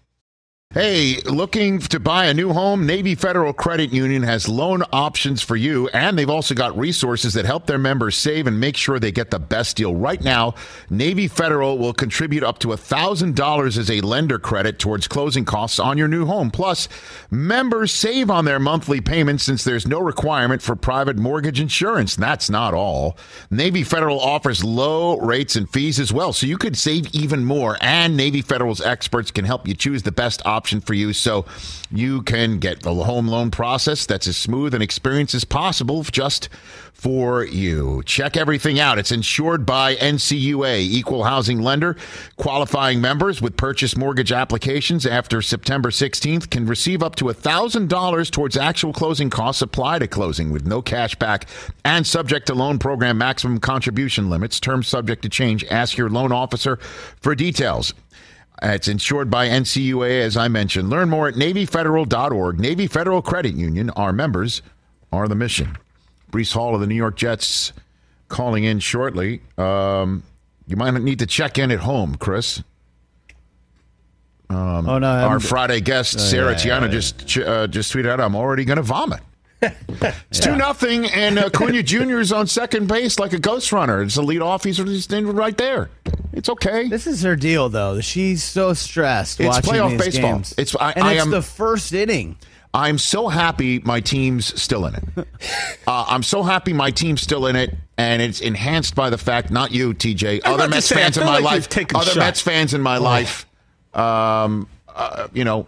Hey, 0.73 1.17
looking 1.25 1.79
to 1.79 1.99
buy 1.99 2.27
a 2.27 2.33
new 2.33 2.53
home? 2.53 2.85
Navy 2.85 3.13
Federal 3.13 3.51
Credit 3.51 3.91
Union 3.91 4.23
has 4.23 4.47
loan 4.47 4.83
options 4.93 5.41
for 5.41 5.57
you, 5.57 5.89
and 5.89 6.17
they've 6.17 6.29
also 6.29 6.55
got 6.55 6.77
resources 6.77 7.33
that 7.33 7.43
help 7.43 7.65
their 7.65 7.77
members 7.77 8.15
save 8.15 8.47
and 8.47 8.57
make 8.57 8.77
sure 8.77 8.97
they 8.97 9.11
get 9.11 9.31
the 9.31 9.39
best 9.39 9.75
deal. 9.75 9.93
Right 9.93 10.23
now, 10.23 10.55
Navy 10.89 11.27
Federal 11.27 11.77
will 11.77 11.91
contribute 11.91 12.41
up 12.41 12.59
to 12.59 12.69
$1,000 12.69 13.77
as 13.77 13.91
a 13.91 13.99
lender 13.99 14.39
credit 14.39 14.79
towards 14.79 15.09
closing 15.09 15.43
costs 15.43 15.77
on 15.77 15.97
your 15.97 16.07
new 16.07 16.25
home. 16.25 16.49
Plus, 16.49 16.87
members 17.29 17.91
save 17.91 18.31
on 18.31 18.45
their 18.45 18.57
monthly 18.57 19.01
payments 19.01 19.43
since 19.43 19.65
there's 19.65 19.85
no 19.85 19.99
requirement 19.99 20.61
for 20.61 20.77
private 20.77 21.17
mortgage 21.17 21.59
insurance. 21.59 22.15
That's 22.15 22.49
not 22.49 22.73
all. 22.73 23.17
Navy 23.49 23.83
Federal 23.83 24.21
offers 24.21 24.63
low 24.63 25.17
rates 25.17 25.57
and 25.57 25.69
fees 25.69 25.99
as 25.99 26.13
well, 26.13 26.31
so 26.31 26.47
you 26.47 26.57
could 26.57 26.77
save 26.77 27.13
even 27.13 27.43
more, 27.43 27.77
and 27.81 28.15
Navy 28.15 28.41
Federal's 28.41 28.79
experts 28.79 29.31
can 29.31 29.43
help 29.43 29.67
you 29.67 29.73
choose 29.73 30.03
the 30.03 30.13
best 30.13 30.41
option 30.45 30.60
option 30.61 30.79
for 30.79 30.93
you 30.93 31.11
so 31.11 31.43
you 31.89 32.21
can 32.21 32.59
get 32.59 32.83
the 32.83 32.93
home 32.93 33.27
loan 33.27 33.49
process 33.49 34.05
that's 34.05 34.27
as 34.27 34.37
smooth 34.37 34.75
and 34.75 34.83
experienced 34.83 35.33
as 35.33 35.43
possible 35.43 36.03
just 36.03 36.49
for 36.93 37.43
you. 37.43 38.03
Check 38.05 38.37
everything 38.37 38.79
out. 38.79 38.99
It's 38.99 39.11
insured 39.11 39.65
by 39.65 39.95
NCUA, 39.95 40.81
equal 40.81 41.23
housing 41.23 41.61
lender. 41.61 41.97
Qualifying 42.37 43.01
members 43.01 43.41
with 43.41 43.57
purchase 43.57 43.97
mortgage 43.97 44.31
applications 44.31 45.07
after 45.07 45.41
September 45.41 45.89
16th 45.89 46.51
can 46.51 46.67
receive 46.67 47.01
up 47.01 47.15
to 47.15 47.25
$1,000 47.25 48.29
towards 48.29 48.55
actual 48.55 48.93
closing 48.93 49.31
costs 49.31 49.63
applied 49.63 49.99
to 49.99 50.07
closing 50.07 50.51
with 50.51 50.67
no 50.67 50.79
cash 50.79 51.15
back 51.15 51.47
and 51.83 52.05
subject 52.05 52.45
to 52.45 52.53
loan 52.53 52.77
program 52.77 53.17
maximum 53.17 53.59
contribution 53.59 54.29
limits. 54.29 54.59
Terms 54.59 54.87
subject 54.87 55.23
to 55.23 55.29
change. 55.29 55.65
Ask 55.71 55.97
your 55.97 56.11
loan 56.11 56.31
officer 56.31 56.75
for 57.19 57.33
details. 57.33 57.95
It's 58.63 58.87
insured 58.87 59.29
by 59.31 59.47
NCUA, 59.47 60.21
as 60.21 60.37
I 60.37 60.47
mentioned. 60.47 60.89
Learn 60.89 61.09
more 61.09 61.27
at 61.27 61.33
NavyFederal.org. 61.35 62.59
Navy 62.59 62.85
Federal 62.87 63.21
Credit 63.21 63.55
Union. 63.55 63.89
Our 63.91 64.13
members 64.13 64.61
are 65.11 65.27
the 65.27 65.35
mission. 65.35 65.77
Breece 66.31 66.53
Hall 66.53 66.75
of 66.75 66.81
the 66.81 66.87
New 66.87 66.95
York 66.95 67.15
Jets 67.17 67.73
calling 68.29 68.63
in 68.63 68.79
shortly. 68.79 69.41
Um, 69.57 70.23
you 70.67 70.75
might 70.75 70.91
need 70.93 71.19
to 71.19 71.25
check 71.25 71.57
in 71.57 71.71
at 71.71 71.79
home, 71.79 72.15
Chris. 72.15 72.61
Um, 74.49 74.87
Oh, 74.89 74.99
no, 74.99 75.07
our 75.07 75.39
Friday 75.39 75.81
guest 75.81 76.15
Oh, 76.17 76.19
Sarah 76.19 76.51
yeah, 76.51 76.57
Tiana 76.57 76.65
yeah, 76.81 76.85
yeah. 76.85 76.87
just 76.91 77.37
uh, 77.39 77.67
just 77.67 77.93
tweeted 77.93 78.09
out, 78.09 78.19
"I'm 78.19 78.35
already 78.35 78.65
going 78.65 78.77
to 78.77 78.83
vomit." 78.83 79.21
It's 79.61 80.39
two 80.39 80.55
nothing, 80.55 81.05
and 81.05 81.37
uh, 81.37 81.49
Cunha 81.49 81.83
Jr. 81.85 82.19
is 82.19 82.31
on 82.31 82.47
second 82.47 82.87
base 82.87 83.19
like 83.19 83.33
a 83.33 83.39
ghost 83.39 83.71
runner. 83.71 84.01
It's 84.01 84.17
a 84.17 84.21
lead 84.21 84.41
off. 84.41 84.63
He's 84.63 84.77
standing 85.03 85.31
right 85.35 85.55
there. 85.57 85.89
It's 86.33 86.49
okay. 86.49 86.87
This 86.87 87.05
is 87.07 87.21
her 87.23 87.35
deal, 87.35 87.69
though. 87.69 88.01
She's 88.01 88.43
so 88.43 88.73
stressed 88.73 89.39
It's 89.39 89.47
watching 89.47 89.73
playoff 89.73 89.89
these 89.91 89.99
baseball. 89.99 90.33
games. 90.33 90.53
It's- 90.53 90.75
I- 90.79 90.93
and 90.93 91.03
I 91.03 91.13
it's 91.13 91.21
am- 91.23 91.29
the 91.31 91.41
first 91.41 91.93
inning. 91.93 92.37
I'm 92.73 92.97
so 92.97 93.27
happy 93.27 93.79
my 93.79 93.99
team's 93.99 94.59
still 94.59 94.85
in 94.85 94.95
it. 94.95 95.03
Uh, 95.87 96.05
I'm 96.07 96.23
so 96.23 96.41
happy 96.43 96.71
my 96.73 96.91
team's 96.91 97.21
still 97.21 97.47
in 97.47 97.55
it, 97.55 97.75
and 97.97 98.21
it's 98.21 98.39
enhanced 98.39 98.93
by 98.95 99.09
the 99.09 99.17
fact, 99.17 99.49
not 99.51 99.71
you, 99.71 99.93
TJ, 99.93 100.41
I'm 100.45 100.53
other 100.53 100.67
Mets 100.69 100.85
say, 100.85 100.95
fans 100.95 101.17
in 101.17 101.25
my 101.25 101.39
like 101.39 101.43
life, 101.71 101.95
other. 101.95 102.19
Mets 102.19 102.39
fans 102.39 102.73
in 102.75 102.81
my 102.81 102.97
life. 102.97 103.45
Um, 103.93 104.69
uh, 104.87 105.27
you 105.33 105.43
know, 105.43 105.65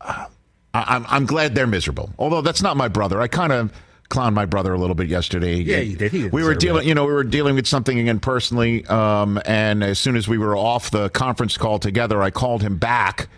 uh, 0.00 0.26
I, 0.74 0.96
I'm 0.96 1.06
I'm 1.08 1.26
glad 1.26 1.54
they're 1.54 1.66
miserable. 1.66 2.10
Although 2.18 2.42
that's 2.42 2.60
not 2.60 2.76
my 2.76 2.88
brother. 2.88 3.20
I 3.20 3.28
kind 3.28 3.52
of 3.52 3.72
clowned 4.10 4.34
my 4.34 4.44
brother 4.44 4.74
a 4.74 4.78
little 4.78 4.94
bit 4.94 5.08
yesterday. 5.08 5.56
Yeah, 5.56 5.78
you 5.78 5.96
did. 5.96 6.12
He 6.12 6.26
we 6.26 6.42
were 6.42 6.54
dealing, 6.54 6.84
it. 6.84 6.88
you 6.88 6.94
know, 6.94 7.06
we 7.06 7.12
were 7.12 7.24
dealing 7.24 7.54
with 7.54 7.66
something 7.66 7.98
again 7.98 8.20
personally. 8.20 8.84
Um, 8.86 9.40
and 9.46 9.82
as 9.82 9.98
soon 9.98 10.16
as 10.16 10.28
we 10.28 10.36
were 10.36 10.56
off 10.56 10.90
the 10.90 11.08
conference 11.10 11.56
call 11.56 11.78
together, 11.78 12.22
I 12.22 12.30
called 12.30 12.62
him 12.62 12.76
back 12.76 13.28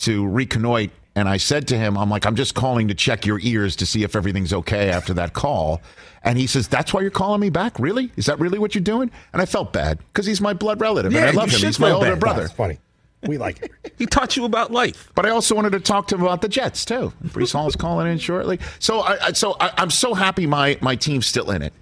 to 0.00 0.26
reconnoit. 0.26 0.90
And 1.14 1.28
I 1.28 1.36
said 1.36 1.68
to 1.68 1.78
him, 1.78 1.98
I'm 1.98 2.08
like, 2.08 2.24
I'm 2.24 2.36
just 2.36 2.54
calling 2.54 2.88
to 2.88 2.94
check 2.94 3.26
your 3.26 3.38
ears 3.42 3.76
to 3.76 3.86
see 3.86 4.02
if 4.02 4.16
everything's 4.16 4.52
okay 4.52 4.88
after 4.88 5.12
that 5.14 5.34
call. 5.34 5.82
And 6.24 6.38
he 6.38 6.46
says, 6.46 6.68
That's 6.68 6.94
why 6.94 7.02
you're 7.02 7.10
calling 7.10 7.40
me 7.40 7.50
back? 7.50 7.78
Really? 7.78 8.10
Is 8.16 8.26
that 8.26 8.40
really 8.40 8.58
what 8.58 8.74
you're 8.74 8.82
doing? 8.82 9.10
And 9.32 9.42
I 9.42 9.44
felt 9.44 9.72
bad 9.72 9.98
because 9.98 10.24
he's 10.24 10.40
my 10.40 10.54
blood 10.54 10.80
relative. 10.80 11.12
Yeah, 11.12 11.26
and 11.26 11.30
I 11.30 11.32
love 11.32 11.50
him. 11.50 11.60
He's 11.60 11.78
my 11.78 11.90
older 11.90 12.12
bad. 12.12 12.20
brother. 12.20 12.42
It's 12.44 12.52
funny. 12.52 12.78
We 13.26 13.38
like 13.38 13.62
it. 13.62 13.70
He 13.98 14.06
taught 14.06 14.36
you 14.36 14.44
about 14.44 14.72
life. 14.72 15.12
But 15.14 15.26
I 15.26 15.30
also 15.30 15.54
wanted 15.54 15.70
to 15.72 15.80
talk 15.80 16.08
to 16.08 16.16
him 16.16 16.22
about 16.22 16.42
the 16.42 16.48
Jets 16.48 16.84
too. 16.84 17.12
Breece 17.26 17.52
Hall 17.52 17.68
is 17.68 17.76
calling 17.76 18.10
in 18.10 18.18
shortly, 18.18 18.58
so 18.80 19.00
I, 19.00 19.26
I 19.26 19.32
so 19.32 19.56
I, 19.60 19.70
I'm 19.78 19.90
so 19.90 20.14
happy 20.14 20.46
my 20.46 20.76
my 20.80 20.96
team's 20.96 21.26
still 21.26 21.50
in 21.52 21.62
it. 21.62 21.72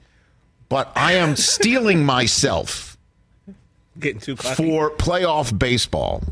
But 0.68 0.92
I 0.94 1.14
am 1.14 1.37
steeling 1.37 2.05
myself 2.05 2.98
Getting 3.98 4.20
too 4.20 4.37
cocky. 4.37 4.55
for 4.55 4.90
playoff 4.90 5.57
baseball, 5.59 6.22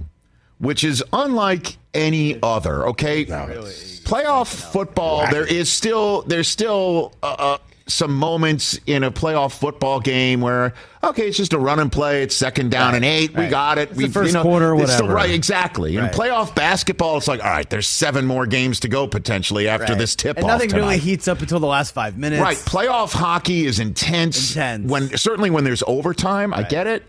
which 0.58 0.84
is 0.84 1.02
unlike 1.12 1.78
any 1.94 2.38
other. 2.42 2.86
Okay, 2.88 3.24
playoff 3.24 4.72
football. 4.72 5.30
There 5.30 5.46
is 5.46 5.70
still 5.72 6.22
there's 6.22 6.48
still 6.48 7.14
uh, 7.22 7.36
uh, 7.38 7.58
some 7.88 8.14
moments 8.14 8.78
in 8.86 9.02
a 9.02 9.10
playoff 9.10 9.58
football 9.58 9.98
game 10.00 10.40
where 10.40 10.74
okay, 11.02 11.26
it's 11.28 11.36
just 11.36 11.52
a 11.52 11.58
run 11.58 11.78
and 11.80 11.90
play. 11.90 12.22
It's 12.22 12.34
second 12.36 12.70
down 12.70 12.94
and 12.94 13.04
eight. 13.04 13.34
We 13.36 13.46
got 13.46 13.78
it. 13.78 13.88
It's 13.90 13.96
we 13.98 14.06
the 14.06 14.12
first 14.12 14.28
you 14.28 14.34
know, 14.34 14.42
quarter, 14.42 14.66
still- 14.76 14.78
whatever. 15.06 15.14
right, 15.14 15.30
exactly. 15.30 15.96
In 15.96 16.04
playoff 16.06 16.54
basketball, 16.54 17.16
it's 17.16 17.28
like 17.28 17.42
all 17.42 17.50
right, 17.50 17.68
there's 17.68 17.86
seven 17.88 18.26
more 18.26 18.46
games 18.46 18.80
to 18.80 18.88
go 18.88 19.06
potentially 19.06 19.68
after 19.68 19.92
Right. 19.92 19.98
this 19.98 20.14
tip 20.14 20.36
and 20.36 20.44
off 20.44 20.50
nothing 20.52 20.68
tonight. 20.70 20.80
really 20.82 20.98
heats 20.98 21.26
up 21.28 21.40
until 21.40 21.60
the 21.60 21.66
last 21.66 21.94
five 21.94 22.18
minutes. 22.18 22.42
Right. 22.42 22.56
Playoff 22.58 23.12
hockey 23.12 23.64
is 23.66 23.78
intense. 23.80 24.50
Intense. 24.50 24.90
When 24.90 25.16
certainly 25.16 25.50
when 25.50 25.64
there's 25.64 25.82
overtime, 25.86 26.52
I 26.52 26.62
get 26.64 26.86
it. 26.86 27.04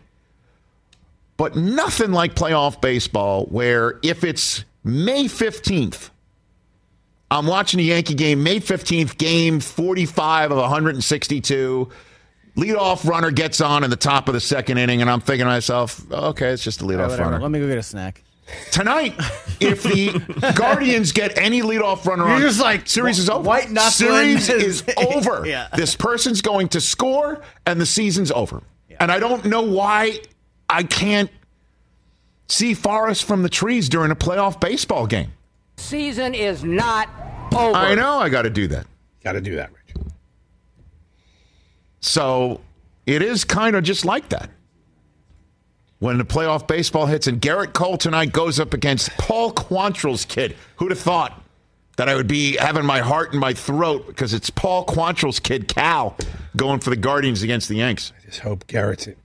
But 1.37 1.55
nothing 1.55 2.11
like 2.11 2.35
playoff 2.35 2.81
baseball 2.81 3.45
where 3.45 3.97
if 4.03 4.23
it's 4.23 4.65
May 4.83 5.25
15th, 5.25 6.09
I'm 7.31 7.45
watching 7.45 7.77
the 7.77 7.83
Yankee 7.83 8.15
game, 8.15 8.41
May 8.41 8.59
15th, 8.59 9.17
game 9.17 9.59
45 9.59 10.51
of 10.51 10.57
162. 10.57 11.89
Leadoff 12.55 13.07
runner 13.07 13.31
gets 13.31 13.61
on 13.61 13.83
in 13.83 13.89
the 13.89 13.95
top 13.95 14.27
of 14.27 14.33
the 14.33 14.39
second 14.39 14.79
inning, 14.79 15.01
and 15.01 15.09
I'm 15.09 15.21
thinking 15.21 15.45
to 15.45 15.51
myself, 15.51 16.11
okay, 16.11 16.49
it's 16.49 16.63
just 16.63 16.81
a 16.81 16.85
leadoff 16.85 17.07
oh, 17.07 17.09
right, 17.09 17.19
runner. 17.19 17.39
Let 17.39 17.51
me 17.51 17.59
go 17.59 17.67
get 17.67 17.77
a 17.77 17.83
snack. 17.83 18.23
Tonight, 18.71 19.13
if 19.59 19.83
the 19.83 20.53
Guardians 20.55 21.11
get 21.11 21.37
any 21.37 21.61
leadoff 21.61 22.05
runner 22.05 22.25
You're 22.25 22.35
on, 22.35 22.41
just 22.41 22.59
like, 22.59 22.87
series 22.87 23.19
is 23.19 23.29
over. 23.29 23.47
white. 23.47 23.69
Series 23.91 24.49
is 24.49 24.83
over. 24.97 25.45
Yeah. 25.45 25.67
This 25.75 25.95
person's 25.95 26.41
going 26.41 26.69
to 26.69 26.81
score, 26.81 27.41
and 27.67 27.79
the 27.79 27.85
season's 27.85 28.31
over. 28.31 28.63
And 28.99 29.11
I 29.11 29.19
don't 29.19 29.45
know 29.45 29.61
why 29.61 30.19
I 30.67 30.83
can't 30.83 31.29
see 32.47 32.73
forest 32.73 33.23
from 33.23 33.43
the 33.43 33.49
trees 33.49 33.87
during 33.87 34.11
a 34.11 34.15
playoff 34.15 34.59
baseball 34.59 35.07
game. 35.07 35.31
Season 35.79 36.33
is 36.33 36.63
not 36.63 37.09
over. 37.55 37.75
I 37.75 37.95
know 37.95 38.19
I 38.19 38.29
got 38.29 38.43
to 38.43 38.49
do 38.49 38.67
that. 38.67 38.85
Got 39.23 39.33
to 39.33 39.41
do 39.41 39.55
that, 39.55 39.71
Rich. 39.71 40.05
So 42.01 42.61
it 43.05 43.21
is 43.21 43.43
kind 43.43 43.75
of 43.75 43.83
just 43.83 44.05
like 44.05 44.29
that. 44.29 44.49
When 45.99 46.17
the 46.17 46.23
playoff 46.23 46.67
baseball 46.67 47.07
hits, 47.07 47.27
and 47.27 47.41
Gerrit 47.41 47.73
Cole 47.73 47.97
tonight 47.97 48.31
goes 48.31 48.59
up 48.59 48.73
against 48.73 49.09
Paul 49.17 49.51
Quantrill's 49.51 50.23
kid. 50.23 50.55
Who'd 50.77 50.91
have 50.91 50.99
thought 50.99 51.41
that 51.97 52.07
I 52.07 52.15
would 52.15 52.27
be 52.27 52.55
having 52.55 52.85
my 52.85 52.99
heart 52.99 53.33
in 53.33 53.39
my 53.39 53.53
throat 53.53 54.07
because 54.07 54.33
it's 54.33 54.49
Paul 54.49 54.85
Quantrill's 54.85 55.41
kid, 55.41 55.67
Cal, 55.67 56.15
going 56.55 56.79
for 56.79 56.89
the 56.89 56.95
Guardians 56.95 57.43
against 57.43 57.67
the 57.67 57.75
Yanks. 57.75 58.13
I 58.17 58.25
just 58.25 58.39
hope 58.39 58.65
Gerrit's 58.67 59.07
it. 59.07 59.17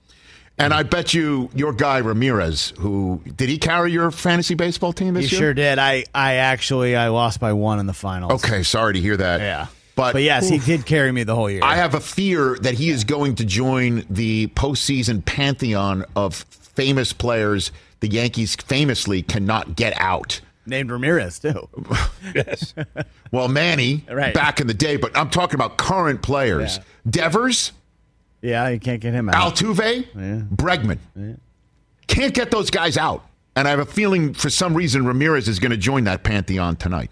And 0.56 0.72
I 0.72 0.84
bet 0.84 1.12
you 1.14 1.50
your 1.54 1.72
guy 1.72 1.98
Ramirez, 1.98 2.72
who 2.78 3.20
did 3.36 3.48
he 3.48 3.58
carry 3.58 3.90
your 3.90 4.10
fantasy 4.12 4.54
baseball 4.54 4.92
team 4.92 5.14
this 5.14 5.30
You 5.32 5.38
year? 5.38 5.46
sure 5.48 5.54
did. 5.54 5.78
I, 5.80 6.04
I 6.14 6.34
actually 6.34 6.94
I 6.94 7.08
lost 7.08 7.40
by 7.40 7.52
one 7.52 7.80
in 7.80 7.86
the 7.86 7.92
finals. 7.92 8.32
Okay, 8.44 8.62
sorry 8.62 8.94
to 8.94 9.00
hear 9.00 9.16
that. 9.16 9.40
Yeah. 9.40 9.66
But, 9.96 10.12
But 10.12 10.22
yes, 10.22 10.48
he 10.48 10.58
did 10.58 10.86
carry 10.86 11.10
me 11.12 11.22
the 11.24 11.34
whole 11.34 11.48
year. 11.50 11.60
I 11.62 11.76
have 11.76 11.94
a 11.94 12.00
fear 12.00 12.56
that 12.62 12.74
he 12.74 12.90
is 12.90 13.04
going 13.04 13.36
to 13.36 13.44
join 13.44 14.04
the 14.10 14.48
postseason 14.48 15.24
pantheon 15.24 16.04
of 16.16 16.34
famous 16.34 17.12
players 17.12 17.70
the 18.00 18.08
Yankees 18.08 18.54
famously 18.56 19.22
cannot 19.22 19.76
get 19.76 19.94
out. 20.00 20.40
named 20.66 20.90
Ramirez 20.90 21.38
too. 21.40 21.68
Yes. 22.34 22.74
Well, 23.32 23.48
Manny, 23.48 24.04
Right. 24.08 24.32
back 24.32 24.60
in 24.60 24.68
the 24.68 24.74
day, 24.74 24.96
but 24.96 25.16
I'm 25.16 25.28
talking 25.30 25.56
about 25.56 25.76
current 25.76 26.22
players. 26.22 26.78
Devers, 27.08 27.72
Yeah, 28.44 28.68
you 28.68 28.78
can't 28.78 29.00
get 29.00 29.14
him 29.14 29.30
out. 29.30 29.54
Altuve, 29.56 30.06
yeah. 30.14 30.42
Bregman. 30.54 30.98
Yeah. 31.16 31.32
Can't 32.06 32.34
get 32.34 32.50
those 32.50 32.70
guys 32.70 32.98
out. 32.98 33.24
And 33.56 33.66
I 33.66 33.70
have 33.70 33.78
a 33.78 33.86
feeling 33.86 34.34
for 34.34 34.50
some 34.50 34.74
reason 34.74 35.06
Ramirez 35.06 35.48
is 35.48 35.58
going 35.58 35.70
to 35.70 35.78
join 35.78 36.04
that 36.04 36.24
pantheon 36.24 36.76
tonight. 36.76 37.10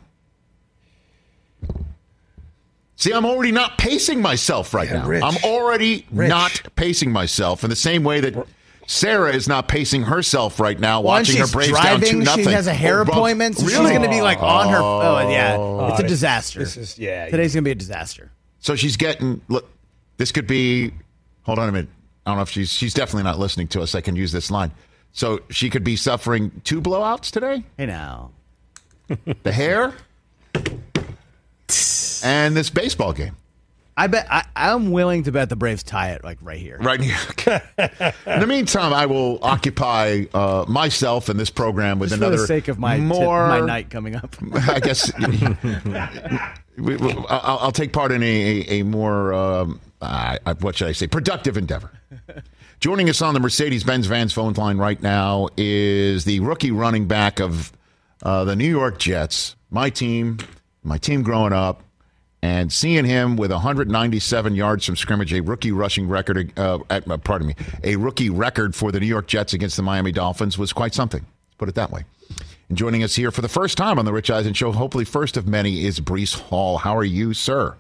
See, 2.97 3.13
I'm 3.13 3.25
already 3.25 3.53
not 3.53 3.79
pacing 3.79 4.21
myself 4.21 4.75
right 4.75 4.89
Yeah, 4.89 4.99
now. 5.03 5.07
Rich. 5.09 5.23
I'm 5.25 5.45
already 5.45 6.07
Rich. 6.13 6.29
not 6.29 6.63
pacing 6.77 7.11
myself 7.11 7.65
in 7.65 7.71
the 7.71 7.77
same 7.77 8.05
way 8.05 8.21
that 8.21 8.47
Sarah 8.87 9.33
is 9.35 9.49
not 9.49 9.69
pacing 9.69 10.03
herself 10.03 10.61
right 10.61 10.79
now, 10.79 11.01
Once 11.01 11.29
watching 11.29 11.41
her 11.41 11.47
she's 11.47 11.53
Braves 11.55 11.71
driving, 11.71 12.01
down 12.01 12.11
two 12.11 12.19
nothing. 12.19 12.45
she 12.45 12.51
has 12.53 12.67
a 12.67 12.75
hair 12.75 12.99
Oh, 13.01 13.03
appointment, 13.03 13.57
so 13.57 13.63
really? 13.67 13.79
she's 13.79 13.91
going 13.91 14.03
to 14.03 14.09
be 14.09 14.21
like 14.21 14.43
on 14.43 14.69
her. 14.69 14.79
Oh, 14.79 15.19
oh, 15.23 15.31
yeah, 15.31 15.89
it's 15.93 16.01
a 16.01 16.07
disaster. 16.07 16.59
This 16.61 16.77
is 16.77 16.99
yeah. 16.99 17.29
Today's 17.31 17.55
going 17.55 17.65
to 17.65 17.69
be 17.69 17.73
a 17.73 17.77
disaster. 17.77 18.31
So 18.61 18.77
she's 18.77 18.97
getting. 18.97 19.41
Look, 19.49 19.69
this 20.19 20.31
could 20.31 20.47
be. 20.47 20.93
Hold 21.45 21.59
on 21.59 21.69
a 21.69 21.73
minute. 21.73 21.91
I 22.25 22.31
don't 22.31 22.37
know 22.37 22.43
if 22.43 22.51
she's. 22.51 22.73
She's 22.73 22.95
definitely 22.95 23.25
not 23.25 23.39
listening 23.39 23.69
to 23.69 23.83
us. 23.83 23.95
I 23.95 24.01
can 24.01 24.15
use 24.17 24.33
this 24.33 24.51
line. 24.51 24.71
So 25.13 25.41
she 25.51 25.69
could 25.71 25.85
be 25.85 25.97
suffering 25.97 26.63
two 26.65 26.81
blowouts 26.81 27.31
today. 27.31 27.65
Hey 27.77 27.87
now, 27.87 28.31
The 29.43 29.53
hair 29.53 29.95
and 32.25 32.57
this 32.57 32.71
baseball 32.71 33.13
game. 33.13 33.37
I 33.95 34.07
bet 34.07 34.27
I, 34.31 34.45
I'm 34.57 34.91
willing 34.91 35.25
to 35.25 35.33
bet 35.33 35.51
the 35.51 35.57
Braves 35.57 35.83
tie 35.83 36.13
it 36.13 36.25
like 36.25 36.39
right 36.41 36.59
here. 36.59 36.79
Right 36.81 36.99
here. 37.01 37.19
In 38.27 38.41
the 38.41 38.47
meantime, 38.47 38.95
I 38.95 39.05
will 39.05 39.39
occupy 39.43 40.25
uh, 40.33 40.65
myself 40.67 41.29
and 41.29 41.39
this 41.39 41.51
program 41.51 41.99
with 41.99 42.09
Just 42.09 42.19
for 42.19 42.25
another 42.27 42.41
the 42.41 42.47
sake 42.47 42.69
of 42.69 42.79
my 42.79 42.97
tip- 42.97 43.05
more 43.05 43.49
my 43.49 43.61
night 43.61 43.91
coming 43.91 44.17
up. 44.17 44.35
I 44.55 44.81
guess 44.81 45.13
I'll, 46.79 47.59
I'll 47.59 47.73
take 47.73 47.93
part 47.93 48.13
in 48.13 48.23
a, 48.23 48.27
a, 48.27 48.81
a 48.81 48.83
more, 48.83 49.33
um, 49.33 49.81
uh, 50.01 50.39
what 50.61 50.77
should 50.77 50.89
I 50.89 50.93
say, 50.93 51.07
productive 51.07 51.57
endeavor. 51.57 51.91
Joining 52.81 53.09
us 53.09 53.23
on 53.23 53.35
the 53.35 53.41
Mercedes 53.41 53.85
Benz 53.85 54.07
Vans 54.07 54.33
phone 54.33 54.55
line 54.55 54.77
right 54.79 55.01
now 55.01 55.49
is 55.57 56.25
the 56.25 56.41
rookie 56.41 56.73
running 56.73 57.07
back 57.07 57.41
of 57.41 57.73
uh, 58.23 58.45
the 58.45 58.57
New 58.57 58.69
York 58.69 58.99
Jets, 58.99 59.55
my 59.71 59.91
team, 59.91 60.39
my 60.83 60.99
team 60.99 61.23
growing 61.23 61.53
up, 61.53 61.83
and 62.43 62.73
seeing 62.73 63.05
him 63.05 63.37
with 63.37 63.53
197 63.53 64.55
yards 64.57 64.85
from 64.85 64.97
scrimmage, 64.97 65.33
a 65.33 65.41
rookie 65.41 65.71
rushing 65.71 66.09
record, 66.09 66.53
uh, 66.59 66.81
at, 66.91 67.09
uh, 67.09 67.17
pardon 67.19 67.47
me, 67.49 67.55
a 67.85 67.95
rookie 67.95 68.31
record 68.31 68.75
for 68.75 68.91
the 68.91 68.99
New 68.99 69.07
York 69.07 69.29
Jets 69.29 69.53
against 69.53 69.77
the 69.77 69.83
Miami 69.83 70.11
Dolphins 70.11 70.59
was 70.59 70.73
quite 70.73 70.93
something. 70.93 71.25
Put 71.59 71.69
it 71.69 71.77
that 71.77 71.93
way. 71.93 72.05
And 72.69 72.79
joining 72.79 73.03
us 73.03 73.15
here 73.17 73.31
for 73.31 73.41
the 73.43 73.49
first 73.49 73.77
time 73.77 73.99
on 73.99 74.05
the 74.05 74.13
Rich 74.13 74.31
Eisen 74.31 74.55
Show, 74.55 74.73
hopefully 74.73 75.05
first 75.05 75.37
of 75.37 75.47
many, 75.47 75.85
is 75.85 76.01
Breece 76.01 76.39
Hall. 76.39 76.79
How 76.79 76.97
are 76.97 77.05
you, 77.05 77.35
sir? 77.35 77.77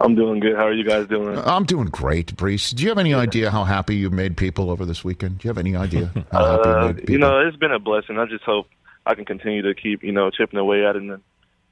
I'm 0.00 0.14
doing 0.14 0.40
good. 0.40 0.56
How 0.56 0.66
are 0.66 0.72
you 0.72 0.84
guys 0.84 1.06
doing? 1.06 1.38
I'm 1.38 1.64
doing 1.64 1.86
great, 1.86 2.36
Breece. 2.36 2.74
Do 2.74 2.82
you 2.82 2.88
have 2.90 2.98
any 2.98 3.14
idea 3.14 3.50
how 3.50 3.64
happy 3.64 3.96
you 3.96 4.10
made 4.10 4.36
people 4.36 4.70
over 4.70 4.84
this 4.84 5.04
weekend? 5.04 5.38
Do 5.38 5.46
you 5.46 5.50
have 5.50 5.58
any 5.58 5.76
idea 5.76 6.10
how 6.32 6.44
happy 6.56 6.68
you 6.68 6.74
Uh, 6.74 6.86
made 6.88 6.96
people? 6.98 7.12
you 7.12 7.18
know, 7.18 7.38
it's 7.46 7.56
been 7.56 7.72
a 7.72 7.78
blessing. 7.78 8.18
I 8.18 8.26
just 8.26 8.44
hope 8.44 8.66
I 9.06 9.14
can 9.14 9.24
continue 9.24 9.62
to 9.62 9.74
keep, 9.74 10.02
you 10.02 10.12
know, 10.12 10.30
chipping 10.30 10.58
away 10.58 10.84
at 10.84 10.96
it 10.96 11.02
and 11.02 11.20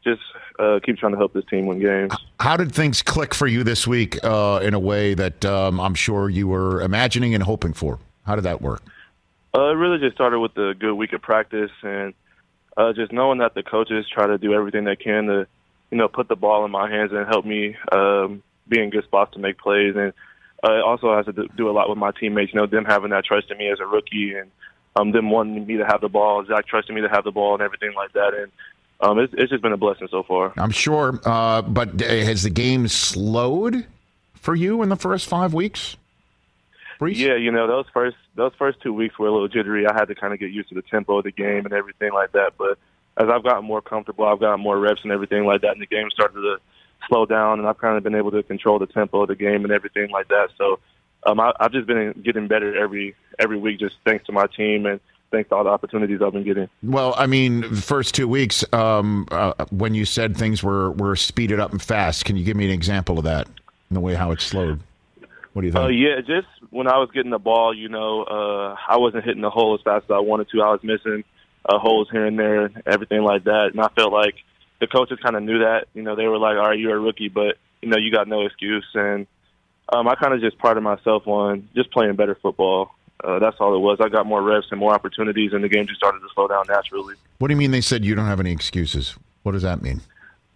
just 0.04 0.20
uh, 0.58 0.78
keep 0.84 0.98
trying 0.98 1.12
to 1.12 1.18
help 1.18 1.32
this 1.32 1.44
team 1.50 1.66
win 1.66 1.80
games. 1.80 2.12
How 2.40 2.56
did 2.56 2.72
things 2.72 3.02
click 3.02 3.34
for 3.34 3.46
you 3.46 3.64
this 3.64 3.86
week 3.86 4.18
uh, 4.24 4.60
in 4.62 4.72
a 4.74 4.80
way 4.80 5.14
that 5.14 5.44
um, 5.44 5.80
I'm 5.80 5.94
sure 5.94 6.28
you 6.28 6.48
were 6.48 6.80
imagining 6.80 7.34
and 7.34 7.42
hoping 7.42 7.72
for? 7.72 7.98
How 8.24 8.34
did 8.36 8.42
that 8.44 8.62
work? 8.62 8.82
Uh, 9.54 9.70
it 9.70 9.74
really 9.74 9.98
just 9.98 10.14
started 10.14 10.38
with 10.38 10.56
a 10.56 10.74
good 10.78 10.94
week 10.94 11.12
of 11.12 11.20
practice 11.22 11.70
and 11.82 12.14
uh, 12.76 12.92
just 12.92 13.12
knowing 13.12 13.38
that 13.38 13.54
the 13.54 13.62
coaches 13.62 14.06
try 14.12 14.26
to 14.26 14.38
do 14.38 14.54
everything 14.54 14.84
they 14.84 14.96
can 14.96 15.26
to, 15.26 15.46
you 15.90 15.98
know, 15.98 16.08
put 16.08 16.28
the 16.28 16.36
ball 16.36 16.64
in 16.64 16.70
my 16.70 16.90
hands 16.90 17.12
and 17.12 17.26
help 17.26 17.44
me 17.44 17.76
um, 17.90 18.42
be 18.68 18.80
in 18.80 18.90
good 18.90 19.04
spots 19.04 19.34
to 19.34 19.38
make 19.38 19.58
plays. 19.58 19.94
And 19.96 20.12
uh, 20.64 20.74
it 20.74 20.82
also 20.82 21.14
has 21.16 21.26
to 21.26 21.48
do- 21.56 21.68
a 21.68 21.72
lot 21.72 21.88
with 21.88 21.98
my 21.98 22.12
teammates. 22.12 22.52
You 22.52 22.60
know, 22.60 22.66
them 22.66 22.84
having 22.84 23.10
that 23.10 23.24
trust 23.24 23.50
in 23.50 23.58
me 23.58 23.68
as 23.68 23.80
a 23.80 23.86
rookie 23.86 24.34
and 24.34 24.50
um, 24.96 25.12
them 25.12 25.30
wanting 25.30 25.66
me 25.66 25.76
to 25.76 25.86
have 25.86 26.00
the 26.00 26.08
ball, 26.08 26.44
Zach 26.46 26.66
trusting 26.66 26.94
me 26.94 27.02
to 27.02 27.08
have 27.08 27.24
the 27.24 27.32
ball 27.32 27.54
and 27.54 27.62
everything 27.62 27.94
like 27.94 28.12
that. 28.12 28.34
And 28.34 28.52
um, 29.00 29.18
it's, 29.18 29.34
it's 29.36 29.50
just 29.50 29.62
been 29.62 29.72
a 29.72 29.76
blessing 29.76 30.08
so 30.10 30.22
far. 30.22 30.52
I'm 30.56 30.70
sure. 30.70 31.20
Uh, 31.24 31.62
but 31.62 32.00
uh, 32.02 32.06
has 32.06 32.42
the 32.42 32.50
game 32.50 32.88
slowed 32.88 33.86
for 34.34 34.54
you 34.54 34.82
in 34.82 34.88
the 34.88 34.96
first 34.96 35.28
five 35.28 35.54
weeks? 35.54 35.96
Breece? 37.02 37.16
Yeah, 37.16 37.36
you 37.36 37.50
know 37.50 37.66
those 37.66 37.86
first 37.92 38.16
those 38.36 38.52
first 38.58 38.80
two 38.80 38.92
weeks 38.92 39.18
were 39.18 39.26
a 39.26 39.32
little 39.32 39.48
jittery. 39.48 39.86
I 39.86 39.92
had 39.92 40.06
to 40.06 40.14
kind 40.14 40.32
of 40.32 40.38
get 40.38 40.50
used 40.50 40.68
to 40.68 40.74
the 40.74 40.82
tempo 40.82 41.18
of 41.18 41.24
the 41.24 41.32
game 41.32 41.64
and 41.64 41.72
everything 41.72 42.12
like 42.12 42.32
that. 42.32 42.52
But 42.56 42.78
as 43.16 43.28
I've 43.28 43.42
gotten 43.42 43.64
more 43.64 43.82
comfortable, 43.82 44.24
I've 44.24 44.40
gotten 44.40 44.60
more 44.60 44.78
reps 44.78 45.02
and 45.02 45.12
everything 45.12 45.44
like 45.44 45.62
that, 45.62 45.72
and 45.72 45.82
the 45.82 45.86
game 45.86 46.08
started 46.10 46.40
to 46.40 46.58
slow 47.08 47.26
down, 47.26 47.58
and 47.58 47.68
I've 47.68 47.78
kind 47.78 47.96
of 47.96 48.04
been 48.04 48.14
able 48.14 48.30
to 48.30 48.42
control 48.42 48.78
the 48.78 48.86
tempo 48.86 49.22
of 49.22 49.28
the 49.28 49.34
game 49.34 49.64
and 49.64 49.72
everything 49.72 50.10
like 50.10 50.28
that. 50.28 50.50
So 50.56 50.78
um, 51.24 51.40
I, 51.40 51.52
I've 51.58 51.72
just 51.72 51.86
been 51.86 52.12
getting 52.24 52.46
better 52.46 52.76
every 52.76 53.16
every 53.38 53.58
week, 53.58 53.80
just 53.80 53.96
thanks 54.04 54.24
to 54.26 54.32
my 54.32 54.46
team 54.46 54.86
and 54.86 55.00
thanks 55.32 55.48
to 55.48 55.56
all 55.56 55.64
the 55.64 55.70
opportunities 55.70 56.20
I've 56.22 56.32
been 56.32 56.44
getting. 56.44 56.68
Well, 56.82 57.14
I 57.16 57.26
mean, 57.26 57.62
the 57.62 57.82
first 57.82 58.14
two 58.14 58.28
weeks, 58.28 58.64
um, 58.72 59.26
uh, 59.30 59.64
when 59.70 59.94
you 59.94 60.04
said 60.04 60.36
things 60.36 60.62
were, 60.62 60.92
were 60.92 61.16
speeded 61.16 61.58
up 61.58 61.72
and 61.72 61.80
fast, 61.80 62.26
can 62.26 62.36
you 62.36 62.44
give 62.44 62.56
me 62.56 62.66
an 62.66 62.70
example 62.70 63.18
of 63.18 63.24
that 63.24 63.48
in 63.90 63.94
the 63.94 64.00
way 64.00 64.14
how 64.14 64.30
it 64.30 64.40
slowed? 64.40 64.80
What 65.52 65.62
do 65.62 65.66
you 65.66 65.72
think? 65.72 65.84
Uh, 65.84 65.88
yeah, 65.88 66.20
just 66.20 66.48
when 66.70 66.86
I 66.86 66.98
was 66.98 67.10
getting 67.12 67.30
the 67.30 67.38
ball, 67.38 67.74
you 67.74 67.88
know, 67.88 68.22
uh, 68.22 68.76
I 68.88 68.96
wasn't 68.96 69.24
hitting 69.24 69.42
the 69.42 69.50
hole 69.50 69.74
as 69.74 69.82
fast 69.82 70.04
as 70.04 70.10
I 70.10 70.20
wanted 70.20 70.48
to. 70.50 70.62
I 70.62 70.70
was 70.70 70.80
missing 70.82 71.24
uh, 71.66 71.78
holes 71.78 72.08
here 72.10 72.26
and 72.26 72.38
there, 72.38 72.70
everything 72.86 73.22
like 73.22 73.44
that. 73.44 73.70
And 73.72 73.80
I 73.80 73.88
felt 73.88 74.12
like 74.12 74.34
the 74.80 74.86
coaches 74.86 75.18
kind 75.22 75.36
of 75.36 75.42
knew 75.42 75.60
that. 75.60 75.86
You 75.94 76.02
know, 76.02 76.16
they 76.16 76.26
were 76.26 76.38
like, 76.38 76.56
"All 76.56 76.68
right, 76.68 76.78
you're 76.78 76.96
a 76.96 77.00
rookie, 77.00 77.28
but 77.28 77.56
you 77.82 77.88
know, 77.88 77.98
you 77.98 78.10
got 78.10 78.28
no 78.28 78.46
excuse." 78.46 78.86
And 78.94 79.26
um, 79.92 80.08
I 80.08 80.14
kind 80.14 80.32
of 80.32 80.40
just 80.40 80.58
prided 80.58 80.82
myself 80.82 81.26
on 81.26 81.68
just 81.74 81.90
playing 81.92 82.16
better 82.16 82.34
football. 82.34 82.90
Uh, 83.22 83.38
that's 83.38 83.56
all 83.60 83.74
it 83.76 83.78
was. 83.78 83.98
I 84.00 84.08
got 84.08 84.26
more 84.26 84.42
reps 84.42 84.66
and 84.70 84.80
more 84.80 84.92
opportunities, 84.94 85.52
and 85.52 85.62
the 85.62 85.68
game 85.68 85.86
just 85.86 85.98
started 85.98 86.20
to 86.20 86.28
slow 86.34 86.48
down 86.48 86.64
naturally. 86.68 87.14
What 87.38 87.48
do 87.48 87.52
you 87.52 87.58
mean 87.58 87.70
they 87.70 87.80
said 87.80 88.04
you 88.04 88.14
don't 88.14 88.26
have 88.26 88.40
any 88.40 88.50
excuses? 88.50 89.16
What 89.42 89.52
does 89.52 89.62
that 89.62 89.82
mean? 89.82 90.00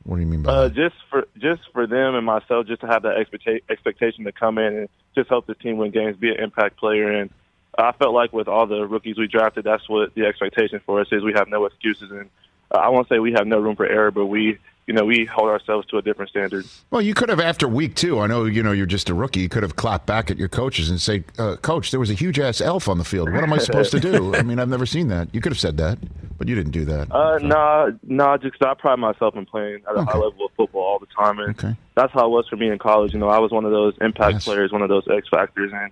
What 0.06 0.16
do 0.16 0.22
you 0.22 0.28
mean 0.28 0.42
by 0.42 0.52
Uh, 0.52 0.62
that? 0.68 0.74
just 0.74 0.94
for 1.10 1.26
just 1.36 1.62
for 1.72 1.86
them 1.86 2.14
and 2.14 2.24
myself, 2.24 2.66
just 2.66 2.80
to 2.82 2.86
have 2.86 3.02
that 3.02 3.16
expecta- 3.16 3.60
expectation 3.68 4.24
to 4.24 4.32
come 4.32 4.56
in 4.56 4.72
and 4.76 4.88
just 5.16 5.28
help 5.28 5.46
the 5.46 5.54
team 5.54 5.78
win 5.78 5.90
games, 5.90 6.16
be 6.16 6.30
an 6.30 6.38
impact 6.38 6.76
player. 6.76 7.10
And 7.10 7.30
I 7.76 7.90
felt 7.92 8.14
like 8.14 8.32
with 8.32 8.46
all 8.46 8.66
the 8.66 8.86
rookies 8.86 9.18
we 9.18 9.26
drafted, 9.26 9.64
that's 9.64 9.88
what 9.88 10.14
the 10.14 10.24
expectation 10.26 10.80
for 10.86 11.00
us 11.00 11.08
is. 11.10 11.24
We 11.24 11.32
have 11.32 11.48
no 11.48 11.64
excuses, 11.66 12.10
and 12.12 12.30
uh, 12.70 12.78
I 12.78 12.88
won't 12.88 13.08
say 13.08 13.18
we 13.18 13.32
have 13.32 13.48
no 13.48 13.58
room 13.58 13.74
for 13.74 13.84
error, 13.86 14.12
but 14.12 14.26
we, 14.26 14.58
you 14.86 14.94
know, 14.94 15.04
we 15.04 15.24
hold 15.24 15.48
ourselves 15.48 15.86
to 15.88 15.98
a 15.98 16.02
different 16.02 16.30
standard. 16.30 16.64
Well, 16.90 17.02
you 17.02 17.12
could 17.12 17.28
have 17.28 17.40
after 17.40 17.66
week 17.66 17.96
two. 17.96 18.20
I 18.20 18.26
know 18.28 18.44
you 18.44 18.62
know 18.62 18.72
you're 18.72 18.86
just 18.86 19.10
a 19.10 19.14
rookie. 19.14 19.40
You 19.40 19.48
could 19.48 19.62
have 19.64 19.74
clapped 19.76 20.06
back 20.06 20.30
at 20.30 20.36
your 20.38 20.48
coaches 20.48 20.88
and 20.90 21.00
say, 21.00 21.24
uh, 21.38 21.56
"Coach, 21.56 21.90
there 21.90 21.98
was 22.00 22.10
a 22.10 22.14
huge 22.14 22.38
ass 22.38 22.60
elf 22.60 22.88
on 22.88 22.98
the 22.98 23.04
field. 23.04 23.32
What 23.32 23.42
am 23.42 23.52
I 23.52 23.58
supposed 23.58 23.90
to 23.92 24.00
do?" 24.00 24.34
I 24.38 24.42
mean, 24.42 24.58
I've 24.60 24.68
never 24.68 24.86
seen 24.86 25.08
that. 25.08 25.34
You 25.34 25.40
could 25.40 25.50
have 25.52 25.58
said 25.58 25.76
that, 25.78 25.98
but 26.38 26.46
you 26.46 26.54
didn't 26.54 26.70
do 26.72 26.84
that. 26.84 27.10
Uh, 27.12 27.38
nah, 27.42 27.90
nah, 28.06 28.36
just 28.36 28.58
'cause 28.58 28.68
I 28.70 28.74
pride 28.80 28.98
myself 29.00 29.34
in 29.34 29.44
playing 29.46 29.82
at 29.88 29.96
a 29.96 30.00
Okay. 30.00 30.12
high 30.12 30.18
level 30.18 30.46
of 30.46 30.52
football 30.56 30.82
all 30.82 30.98
the 31.00 31.06
time, 31.18 31.40
and 31.40 31.50
Okay. 31.50 31.74
that's 31.96 32.12
how 32.12 32.26
it 32.26 32.30
was 32.30 32.46
for 32.48 32.56
me 32.56 32.68
in 32.70 32.78
college. 32.78 33.12
You 33.12 33.18
know, 33.18 33.28
I 33.28 33.38
was 33.40 33.50
one 33.50 33.64
of 33.64 33.72
those 33.72 33.94
impact 34.00 34.34
Yes. 34.34 34.44
players, 34.44 34.70
one 34.70 34.82
of 34.82 34.88
those 34.88 35.04
X 35.10 35.26
factors, 35.28 35.72
and 35.74 35.90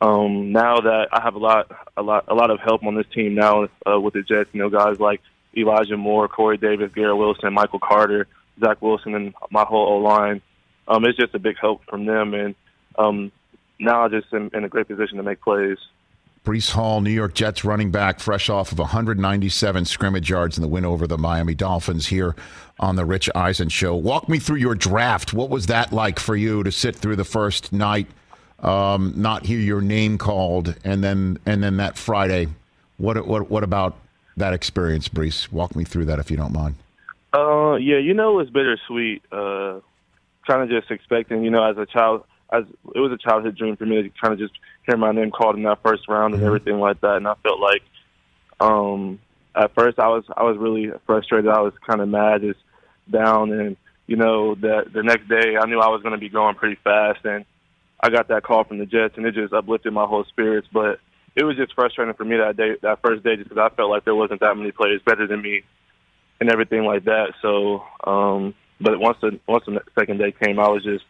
um, 0.00 0.50
now 0.50 0.80
that 0.80 1.08
I 1.12 1.20
have 1.22 1.34
a 1.34 1.38
lot, 1.38 1.70
a 1.98 2.02
lot, 2.02 2.24
a 2.28 2.34
lot 2.34 2.50
of 2.50 2.58
help 2.60 2.84
on 2.84 2.94
this 2.94 3.04
team 3.14 3.34
now 3.34 3.66
uh, 3.86 4.00
with 4.00 4.14
the 4.14 4.22
Jets. 4.22 4.48
You 4.54 4.60
know, 4.60 4.70
guys 4.70 4.98
like 4.98 5.20
Elijah 5.56 5.96
Moore, 5.96 6.28
Corey 6.28 6.56
Davis, 6.56 6.92
Garrett 6.94 7.16
Wilson, 7.16 7.52
Michael 7.52 7.80
Carter, 7.80 8.26
Zach 8.60 8.80
Wilson, 8.80 9.14
and 9.14 9.34
my 9.50 9.64
whole 9.64 9.86
O 9.94 9.98
line. 9.98 10.40
Um, 10.88 11.04
it's 11.04 11.18
just 11.18 11.34
a 11.34 11.38
big 11.38 11.56
help 11.60 11.84
from 11.88 12.04
them, 12.06 12.34
and 12.34 12.54
um, 12.98 13.32
now 13.78 14.04
I 14.04 14.08
just 14.08 14.32
am 14.32 14.50
in 14.52 14.64
a 14.64 14.68
great 14.68 14.88
position 14.88 15.16
to 15.16 15.22
make 15.22 15.40
plays. 15.40 15.78
Breece 16.44 16.70
Hall, 16.70 17.02
New 17.02 17.10
York 17.10 17.34
Jets 17.34 17.64
running 17.64 17.90
back, 17.90 18.18
fresh 18.18 18.48
off 18.48 18.72
of 18.72 18.78
197 18.78 19.84
scrimmage 19.84 20.30
yards 20.30 20.56
in 20.56 20.62
the 20.62 20.68
win 20.68 20.86
over 20.86 21.06
the 21.06 21.18
Miami 21.18 21.54
Dolphins 21.54 22.06
here 22.06 22.34
on 22.78 22.96
the 22.96 23.04
Rich 23.04 23.28
Eisen 23.34 23.68
Show. 23.68 23.94
Walk 23.94 24.26
me 24.26 24.38
through 24.38 24.56
your 24.56 24.74
draft. 24.74 25.34
What 25.34 25.50
was 25.50 25.66
that 25.66 25.92
like 25.92 26.18
for 26.18 26.34
you 26.34 26.62
to 26.62 26.72
sit 26.72 26.96
through 26.96 27.16
the 27.16 27.24
first 27.24 27.74
night, 27.74 28.06
um, 28.60 29.12
not 29.16 29.44
hear 29.44 29.58
your 29.58 29.82
name 29.82 30.16
called, 30.16 30.76
and 30.82 31.04
then 31.04 31.38
and 31.44 31.62
then 31.62 31.76
that 31.76 31.98
Friday? 31.98 32.48
What 32.96 33.26
what 33.26 33.50
what 33.50 33.62
about 33.62 33.96
that 34.40 34.52
experience, 34.52 35.08
Breece? 35.08 35.50
Walk 35.50 35.74
me 35.76 35.84
through 35.84 36.06
that 36.06 36.18
if 36.18 36.30
you 36.30 36.36
don't 36.36 36.52
mind. 36.52 36.74
Uh, 37.32 37.76
yeah, 37.76 37.98
you 37.98 38.12
know, 38.12 38.32
it 38.32 38.42
was 38.42 38.50
bittersweet. 38.50 39.22
Uh, 39.30 39.80
kind 40.46 40.62
of 40.62 40.68
just 40.68 40.90
expecting, 40.90 41.44
you 41.44 41.50
know, 41.50 41.62
as 41.62 41.78
a 41.78 41.86
child, 41.86 42.24
as 42.52 42.64
it 42.94 42.98
was 42.98 43.12
a 43.12 43.16
childhood 43.16 43.56
dream 43.56 43.76
for 43.76 43.86
me 43.86 44.02
to 44.02 44.10
kind 44.20 44.34
of 44.34 44.38
just 44.38 44.52
hear 44.86 44.96
my 44.96 45.12
name 45.12 45.30
called 45.30 45.56
in 45.56 45.62
that 45.62 45.82
first 45.82 46.08
round 46.08 46.34
and 46.34 46.42
everything 46.42 46.78
like 46.80 47.00
that. 47.02 47.16
And 47.16 47.28
I 47.28 47.34
felt 47.42 47.60
like, 47.60 47.82
um, 48.60 49.20
at 49.54 49.74
first 49.74 49.98
I 49.98 50.08
was 50.08 50.24
I 50.36 50.42
was 50.42 50.56
really 50.58 50.90
frustrated. 51.06 51.50
I 51.50 51.60
was 51.60 51.72
kind 51.86 52.00
of 52.00 52.08
mad, 52.08 52.42
just 52.42 52.60
down, 53.10 53.52
and 53.52 53.76
you 54.06 54.16
know, 54.16 54.54
that 54.56 54.92
the 54.92 55.02
next 55.02 55.28
day 55.28 55.56
I 55.56 55.66
knew 55.66 55.80
I 55.80 55.88
was 55.88 56.02
going 56.02 56.14
to 56.14 56.18
be 56.18 56.28
going 56.28 56.56
pretty 56.56 56.78
fast, 56.82 57.24
and 57.24 57.44
I 58.00 58.10
got 58.10 58.28
that 58.28 58.42
call 58.42 58.64
from 58.64 58.78
the 58.78 58.86
Jets, 58.86 59.16
and 59.16 59.26
it 59.26 59.34
just 59.34 59.52
uplifted 59.52 59.92
my 59.92 60.06
whole 60.06 60.24
spirits. 60.24 60.68
But 60.72 61.00
it 61.36 61.44
was 61.44 61.56
just 61.56 61.74
frustrating 61.74 62.14
for 62.14 62.24
me 62.24 62.36
that 62.36 62.56
day, 62.56 62.76
that 62.82 63.00
first 63.02 63.22
day, 63.22 63.36
just 63.36 63.48
because 63.48 63.70
I 63.70 63.74
felt 63.74 63.90
like 63.90 64.04
there 64.04 64.14
wasn't 64.14 64.40
that 64.40 64.56
many 64.56 64.72
players 64.72 65.00
better 65.04 65.26
than 65.26 65.42
me 65.42 65.62
and 66.40 66.50
everything 66.50 66.84
like 66.84 67.04
that. 67.04 67.34
So, 67.42 67.84
um, 68.04 68.54
but 68.80 68.98
once 68.98 69.18
the 69.20 69.38
once 69.46 69.64
the 69.66 69.80
second 69.98 70.18
day 70.18 70.32
came, 70.32 70.58
I 70.58 70.68
was 70.68 70.82
just 70.82 71.04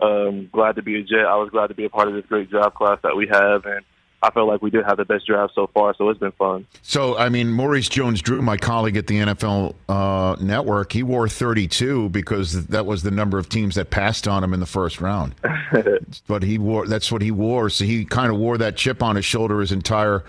um, 0.00 0.48
glad 0.52 0.76
to 0.76 0.82
be 0.82 0.98
a 0.98 1.02
Jet. 1.02 1.26
I 1.26 1.36
was 1.36 1.50
glad 1.50 1.68
to 1.68 1.74
be 1.74 1.84
a 1.84 1.90
part 1.90 2.08
of 2.08 2.14
this 2.14 2.26
great 2.26 2.50
draft 2.50 2.74
class 2.74 2.98
that 3.02 3.16
we 3.16 3.28
have, 3.30 3.64
and 3.66 3.84
I 4.24 4.30
felt 4.30 4.48
like 4.48 4.62
we 4.62 4.70
did 4.70 4.86
have 4.86 4.96
the 4.96 5.04
best 5.04 5.26
draft 5.26 5.54
so 5.54 5.66
far. 5.74 5.94
So 5.94 6.08
it's 6.08 6.18
been 6.18 6.32
fun. 6.32 6.66
So, 6.80 7.18
I 7.18 7.28
mean, 7.28 7.52
Maurice 7.52 7.90
Jones-Drew, 7.90 8.40
my 8.40 8.56
colleague 8.56 8.96
at 8.96 9.06
the 9.06 9.18
NFL 9.18 9.74
uh, 9.86 10.36
Network, 10.40 10.94
he 10.94 11.02
wore 11.02 11.28
32 11.28 12.08
because 12.08 12.66
that 12.68 12.86
was 12.86 13.02
the 13.02 13.10
number 13.10 13.38
of 13.38 13.50
teams 13.50 13.74
that 13.74 13.90
passed 13.90 14.26
on 14.26 14.42
him 14.42 14.54
in 14.54 14.60
the 14.60 14.66
first 14.66 15.02
round. 15.02 15.34
but 16.26 16.42
he 16.42 16.56
wore 16.56 16.86
that's 16.86 17.12
what 17.12 17.20
he 17.20 17.30
wore. 17.30 17.68
So 17.68 17.84
he 17.84 18.06
kind 18.06 18.32
of 18.32 18.38
wore 18.38 18.56
that 18.56 18.76
chip 18.76 19.02
on 19.02 19.16
his 19.16 19.26
shoulder 19.26 19.60
his 19.60 19.72
entire 19.72 20.24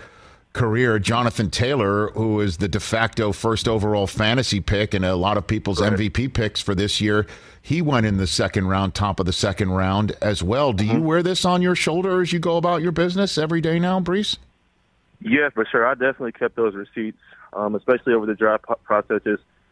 career. 0.56 0.98
Jonathan 0.98 1.50
Taylor, 1.50 2.08
who 2.10 2.40
is 2.40 2.56
the 2.56 2.66
de 2.66 2.80
facto 2.80 3.30
first 3.30 3.68
overall 3.68 4.06
fantasy 4.06 4.58
pick 4.60 4.94
and 4.94 5.04
a 5.04 5.14
lot 5.14 5.36
of 5.36 5.46
people's 5.46 5.80
MVP 5.80 6.32
picks 6.32 6.60
for 6.60 6.74
this 6.74 7.00
year, 7.00 7.26
he 7.60 7.82
went 7.82 8.06
in 8.06 8.16
the 8.16 8.26
second 8.26 8.66
round, 8.66 8.94
top 8.94 9.20
of 9.20 9.26
the 9.26 9.32
second 9.32 9.70
round 9.70 10.12
as 10.22 10.42
well. 10.42 10.72
Do 10.72 10.84
you 10.84 11.00
wear 11.00 11.22
this 11.22 11.44
on 11.44 11.62
your 11.62 11.74
shoulder 11.74 12.22
as 12.22 12.32
you 12.32 12.38
go 12.38 12.56
about 12.56 12.82
your 12.82 12.92
business 12.92 13.38
every 13.38 13.60
day 13.60 13.78
now, 13.78 14.00
Breece? 14.00 14.38
Yeah, 15.20 15.50
for 15.50 15.64
sure. 15.66 15.86
I 15.86 15.94
definitely 15.94 16.32
kept 16.32 16.56
those 16.56 16.74
receipts, 16.74 17.18
um, 17.52 17.74
especially 17.74 18.14
over 18.14 18.26
the 18.26 18.34
draft 18.34 18.64
po- 18.64 18.78
process. 18.82 19.20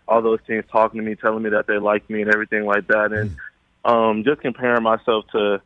All 0.06 0.20
those 0.22 0.40
teams 0.46 0.64
talking 0.70 1.00
to 1.00 1.06
me, 1.06 1.14
telling 1.14 1.42
me 1.42 1.50
that 1.50 1.66
they 1.66 1.78
like 1.78 2.08
me 2.10 2.22
and 2.22 2.32
everything 2.32 2.64
like 2.64 2.86
that, 2.88 3.12
and 3.12 3.36
um, 3.84 4.24
just 4.24 4.42
comparing 4.42 4.82
myself 4.82 5.26
to 5.32 5.62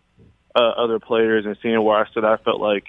uh, 0.54 0.58
other 0.58 0.98
players 0.98 1.44
and 1.46 1.56
seeing 1.62 1.82
where 1.82 1.98
I 1.98 2.08
stood. 2.10 2.24
I 2.24 2.36
felt 2.36 2.60
like 2.60 2.84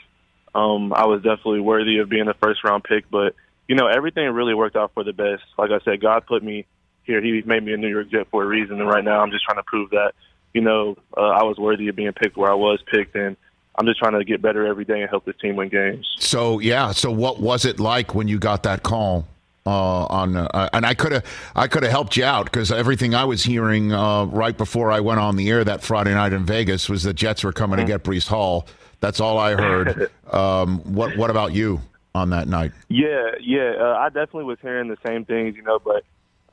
um, 0.55 0.93
I 0.93 1.05
was 1.05 1.21
definitely 1.21 1.61
worthy 1.61 1.99
of 1.99 2.09
being 2.09 2.27
a 2.27 2.33
first 2.33 2.63
round 2.63 2.83
pick. 2.83 3.09
But 3.09 3.35
you 3.67 3.75
know, 3.75 3.87
everything 3.87 4.29
really 4.31 4.53
worked 4.53 4.75
out 4.75 4.93
for 4.93 5.03
the 5.03 5.13
best. 5.13 5.43
Like 5.57 5.71
I 5.71 5.79
said, 5.85 6.01
God 6.01 6.25
put 6.25 6.43
me 6.43 6.65
here. 7.03 7.21
He 7.21 7.41
made 7.45 7.63
me 7.63 7.73
a 7.73 7.77
New 7.77 7.87
York 7.87 8.09
Jet 8.09 8.27
for 8.31 8.43
a 8.43 8.47
reason, 8.47 8.79
and 8.79 8.89
right 8.89 9.03
now 9.03 9.21
I'm 9.21 9.31
just 9.31 9.45
trying 9.45 9.57
to 9.57 9.63
prove 9.63 9.91
that 9.91 10.13
you 10.53 10.61
know 10.61 10.97
uh, 11.15 11.21
I 11.21 11.43
was 11.43 11.57
worthy 11.57 11.87
of 11.87 11.95
being 11.95 12.13
picked 12.13 12.37
where 12.37 12.51
I 12.51 12.55
was 12.55 12.81
picked, 12.91 13.15
and 13.15 13.37
I'm 13.75 13.85
just 13.85 13.99
trying 13.99 14.13
to 14.13 14.25
get 14.25 14.41
better 14.41 14.65
every 14.65 14.85
day 14.85 15.01
and 15.01 15.09
help 15.09 15.25
this 15.25 15.35
team 15.41 15.55
win 15.55 15.69
games. 15.69 16.07
So 16.19 16.59
yeah, 16.59 16.91
so 16.91 17.11
what 17.11 17.39
was 17.39 17.65
it 17.65 17.79
like 17.79 18.13
when 18.15 18.27
you 18.27 18.39
got 18.39 18.63
that 18.63 18.83
call? 18.83 19.27
Uh, 19.65 20.05
on 20.05 20.35
uh, 20.35 20.69
and 20.73 20.83
I 20.83 20.95
could 20.95 21.11
have 21.11 21.25
I 21.55 21.67
could 21.67 21.83
have 21.83 21.91
helped 21.91 22.17
you 22.17 22.23
out 22.23 22.45
because 22.45 22.71
everything 22.71 23.13
I 23.13 23.25
was 23.25 23.43
hearing 23.43 23.91
uh, 23.91 24.25
right 24.25 24.57
before 24.57 24.91
I 24.91 25.01
went 25.01 25.19
on 25.19 25.35
the 25.35 25.49
air 25.49 25.63
that 25.63 25.83
Friday 25.83 26.13
night 26.13 26.33
in 26.33 26.43
Vegas 26.43 26.89
was 26.89 27.03
the 27.03 27.13
Jets 27.13 27.43
were 27.43 27.51
coming 27.51 27.77
to 27.77 27.83
get 27.83 28.03
Breece 28.03 28.27
Hall. 28.27 28.65
That's 28.99 29.19
all 29.19 29.37
I 29.37 29.53
heard. 29.53 30.11
um, 30.31 30.79
what 30.93 31.15
what 31.17 31.29
about 31.29 31.53
you 31.53 31.81
on 32.15 32.29
that 32.31 32.47
night? 32.47 32.71
Yeah, 32.89 33.31
yeah, 33.41 33.73
uh, 33.79 33.97
I 33.99 34.07
definitely 34.07 34.45
was 34.45 34.57
hearing 34.61 34.89
the 34.89 34.97
same 35.05 35.25
things, 35.25 35.55
you 35.55 35.63
know. 35.63 35.79
But 35.79 36.03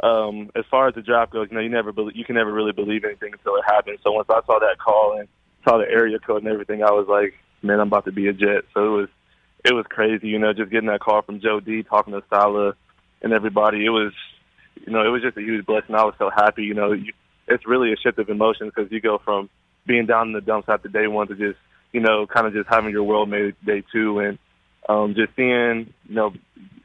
um, 0.06 0.50
as 0.54 0.64
far 0.70 0.88
as 0.88 0.94
the 0.94 1.02
draft 1.02 1.32
goes, 1.32 1.48
you 1.50 1.56
know, 1.56 1.62
you 1.62 1.70
never 1.70 1.92
believe, 1.92 2.16
you 2.16 2.24
can 2.24 2.34
never 2.34 2.52
really 2.52 2.72
believe 2.72 3.04
anything 3.04 3.32
until 3.32 3.56
it 3.56 3.64
happens. 3.66 4.00
So 4.02 4.12
once 4.12 4.28
I 4.30 4.40
saw 4.46 4.58
that 4.58 4.78
call 4.78 5.18
and 5.18 5.28
saw 5.64 5.78
the 5.78 5.90
area 5.90 6.18
code 6.18 6.42
and 6.42 6.52
everything, 6.52 6.82
I 6.82 6.92
was 6.92 7.06
like, 7.08 7.34
man, 7.62 7.80
I'm 7.80 7.88
about 7.88 8.04
to 8.04 8.12
be 8.12 8.28
a 8.28 8.32
Jet. 8.32 8.64
So 8.74 8.84
it 8.84 8.96
was 8.96 9.08
it 9.64 9.74
was 9.74 9.86
crazy, 9.88 10.28
you 10.28 10.38
know, 10.38 10.52
just 10.52 10.70
getting 10.70 10.88
that 10.88 11.00
call 11.00 11.22
from 11.22 11.40
Joe 11.40 11.60
D, 11.60 11.82
talking 11.82 12.12
to 12.14 12.22
Saleh 12.30 12.76
and 13.22 13.32
everybody. 13.32 13.84
It 13.84 13.90
was, 13.90 14.12
you 14.86 14.92
know, 14.92 15.04
it 15.04 15.08
was 15.08 15.22
just 15.22 15.36
a 15.36 15.40
huge 15.40 15.66
blessing. 15.66 15.94
I 15.94 16.04
was 16.04 16.14
so 16.18 16.30
happy, 16.30 16.62
you 16.64 16.74
know. 16.74 16.92
You, 16.92 17.12
it's 17.48 17.66
really 17.66 17.92
a 17.92 17.96
shift 17.96 18.18
of 18.18 18.28
emotions 18.28 18.72
because 18.74 18.90
you 18.92 19.00
go 19.00 19.18
from 19.24 19.48
being 19.86 20.06
down 20.06 20.28
in 20.28 20.32
the 20.32 20.40
dumps 20.40 20.68
after 20.68 20.88
day 20.88 21.06
one 21.06 21.28
to 21.28 21.34
just, 21.34 21.58
you 21.92 22.00
know, 22.00 22.26
kind 22.26 22.46
of 22.46 22.52
just 22.52 22.68
having 22.68 22.90
your 22.90 23.04
world 23.04 23.28
made 23.28 23.54
day 23.64 23.82
two. 23.92 24.18
And 24.20 24.38
Um, 24.88 25.14
just 25.14 25.34
seeing 25.34 25.92
you 26.08 26.14
know 26.14 26.32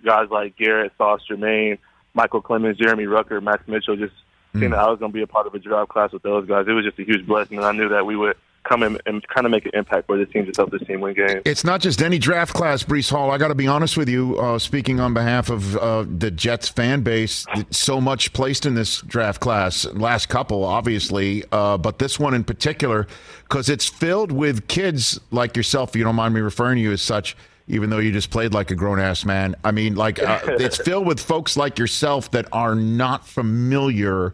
guys 0.04 0.28
like 0.32 0.58
Garrett, 0.58 0.92
Sauce, 0.98 1.22
Jermaine, 1.30 1.78
Micheal 2.18 2.42
Clemons, 2.42 2.78
Jeremy 2.80 3.06
Ruckert, 3.06 3.44
Max 3.44 3.68
Mitchell, 3.68 3.96
just 3.96 4.14
seeing 4.54 4.72
that 4.72 4.80
I 4.80 4.90
was 4.90 5.00
going 5.00 5.12
to 5.12 5.16
be 5.16 5.22
a 5.22 5.28
part 5.28 5.48
of 5.48 5.54
a 5.54 5.60
draft 5.60 5.90
class 5.90 6.12
with 6.12 6.24
those 6.24 6.48
guys, 6.48 6.66
it 6.68 6.72
was 6.72 6.84
just 6.84 7.00
a 7.00 7.04
huge 7.04 7.26
blessing, 7.28 7.58
and 7.58 7.66
I 7.66 7.72
knew 7.72 7.90
that 7.90 8.06
we 8.06 8.16
would 8.16 8.36
come 8.64 8.84
in 8.84 8.98
and 9.06 9.26
kind 9.28 9.46
of 9.46 9.52
make 9.52 9.66
an 9.66 9.72
impact 9.74 10.08
for 10.08 10.18
this 10.18 10.30
team 10.30 10.46
to 10.46 10.52
help 10.56 10.72
this 10.72 10.82
team 10.88 11.02
win 11.02 11.14
games. 11.14 11.42
It's 11.46 11.64
not 11.64 11.82
just 11.82 12.02
any 12.02 12.20
draft 12.20 12.54
class, 12.54 12.84
Breece 12.84 13.10
Hall. 13.10 13.32
I 13.32 13.38
got 13.38 13.50
to 13.50 13.56
be 13.56 13.68
honest 13.68 13.98
with 13.98 14.10
you, 14.10 14.38
uh, 14.38 14.60
speaking 14.60 15.00
on 15.00 15.14
behalf 15.14 15.50
of 15.50 15.76
uh, 15.78 16.06
the 16.08 16.32
Jets 16.32 16.70
fan 16.70 17.02
base, 17.02 17.46
so 17.72 18.00
much 18.00 18.34
placed 18.34 18.66
in 18.66 18.76
this 18.76 19.02
draft 19.02 19.42
class. 19.42 19.86
Last 19.86 20.30
couple, 20.30 20.64
obviously, 20.64 21.44
uh, 21.52 21.78
but 21.78 22.00
this 22.00 22.20
one 22.20 22.34
in 22.34 22.44
particular, 22.44 23.08
because 23.44 23.70
it's 23.70 23.88
filled 23.88 24.32
with 24.32 24.68
kids 24.68 25.20
like 25.32 25.58
yourself. 25.58 25.90
If 25.90 25.96
you 25.96 26.04
don't 26.04 26.16
mind 26.16 26.34
me 26.34 26.42
referring 26.42 26.78
to 26.78 26.82
you 26.82 26.92
as 26.92 27.02
such. 27.02 27.36
Even 27.68 27.90
though 27.90 28.00
you 28.00 28.12
just 28.12 28.32
played 28.32 28.54
like 28.54 28.70
a 28.72 28.76
grown 28.76 29.00
ass 29.00 29.24
man, 29.24 29.56
I 29.64 29.72
mean, 29.72 29.96
like 29.96 30.22
uh, 30.22 30.40
it's 30.44 30.76
filled 30.84 31.06
with 31.08 31.22
folks 31.22 31.56
like 31.56 31.80
yourself 31.80 32.30
that 32.32 32.46
are 32.52 32.76
not 32.76 33.26
familiar 33.26 34.34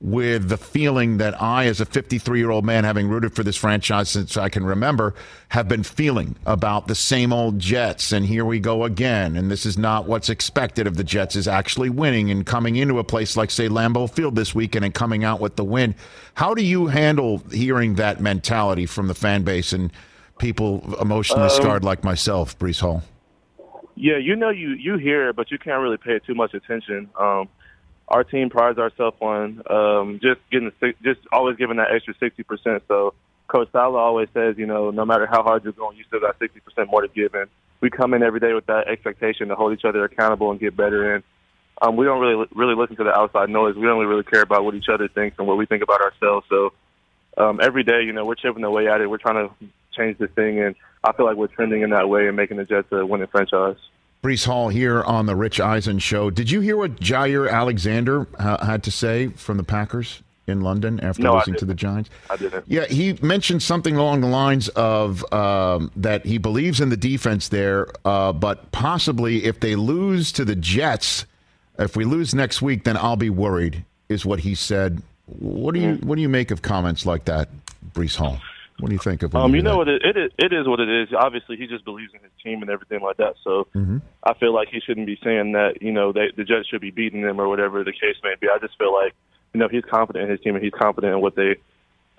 with 0.00 0.48
the 0.48 0.56
feeling 0.56 1.16
that 1.18 1.40
I, 1.40 1.66
as 1.66 1.80
a 1.80 1.86
53 1.86 2.38
year 2.38 2.50
old 2.50 2.64
man, 2.64 2.84
having 2.84 3.08
rooted 3.08 3.34
for 3.34 3.42
this 3.42 3.56
franchise 3.56 4.10
since 4.10 4.36
I 4.36 4.48
can 4.48 4.64
remember, 4.64 5.14
have 5.48 5.68
been 5.68 5.82
feeling 5.82 6.36
about 6.44 6.88
the 6.88 6.94
same 6.94 7.32
old 7.32 7.58
Jets. 7.58 8.12
And 8.12 8.26
here 8.26 8.44
we 8.44 8.60
go 8.60 8.84
again. 8.84 9.36
And 9.36 9.50
this 9.50 9.64
is 9.64 9.78
not 9.78 10.06
what's 10.06 10.28
expected 10.28 10.86
of 10.86 10.96
the 10.96 11.04
Jets, 11.04 11.36
is 11.36 11.48
actually 11.48 11.90
winning 11.90 12.30
and 12.30 12.44
coming 12.44 12.76
into 12.76 12.98
a 12.98 13.04
place 13.04 13.36
like, 13.36 13.50
say, 13.50 13.68
Lambeau 13.68 14.10
Field 14.10 14.36
this 14.36 14.54
weekend 14.54 14.84
and 14.84 14.92
coming 14.92 15.24
out 15.24 15.40
with 15.40 15.56
the 15.56 15.64
win. 15.64 15.94
How 16.34 16.54
do 16.54 16.62
you 16.62 16.88
handle 16.88 17.42
hearing 17.52 17.94
that 17.94 18.20
mentality 18.20 18.86
from 18.86 19.08
the 19.08 19.14
fan 19.14 19.42
base 19.42 19.72
and 19.72 19.90
people 20.38 20.96
emotionally 21.00 21.44
Um, 21.44 21.50
scarred 21.50 21.84
like 21.84 22.04
myself, 22.04 22.58
Breece 22.58 22.80
Hall? 22.80 23.02
Yeah, 23.96 24.16
you 24.18 24.34
know 24.34 24.50
you 24.50 24.70
you 24.70 24.96
hear 24.96 25.28
it, 25.28 25.36
but 25.36 25.52
you 25.52 25.58
can't 25.58 25.80
really 25.80 25.96
pay 25.96 26.18
too 26.18 26.34
much 26.34 26.52
attention. 26.52 27.08
Um, 27.18 27.48
our 28.08 28.24
team 28.24 28.50
prides 28.50 28.78
ourselves 28.78 29.16
on 29.20 29.62
um, 29.70 30.20
just 30.22 30.40
getting 30.50 30.70
the, 30.80 30.94
just 31.02 31.20
always 31.32 31.56
giving 31.56 31.78
that 31.78 31.92
extra 31.94 32.14
sixty 32.20 32.42
percent. 32.42 32.82
So 32.88 33.14
Coach 33.48 33.68
Saleh 33.72 33.96
always 33.96 34.28
says, 34.34 34.56
you 34.58 34.66
know, 34.66 34.90
no 34.90 35.04
matter 35.04 35.26
how 35.26 35.42
hard 35.42 35.64
you're 35.64 35.72
going, 35.72 35.96
you 35.96 36.04
still 36.04 36.20
got 36.20 36.38
sixty 36.38 36.60
percent 36.60 36.90
more 36.90 37.02
to 37.02 37.08
give. 37.08 37.34
And 37.34 37.48
we 37.80 37.90
come 37.90 38.14
in 38.14 38.22
every 38.22 38.40
day 38.40 38.52
with 38.52 38.66
that 38.66 38.88
expectation 38.88 39.48
to 39.48 39.54
hold 39.54 39.72
each 39.72 39.84
other 39.84 40.04
accountable 40.04 40.50
and 40.50 40.60
get 40.60 40.76
better. 40.76 41.14
And 41.14 41.24
um, 41.82 41.96
we 41.96 42.04
don't 42.04 42.20
really 42.20 42.46
really 42.54 42.74
listen 42.74 42.96
to 42.96 43.04
the 43.04 43.14
outside 43.14 43.48
noise. 43.48 43.74
We 43.74 43.82
don't 43.82 44.04
really 44.06 44.22
care 44.22 44.42
about 44.42 44.64
what 44.64 44.74
each 44.74 44.88
other 44.92 45.08
thinks 45.08 45.38
and 45.38 45.46
what 45.46 45.56
we 45.56 45.66
think 45.66 45.82
about 45.82 46.00
ourselves. 46.00 46.46
So 46.48 46.72
um, 47.36 47.60
every 47.62 47.84
day, 47.84 48.02
you 48.02 48.12
know, 48.12 48.24
we're 48.24 48.36
chipping 48.36 48.64
away 48.64 48.88
at 48.88 49.00
it. 49.00 49.08
We're 49.08 49.18
trying 49.18 49.48
to 49.48 49.54
change 49.96 50.18
this 50.18 50.30
thing, 50.32 50.60
and 50.60 50.74
I 51.02 51.12
feel 51.12 51.26
like 51.26 51.36
we're 51.36 51.46
trending 51.46 51.82
in 51.82 51.90
that 51.90 52.08
way 52.08 52.26
and 52.26 52.36
making 52.36 52.56
the 52.58 52.64
Jets 52.64 52.88
a 52.92 53.04
winning 53.04 53.28
franchise. 53.28 53.76
Breece 54.24 54.46
Hall 54.46 54.70
here 54.70 55.02
on 55.02 55.26
the 55.26 55.36
Rich 55.36 55.60
Eisen 55.60 55.98
show. 55.98 56.30
Did 56.30 56.50
you 56.50 56.60
hear 56.60 56.78
what 56.78 56.96
Jaire 56.96 57.50
Alexander 57.50 58.26
uh, 58.38 58.64
had 58.64 58.82
to 58.84 58.90
say 58.90 59.28
from 59.28 59.58
the 59.58 59.64
Packers 59.64 60.22
in 60.46 60.62
London 60.62 60.98
after 61.00 61.24
No, 61.24 61.34
losing 61.34 61.56
to 61.56 61.66
the 61.66 61.74
Giants? 61.74 62.08
I 62.30 62.38
didn't. 62.38 62.64
Yeah, 62.66 62.86
he 62.86 63.18
mentioned 63.20 63.62
something 63.62 63.96
along 63.96 64.22
the 64.22 64.26
lines 64.28 64.70
of 64.70 65.30
um, 65.30 65.90
that 65.96 66.24
he 66.24 66.38
believes 66.38 66.80
in 66.80 66.88
the 66.88 66.96
defense 66.96 67.48
there, 67.48 67.88
uh, 68.06 68.32
but 68.32 68.72
possibly 68.72 69.44
if 69.44 69.60
they 69.60 69.76
lose 69.76 70.32
to 70.32 70.46
the 70.46 70.56
Jets, 70.56 71.26
if 71.78 71.94
we 71.94 72.06
lose 72.06 72.34
next 72.34 72.62
week, 72.62 72.84
then 72.84 72.96
I'll 72.96 73.16
be 73.16 73.30
worried. 73.30 73.84
Is 74.08 74.24
what 74.24 74.40
he 74.40 74.54
said. 74.54 75.02
What 75.26 75.74
do 75.74 75.80
you 75.80 75.96
what 75.96 76.16
do 76.16 76.22
you 76.22 76.30
make 76.30 76.50
of 76.50 76.62
comments 76.62 77.04
like 77.04 77.26
that, 77.26 77.50
Breece 77.92 78.16
Hall? 78.16 78.38
What 78.80 78.88
do 78.88 78.92
you 78.94 78.98
think 78.98 79.22
of? 79.22 79.34
Um, 79.36 79.54
you 79.54 79.62
know 79.62 79.76
what 79.78 79.88
it, 79.88 80.02
it 80.04 80.16
is. 80.16 80.32
It 80.36 80.52
is 80.52 80.66
what 80.66 80.80
it 80.80 80.88
is. 80.88 81.08
Obviously, 81.16 81.56
he 81.56 81.66
just 81.68 81.84
believes 81.84 82.12
in 82.12 82.20
his 82.20 82.32
team 82.42 82.60
and 82.60 82.70
everything 82.70 83.00
like 83.00 83.16
that. 83.18 83.34
So 83.44 83.68
Mm-hmm. 83.74 83.98
I 84.24 84.34
feel 84.34 84.52
like 84.52 84.68
he 84.68 84.80
shouldn't 84.80 85.06
be 85.06 85.18
saying 85.22 85.52
that. 85.52 85.80
You 85.80 85.92
know, 85.92 86.12
they, 86.12 86.32
the 86.36 86.44
Jets 86.44 86.68
should 86.68 86.80
be 86.80 86.90
beating 86.90 87.22
them 87.22 87.40
or 87.40 87.48
whatever 87.48 87.84
the 87.84 87.92
case 87.92 88.16
may 88.24 88.34
be. 88.40 88.48
I 88.48 88.58
just 88.58 88.76
feel 88.76 88.92
like 88.92 89.14
you 89.52 89.60
know 89.60 89.68
he's 89.68 89.84
confident 89.84 90.24
in 90.24 90.30
his 90.30 90.40
team 90.40 90.54
and 90.56 90.64
he's 90.64 90.72
confident 90.72 91.14
in 91.14 91.20
what 91.20 91.36
they 91.36 91.56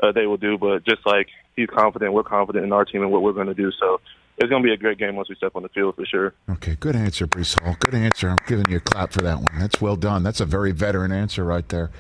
uh, 0.01 0.11
they 0.13 0.25
will 0.27 0.37
do. 0.37 0.57
But 0.57 0.85
just 0.85 1.05
like 1.05 1.27
he's 1.55 1.67
confident, 1.69 2.13
we're 2.13 2.23
confident 2.23 2.63
in 2.65 2.71
our 2.71 2.85
team 2.85 3.01
and 3.01 3.11
what 3.11 3.21
we're 3.21 3.33
going 3.33 3.47
to 3.47 3.53
do. 3.53 3.71
So 3.79 3.99
it's 4.37 4.49
going 4.49 4.61
to 4.63 4.65
be 4.67 4.73
a 4.73 4.77
great 4.77 4.97
game 4.97 5.15
once 5.15 5.29
we 5.29 5.35
step 5.35 5.55
on 5.55 5.63
the 5.63 5.69
field 5.69 5.95
for 5.95 6.05
sure. 6.05 6.33
Okay, 6.49 6.75
good 6.79 6.95
answer, 6.95 7.27
Breece 7.27 7.59
Hall. 7.61 7.75
Good 7.79 7.95
answer. 7.95 8.29
I'm 8.29 8.37
giving 8.47 8.65
you 8.69 8.77
a 8.77 8.81
clap 8.81 9.11
for 9.11 9.21
that 9.21 9.37
one. 9.37 9.59
That's 9.59 9.79
well 9.81 9.95
done. 9.97 10.23
That's 10.23 10.39
a 10.39 10.45
very 10.45 10.71
veteran 10.71 11.11
answer 11.11 11.43
right 11.43 11.67
there. 11.69 11.91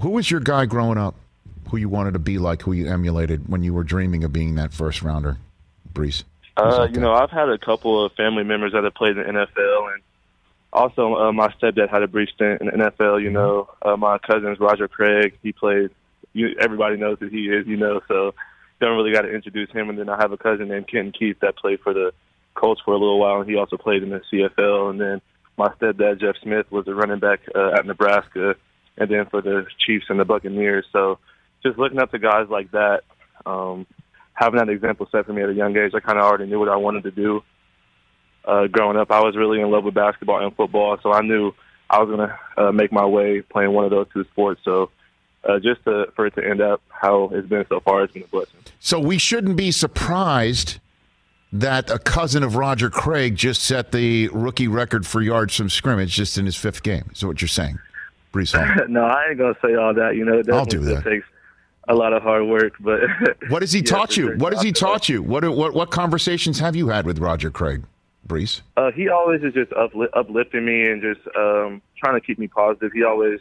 Who 0.00 0.10
was 0.10 0.30
your 0.30 0.40
guy 0.40 0.66
growing 0.66 0.98
up? 0.98 1.14
Who 1.70 1.76
you 1.76 1.88
wanted 1.88 2.12
to 2.12 2.18
be 2.18 2.38
like? 2.38 2.62
Who 2.62 2.72
you 2.72 2.88
emulated 2.88 3.48
when 3.48 3.62
you 3.62 3.74
were 3.74 3.84
dreaming 3.84 4.24
of 4.24 4.32
being 4.32 4.54
that 4.54 4.72
first 4.72 5.02
rounder, 5.02 5.38
Breece? 5.92 6.24
Uh, 6.56 6.78
like 6.78 6.90
you 6.90 6.94
that? 6.94 7.00
know, 7.00 7.12
I've 7.12 7.30
had 7.30 7.48
a 7.48 7.58
couple 7.58 8.04
of 8.04 8.12
family 8.12 8.44
members 8.44 8.72
that 8.72 8.84
have 8.84 8.94
played 8.94 9.16
in 9.16 9.26
the 9.26 9.32
NFL, 9.32 9.92
and 9.92 10.02
also 10.72 11.14
uh, 11.16 11.32
my 11.32 11.48
stepdad 11.48 11.90
had 11.90 12.02
a 12.02 12.08
brief 12.08 12.30
stint 12.30 12.60
in 12.60 12.66
the 12.68 12.72
NFL. 12.72 13.22
You 13.22 13.30
know, 13.30 13.68
uh, 13.82 13.96
my 13.96 14.18
cousin's 14.18 14.58
Roger 14.58 14.88
Craig. 14.88 15.38
He 15.42 15.52
played. 15.52 15.90
You, 16.32 16.54
everybody 16.58 16.96
knows 16.96 17.18
who 17.20 17.28
he 17.28 17.48
is. 17.48 17.66
You 17.66 17.76
know, 17.76 18.00
so 18.08 18.34
don't 18.80 18.96
really 18.96 19.12
got 19.12 19.22
to 19.22 19.34
introduce 19.34 19.70
him. 19.70 19.90
And 19.90 19.98
then 19.98 20.08
I 20.08 20.16
have 20.20 20.32
a 20.32 20.36
cousin 20.36 20.68
named 20.68 20.88
Kenton 20.88 21.12
Keith 21.12 21.38
that 21.40 21.56
played 21.56 21.80
for 21.80 21.92
the 21.92 22.12
Colts 22.54 22.80
for 22.84 22.92
a 22.92 22.98
little 22.98 23.18
while, 23.18 23.40
and 23.40 23.48
he 23.48 23.56
also 23.56 23.76
played 23.76 24.02
in 24.02 24.10
the 24.10 24.22
CFL. 24.32 24.90
And 24.90 25.00
then 25.00 25.20
my 25.56 25.68
stepdad 25.74 26.20
Jeff 26.20 26.36
Smith 26.42 26.70
was 26.70 26.88
a 26.88 26.94
running 26.94 27.18
back 27.18 27.40
uh, 27.54 27.72
at 27.76 27.86
Nebraska, 27.86 28.56
and 28.96 29.10
then 29.10 29.26
for 29.26 29.42
the 29.42 29.66
Chiefs 29.78 30.06
and 30.08 30.18
the 30.18 30.24
Buccaneers. 30.24 30.86
So 30.92 31.18
just 31.62 31.78
looking 31.78 31.98
up 31.98 32.10
to 32.12 32.18
guys 32.18 32.48
like 32.48 32.70
that. 32.72 33.02
Um, 33.46 33.86
having 34.34 34.58
that 34.58 34.68
example 34.68 35.08
set 35.10 35.26
for 35.26 35.32
me 35.32 35.42
at 35.42 35.48
a 35.48 35.54
young 35.54 35.76
age, 35.76 35.92
I 35.94 36.00
kind 36.00 36.18
of 36.18 36.24
already 36.24 36.46
knew 36.46 36.58
what 36.58 36.68
I 36.68 36.76
wanted 36.76 37.04
to 37.04 37.10
do. 37.10 37.42
Uh, 38.44 38.66
growing 38.66 38.96
up, 38.96 39.10
I 39.10 39.20
was 39.20 39.36
really 39.36 39.60
in 39.60 39.70
love 39.70 39.84
with 39.84 39.94
basketball 39.94 40.44
and 40.44 40.54
football, 40.54 40.96
so 41.02 41.12
I 41.12 41.20
knew 41.22 41.52
I 41.90 41.98
was 42.02 42.08
going 42.08 42.28
to 42.28 42.38
uh, 42.68 42.72
make 42.72 42.92
my 42.92 43.04
way 43.04 43.42
playing 43.42 43.72
one 43.72 43.84
of 43.84 43.90
those 43.90 44.06
two 44.12 44.24
sports. 44.24 44.60
So 44.64 44.90
uh, 45.44 45.58
just 45.58 45.84
to, 45.84 46.06
for 46.14 46.26
it 46.26 46.34
to 46.36 46.48
end 46.48 46.60
up 46.60 46.80
how 46.88 47.30
it's 47.32 47.48
been 47.48 47.66
so 47.68 47.80
far, 47.80 48.04
it's 48.04 48.12
been 48.12 48.22
a 48.22 48.26
blessing. 48.28 48.60
So 48.80 49.00
we 49.00 49.18
shouldn't 49.18 49.56
be 49.56 49.70
surprised 49.70 50.78
that 51.52 51.90
a 51.90 51.98
cousin 51.98 52.42
of 52.42 52.56
Roger 52.56 52.90
Craig 52.90 53.36
just 53.36 53.62
set 53.62 53.92
the 53.92 54.28
rookie 54.28 54.68
record 54.68 55.06
for 55.06 55.20
yards 55.22 55.56
from 55.56 55.70
scrimmage 55.70 56.12
just 56.12 56.36
in 56.38 56.46
his 56.46 56.56
fifth 56.56 56.82
game. 56.82 57.10
Is 57.12 57.24
what 57.24 57.40
you're 57.40 57.48
saying, 57.48 57.78
Breece 58.32 58.56
Hall? 58.56 58.86
no, 58.88 59.04
I 59.04 59.28
ain't 59.30 59.38
going 59.38 59.54
to 59.54 59.60
say 59.60 59.74
all 59.74 59.94
that. 59.94 60.14
You 60.14 60.24
know, 60.24 60.38
it 60.38 60.50
I'll 60.50 60.64
do 60.64 60.80
that. 60.80 61.04
takes 61.04 61.26
a 61.88 61.94
lot 61.94 62.12
of 62.12 62.22
hard 62.22 62.46
work. 62.46 62.74
But 62.80 63.00
What 63.48 63.62
has 63.62 63.72
he 63.72 63.80
Yeah, 63.80 63.84
taught 63.84 64.16
you? 64.16 64.36
What 64.36 64.52
has 64.52 64.62
he 64.62 64.72
taught 64.72 65.08
you? 65.08 65.22
What, 65.22 65.48
what 65.48 65.74
what 65.74 65.90
conversations 65.90 66.58
have 66.60 66.76
you 66.76 66.88
had 66.88 67.06
with 67.06 67.18
Roger 67.18 67.50
Craig, 67.50 67.82
Breece? 68.26 68.60
Uh, 68.76 68.90
he 68.92 69.08
always 69.08 69.42
is 69.42 69.54
just 69.54 69.70
upli- 69.72 70.08
uplifting 70.14 70.64
me 70.64 70.82
and 70.84 71.02
just 71.02 71.20
um, 71.36 71.82
trying 71.98 72.14
to 72.14 72.20
keep 72.20 72.38
me 72.38 72.46
positive. 72.48 72.92
He 72.92 73.02
always 73.04 73.40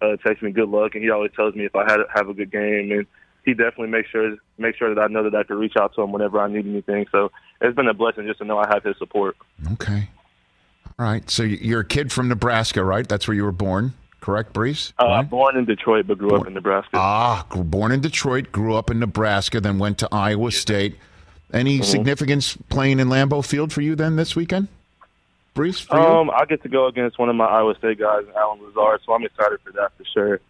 uh, 0.00 0.16
texts 0.16 0.42
me 0.42 0.50
good 0.52 0.68
luck, 0.68 0.94
and 0.94 1.04
he 1.04 1.10
always 1.10 1.30
tells 1.36 1.54
me 1.54 1.64
if 1.64 1.76
I 1.76 1.84
had 1.90 2.00
have 2.14 2.28
a 2.28 2.34
good 2.34 2.50
game. 2.50 2.90
And 2.92 3.06
he 3.44 3.54
definitely 3.54 3.88
makes 3.88 4.08
sure 4.10 4.36
make 4.58 4.76
sure 4.76 4.94
that 4.94 5.00
I 5.00 5.06
know 5.08 5.22
that 5.28 5.34
I 5.34 5.42
can 5.42 5.58
reach 5.58 5.74
out 5.78 5.94
to 5.94 6.02
him 6.02 6.12
whenever 6.12 6.40
I 6.40 6.48
need 6.48 6.66
anything. 6.66 7.06
So 7.12 7.30
it's 7.60 7.76
been 7.76 7.88
a 7.88 7.94
blessing 7.94 8.26
just 8.26 8.38
to 8.38 8.44
know 8.44 8.58
I 8.58 8.68
have 8.72 8.84
his 8.84 8.96
support. 8.98 9.36
Okay. 9.74 10.08
All 10.98 11.06
right. 11.06 11.28
So 11.30 11.42
you're 11.42 11.80
a 11.80 11.84
kid 11.84 12.12
from 12.12 12.28
Nebraska, 12.28 12.84
right? 12.84 13.08
That's 13.08 13.26
where 13.26 13.34
you 13.34 13.44
were 13.44 13.52
born, 13.52 13.94
correct, 14.22 14.54
Breece? 14.54 14.92
Uh, 14.98 15.04
Right? 15.06 15.28
Born 15.28 15.56
in 15.58 15.66
Detroit, 15.66 16.06
but 16.06 16.16
grew 16.16 16.34
up 16.34 16.46
in 16.46 16.54
Nebraska. 16.54 16.90
Ah, 16.94 17.46
born 17.54 17.92
in 17.92 18.00
Detroit, 18.00 18.50
grew 18.52 18.74
up 18.74 18.90
in 18.90 18.98
Nebraska, 18.98 19.60
then 19.60 19.78
went 19.78 19.98
to 19.98 20.08
Iowa 20.10 20.50
State. 20.50 20.96
Any 21.52 21.76
Mm-hmm. 21.80 21.84
significance 21.84 22.56
playing 22.70 22.98
in 22.98 23.08
Lambeau 23.08 23.44
Field 23.44 23.72
for 23.74 23.82
you 23.82 23.94
then 23.94 24.16
this 24.16 24.34
weekend, 24.34 24.68
Breece? 25.54 25.92
Um, 25.92 26.30
I 26.30 26.46
get 26.46 26.62
to 26.62 26.68
go 26.70 26.86
against 26.86 27.18
one 27.18 27.28
of 27.28 27.36
my 27.36 27.44
Iowa 27.44 27.74
State 27.76 27.98
guys, 27.98 28.24
Allen 28.34 28.60
Lazard, 28.64 29.00
so 29.04 29.12
I'm 29.12 29.22
excited 29.24 29.58
for 29.62 29.72
that 29.72 29.92
for 29.98 30.04
sure. 30.14 30.40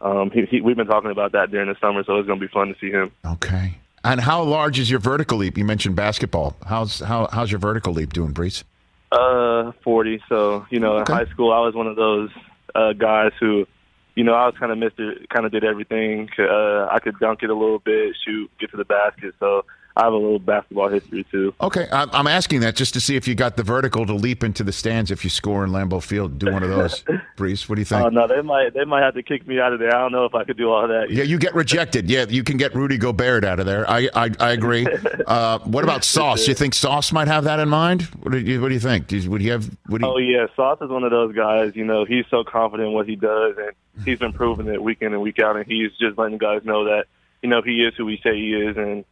Um, 0.00 0.30
he, 0.30 0.44
he, 0.46 0.60
we've 0.60 0.76
been 0.76 0.86
talking 0.86 1.10
about 1.10 1.32
that 1.32 1.50
during 1.50 1.68
the 1.68 1.76
summer, 1.80 2.04
so 2.04 2.16
it's 2.18 2.26
going 2.28 2.38
to 2.38 2.46
be 2.46 2.52
fun 2.52 2.68
to 2.68 2.74
see 2.80 2.90
him. 2.90 3.10
Okay. 3.24 3.78
And 4.04 4.20
how 4.20 4.42
large 4.42 4.78
is 4.80 4.90
your 4.90 4.98
vertical 5.00 5.38
leap? 5.38 5.56
You 5.56 5.64
mentioned 5.64 5.94
basketball. 5.96 6.56
How's 6.66 6.98
how 6.98 7.28
how's 7.30 7.52
your 7.52 7.60
vertical 7.60 7.92
leap 7.92 8.12
doing, 8.12 8.34
Breece? 8.34 8.64
Uh, 9.12 9.70
40. 9.84 10.20
So, 10.28 10.66
you 10.70 10.80
know, 10.80 10.94
Okay. 10.98 11.12
in 11.12 11.18
high 11.26 11.30
school, 11.32 11.52
I 11.52 11.60
was 11.60 11.74
one 11.74 11.86
of 11.86 11.94
those 11.94 12.30
uh, 12.74 12.92
guys 12.92 13.32
who, 13.40 13.66
you 14.14 14.24
know, 14.24 14.34
I 14.34 14.46
was 14.46 14.54
kind 14.58 14.72
of 14.72 14.78
Mr. 14.78 15.28
kind 15.28 15.46
of 15.46 15.52
did 15.52 15.64
everything. 15.64 16.28
Uh, 16.38 16.86
I 16.90 16.98
could 17.02 17.18
dunk 17.18 17.42
it 17.42 17.50
a 17.50 17.54
little 17.54 17.78
bit, 17.78 18.14
shoot, 18.24 18.50
get 18.58 18.70
to 18.70 18.76
the 18.76 18.84
basket. 18.84 19.34
So 19.40 19.64
I 19.96 20.04
have 20.04 20.12
a 20.12 20.16
little 20.16 20.38
basketball 20.38 20.88
history 20.88 21.24
too. 21.30 21.54
Okay, 21.60 21.86
I'm 21.92 22.08
I'm 22.12 22.26
asking 22.26 22.60
that 22.60 22.76
just 22.76 22.94
to 22.94 23.00
see 23.00 23.16
if 23.16 23.28
you 23.28 23.34
got 23.34 23.56
the 23.56 23.62
vertical 23.62 24.06
to 24.06 24.14
leap 24.14 24.42
into 24.42 24.64
the 24.64 24.72
stands 24.72 25.10
if 25.10 25.24
you 25.24 25.30
score 25.30 25.64
in 25.64 25.70
Lambeau 25.70 26.02
Field. 26.02 26.38
Do 26.38 26.50
one 26.50 26.62
of 26.62 26.70
those, 26.70 27.04
Breece. 27.36 27.68
What 27.68 27.76
do 27.76 27.80
you 27.80 27.84
think? 27.84 28.04
Oh 28.04 28.08
no, 28.08 28.26
they 28.26 28.40
might 28.42 28.74
they 28.74 28.84
might 28.84 29.02
have 29.02 29.14
to 29.14 29.22
kick 29.22 29.46
me 29.46 29.58
out 29.58 29.72
of 29.72 29.78
there. 29.78 29.94
I 29.94 29.98
don't 30.00 30.12
know 30.12 30.24
if 30.24 30.34
I 30.34 30.44
could 30.44 30.56
do 30.56 30.70
all 30.70 30.86
that. 30.86 31.10
Yeah, 31.10 31.24
you 31.24 31.38
get 31.38 31.54
rejected. 31.54 32.10
Yeah, 32.10 32.26
you 32.28 32.44
can 32.44 32.56
get 32.56 32.74
Rudy 32.74 32.98
Gobert 32.98 33.44
out 33.44 33.58
of 33.60 33.66
there. 33.66 33.88
I 33.90 34.08
I, 34.14 34.30
I 34.38 34.52
agree. 34.52 34.86
Uh, 35.26 35.58
what 35.60 35.82
about 35.84 36.04
Sauce? 36.04 36.46
You 36.48 36.54
think 36.54 36.74
Sauce 36.74 37.12
might 37.12 37.28
have 37.28 37.44
that 37.44 37.58
in 37.60 37.68
mind? 37.68 38.02
What 38.22 38.32
do 38.32 38.38
you 38.38 38.60
What 38.60 38.68
do 38.68 38.74
you 38.74 38.80
think? 38.80 39.06
Do 39.06 39.16
you- 39.16 39.30
Would 39.30 39.40
he 39.40 39.48
have? 39.48 39.70
Would 39.88 40.02
he? 40.02 40.06
Oh 40.06 40.18
yeah, 40.18 40.46
Sauce 40.56 40.78
is 40.82 40.90
one 40.90 41.04
of 41.04 41.10
those 41.10 41.34
guys. 41.34 41.74
You 41.74 41.84
know, 41.84 42.04
he's 42.04 42.24
so 42.30 42.44
confident 42.44 42.88
in 42.88 42.94
what 42.94 43.08
he 43.08 43.16
does, 43.16 43.54
and 43.56 44.04
he's 44.04 44.18
been 44.18 44.32
proving 44.32 44.66
it 44.66 44.82
week 44.82 44.98
in 45.00 45.12
and 45.12 45.22
week 45.22 45.38
out. 45.38 45.56
And 45.56 45.64
he's 45.66 45.90
just 45.98 46.18
letting 46.18 46.38
guys 46.38 46.62
know 46.64 46.84
that 46.84 47.06
you 47.42 47.48
know 47.48 47.62
he 47.62 47.82
is 47.84 47.94
who 47.96 48.04
we 48.04 48.20
say 48.22 48.34
he 48.36 48.52
is, 48.54 48.76
and 48.76 49.04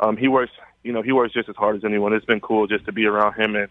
um, 0.00 0.16
he 0.16 0.26
works. 0.28 0.52
You 0.82 0.92
know, 0.92 1.02
he 1.02 1.12
works 1.12 1.32
just 1.34 1.48
as 1.48 1.56
hard 1.56 1.76
as 1.76 1.84
anyone. 1.84 2.12
It's 2.12 2.24
been 2.26 2.40
cool 2.40 2.66
just 2.66 2.84
to 2.86 2.92
be 2.92 3.06
around 3.06 3.34
him 3.34 3.54
and 3.56 3.68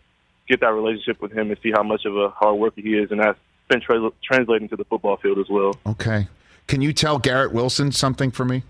get 0.47 0.59
that 0.61 0.73
relationship 0.73 1.21
with 1.21 1.31
him 1.31 1.49
and 1.51 1.59
see 1.61 1.71
how 1.71 1.83
much 1.83 2.05
of 2.05 2.15
a 2.15 2.29
hard 2.29 2.57
worker 2.57 2.81
he 2.81 2.95
is, 2.97 3.11
and 3.11 3.19
that's 3.19 3.37
been 3.69 3.81
tra- 3.81 4.11
translating 4.23 4.67
to 4.69 4.75
the 4.75 4.85
football 4.85 5.17
field 5.17 5.39
as 5.39 5.47
well. 5.49 5.75
Okay. 5.85 6.27
Can 6.67 6.81
you 6.81 6.93
tell 6.93 7.17
Garrett 7.19 7.51
Wilson 7.53 7.91
something 7.91 8.31
for 8.31 8.45
me? 8.45 8.63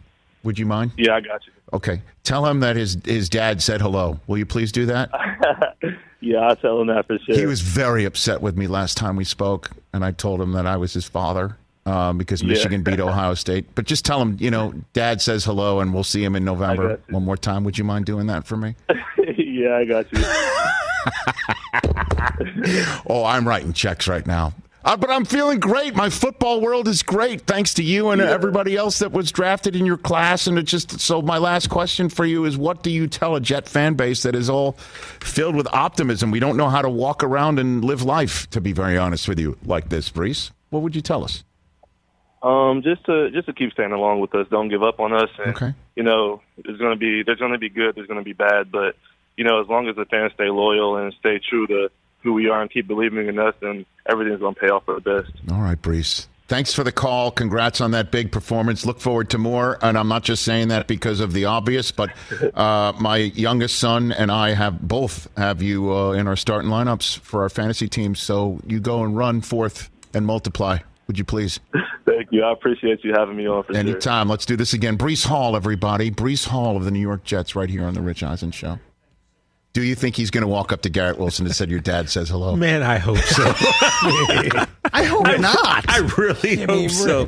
Would 0.43 0.57
you 0.59 0.65
mind? 0.65 0.91
Yeah, 0.97 1.15
I 1.15 1.21
got 1.21 1.45
you. 1.45 1.53
Okay. 1.73 2.01
Tell 2.23 2.45
him 2.45 2.59
that 2.61 2.75
his 2.75 2.97
his 3.05 3.29
dad 3.29 3.61
said 3.61 3.81
hello. 3.81 4.19
Will 4.27 4.37
you 4.37 4.45
please 4.45 4.71
do 4.71 4.85
that? 4.87 5.09
Yeah, 6.25 6.37
I'll 6.37 6.55
tell 6.55 6.79
him 6.79 6.87
that 6.87 7.05
for 7.05 7.19
sure. 7.19 7.35
He 7.35 7.45
was 7.45 7.59
very 7.59 8.05
upset 8.05 8.41
with 8.41 8.55
me 8.55 8.65
last 8.67 8.95
time 8.95 9.17
we 9.17 9.25
spoke, 9.25 9.71
and 9.91 10.05
I 10.05 10.11
told 10.11 10.39
him 10.39 10.53
that 10.53 10.65
I 10.65 10.77
was 10.77 10.93
his 10.93 11.03
father 11.05 11.57
um, 11.85 12.17
because 12.17 12.41
Yeah. 12.41 12.47
Michigan 12.47 12.81
beat 12.81 12.99
Ohio 13.01 13.33
State. 13.33 13.65
But 13.75 13.83
just 13.83 14.05
tell 14.05 14.21
him, 14.21 14.37
you 14.39 14.49
know, 14.49 14.73
Dad 14.93 15.21
says 15.21 15.43
hello, 15.43 15.81
and 15.81 15.93
we'll 15.93 16.05
see 16.05 16.23
him 16.23 16.37
in 16.37 16.45
November 16.45 16.97
one 17.09 17.25
more 17.25 17.35
time. 17.35 17.65
Would 17.65 17.77
you 17.77 17.83
mind 17.83 18.05
doing 18.05 18.27
that 18.27 18.47
for 18.47 18.55
me? 18.55 18.73
yeah, 19.37 19.75
I 19.75 19.83
got 19.83 20.05
you. 20.13 20.23
Oh, 23.07 23.25
I'm 23.25 23.45
writing 23.45 23.73
checks 23.73 24.07
right 24.07 24.25
now. 24.25 24.53
Uh, 24.85 24.97
but 24.97 25.09
I'm 25.09 25.23
feeling 25.23 25.59
great. 25.59 25.95
My 25.95 26.09
football 26.09 26.59
world 26.59 26.89
is 26.89 27.03
great, 27.03 27.41
thanks 27.41 27.73
to 27.75 27.83
you 27.83 28.09
and 28.09 28.21
everybody 28.21 28.75
else 28.75 28.99
that 28.99 29.13
was 29.13 29.31
drafted 29.31 29.77
in 29.77 29.85
your 29.85 29.97
class. 29.97 30.45
And 30.45 30.59
it 30.59 30.63
just 30.63 30.99
so 30.99 31.21
my 31.21 31.37
last 31.37 31.69
question 31.69 32.09
for 32.09 32.25
you 32.25 32.43
is: 32.43 32.57
What 32.57 32.83
do 32.83 32.91
you 32.91 33.07
tell 33.07 33.35
a 33.35 33.39
Jet 33.39 33.69
fan 33.69 33.93
base 33.93 34.23
that 34.23 34.35
is 34.35 34.49
all 34.49 34.73
filled 35.21 35.55
with 35.55 35.67
optimism? 35.73 36.31
We 36.31 36.41
don't 36.41 36.57
know 36.57 36.69
how 36.69 36.81
to 36.81 36.89
walk 36.89 37.23
around 37.23 37.59
and 37.59 37.83
live 37.83 38.01
life. 38.03 38.49
To 38.49 38.59
be 38.59 38.73
very 38.73 38.97
honest 38.97 39.27
with 39.27 39.39
you, 39.39 39.57
like 39.65 39.87
this, 39.87 40.09
Breece, 40.09 40.51
what 40.69 40.81
would 40.81 40.95
you 40.95 41.01
tell 41.01 41.23
us? 41.23 41.43
Um, 42.41 42.81
just 42.81 43.05
to 43.05 43.31
just 43.31 43.45
to 43.45 43.53
keep 43.53 43.71
staying 43.71 43.93
along 43.93 44.19
with 44.19 44.35
us. 44.35 44.47
Don't 44.49 44.67
give 44.67 44.83
up 44.83 44.99
on 44.99 45.13
us. 45.13 45.29
And, 45.37 45.55
Okay. 45.55 45.73
You 45.95 46.03
know, 46.03 46.41
there's 46.57 46.79
gonna 46.79 46.97
be 46.97 47.23
there's 47.23 47.39
gonna 47.39 47.57
be 47.57 47.69
good. 47.69 47.95
There's 47.95 48.07
gonna 48.07 48.23
be 48.23 48.33
bad. 48.33 48.69
But 48.69 48.97
you 49.37 49.45
know, 49.45 49.61
as 49.61 49.67
long 49.69 49.87
as 49.87 49.95
the 49.95 50.05
fans 50.05 50.33
stay 50.33 50.49
loyal 50.49 50.97
and 50.97 51.13
stay 51.19 51.39
true 51.39 51.67
to 51.67 51.89
who 52.23 52.33
we 52.33 52.49
are 52.49 52.61
and 52.61 52.71
keep 52.71 52.87
believing 52.87 53.27
in 53.27 53.37
us, 53.37 53.53
then 53.61 53.85
everything's 54.05 54.39
gonna 54.39 54.55
pay 54.55 54.69
off 54.69 54.85
for 54.85 54.95
the 54.95 55.01
best. 55.01 55.31
All 55.51 55.61
right, 55.61 55.81
Breece. 55.81 56.27
Thanks 56.47 56.73
for 56.73 56.83
the 56.83 56.91
call. 56.91 57.31
Congrats 57.31 57.79
on 57.79 57.91
that 57.91 58.11
big 58.11 58.31
performance. 58.31 58.85
Look 58.85 58.99
forward 58.99 59.29
to 59.29 59.37
more. 59.37 59.77
And 59.81 59.97
I'm 59.97 60.09
not 60.09 60.23
just 60.23 60.43
saying 60.43 60.67
that 60.67 60.87
because 60.87 61.19
of 61.19 61.31
the 61.33 61.45
obvious, 61.45 61.91
but 61.91 62.11
uh, 62.53 62.93
my 62.99 63.17
youngest 63.17 63.79
son 63.79 64.11
and 64.11 64.29
I 64.29 64.53
have 64.53 64.81
both 64.81 65.29
have 65.37 65.61
you 65.61 65.91
uh, 65.91 66.11
in 66.11 66.27
our 66.27 66.35
starting 66.35 66.69
lineups 66.69 67.19
for 67.19 67.43
our 67.43 67.49
fantasy 67.49 67.87
teams. 67.87 68.19
So 68.19 68.59
you 68.67 68.81
go 68.81 69.03
and 69.03 69.15
run 69.15 69.41
forth 69.41 69.89
and 70.13 70.25
multiply. 70.25 70.79
Would 71.07 71.17
you 71.17 71.23
please? 71.23 71.59
Thank 72.05 72.27
you. 72.31 72.43
I 72.43 72.51
appreciate 72.51 73.03
you 73.03 73.13
having 73.15 73.37
me 73.37 73.47
on 73.47 73.63
for 73.63 73.73
sure. 73.73 74.25
Let's 74.25 74.45
do 74.45 74.55
this 74.57 74.73
again. 74.73 74.97
Breece 74.97 75.25
Hall, 75.25 75.55
everybody. 75.55 76.11
Breece 76.11 76.47
Hall 76.47 76.77
of 76.77 76.83
the 76.83 76.91
New 76.91 76.99
York 76.99 77.23
Jets, 77.23 77.55
right 77.55 77.69
here 77.69 77.85
on 77.85 77.93
the 77.93 78.01
Rich 78.01 78.21
Eisen 78.21 78.51
Show. 78.51 78.79
Do 79.73 79.81
you 79.81 79.95
think 79.95 80.15
he's 80.15 80.29
going 80.29 80.43
to 80.43 80.47
walk 80.47 80.71
up 80.71 80.83
to 80.83 80.89
Garrett 80.89 81.17
Wilson 81.17 81.47
and 81.47 81.55
said, 81.55 81.71
"Your 81.71 81.79
dad 81.79 82.07
says 82.07 82.29
hello"? 82.29 82.55
Man, 82.55 82.83
I 82.83 82.99
hope 82.99 83.17
so. 83.17 83.43
I 84.93 85.03
hope 85.03 85.25
not. 85.39 85.57
I 85.89 86.07
really 86.15 86.57
hope 86.63 86.91
so. 86.91 87.27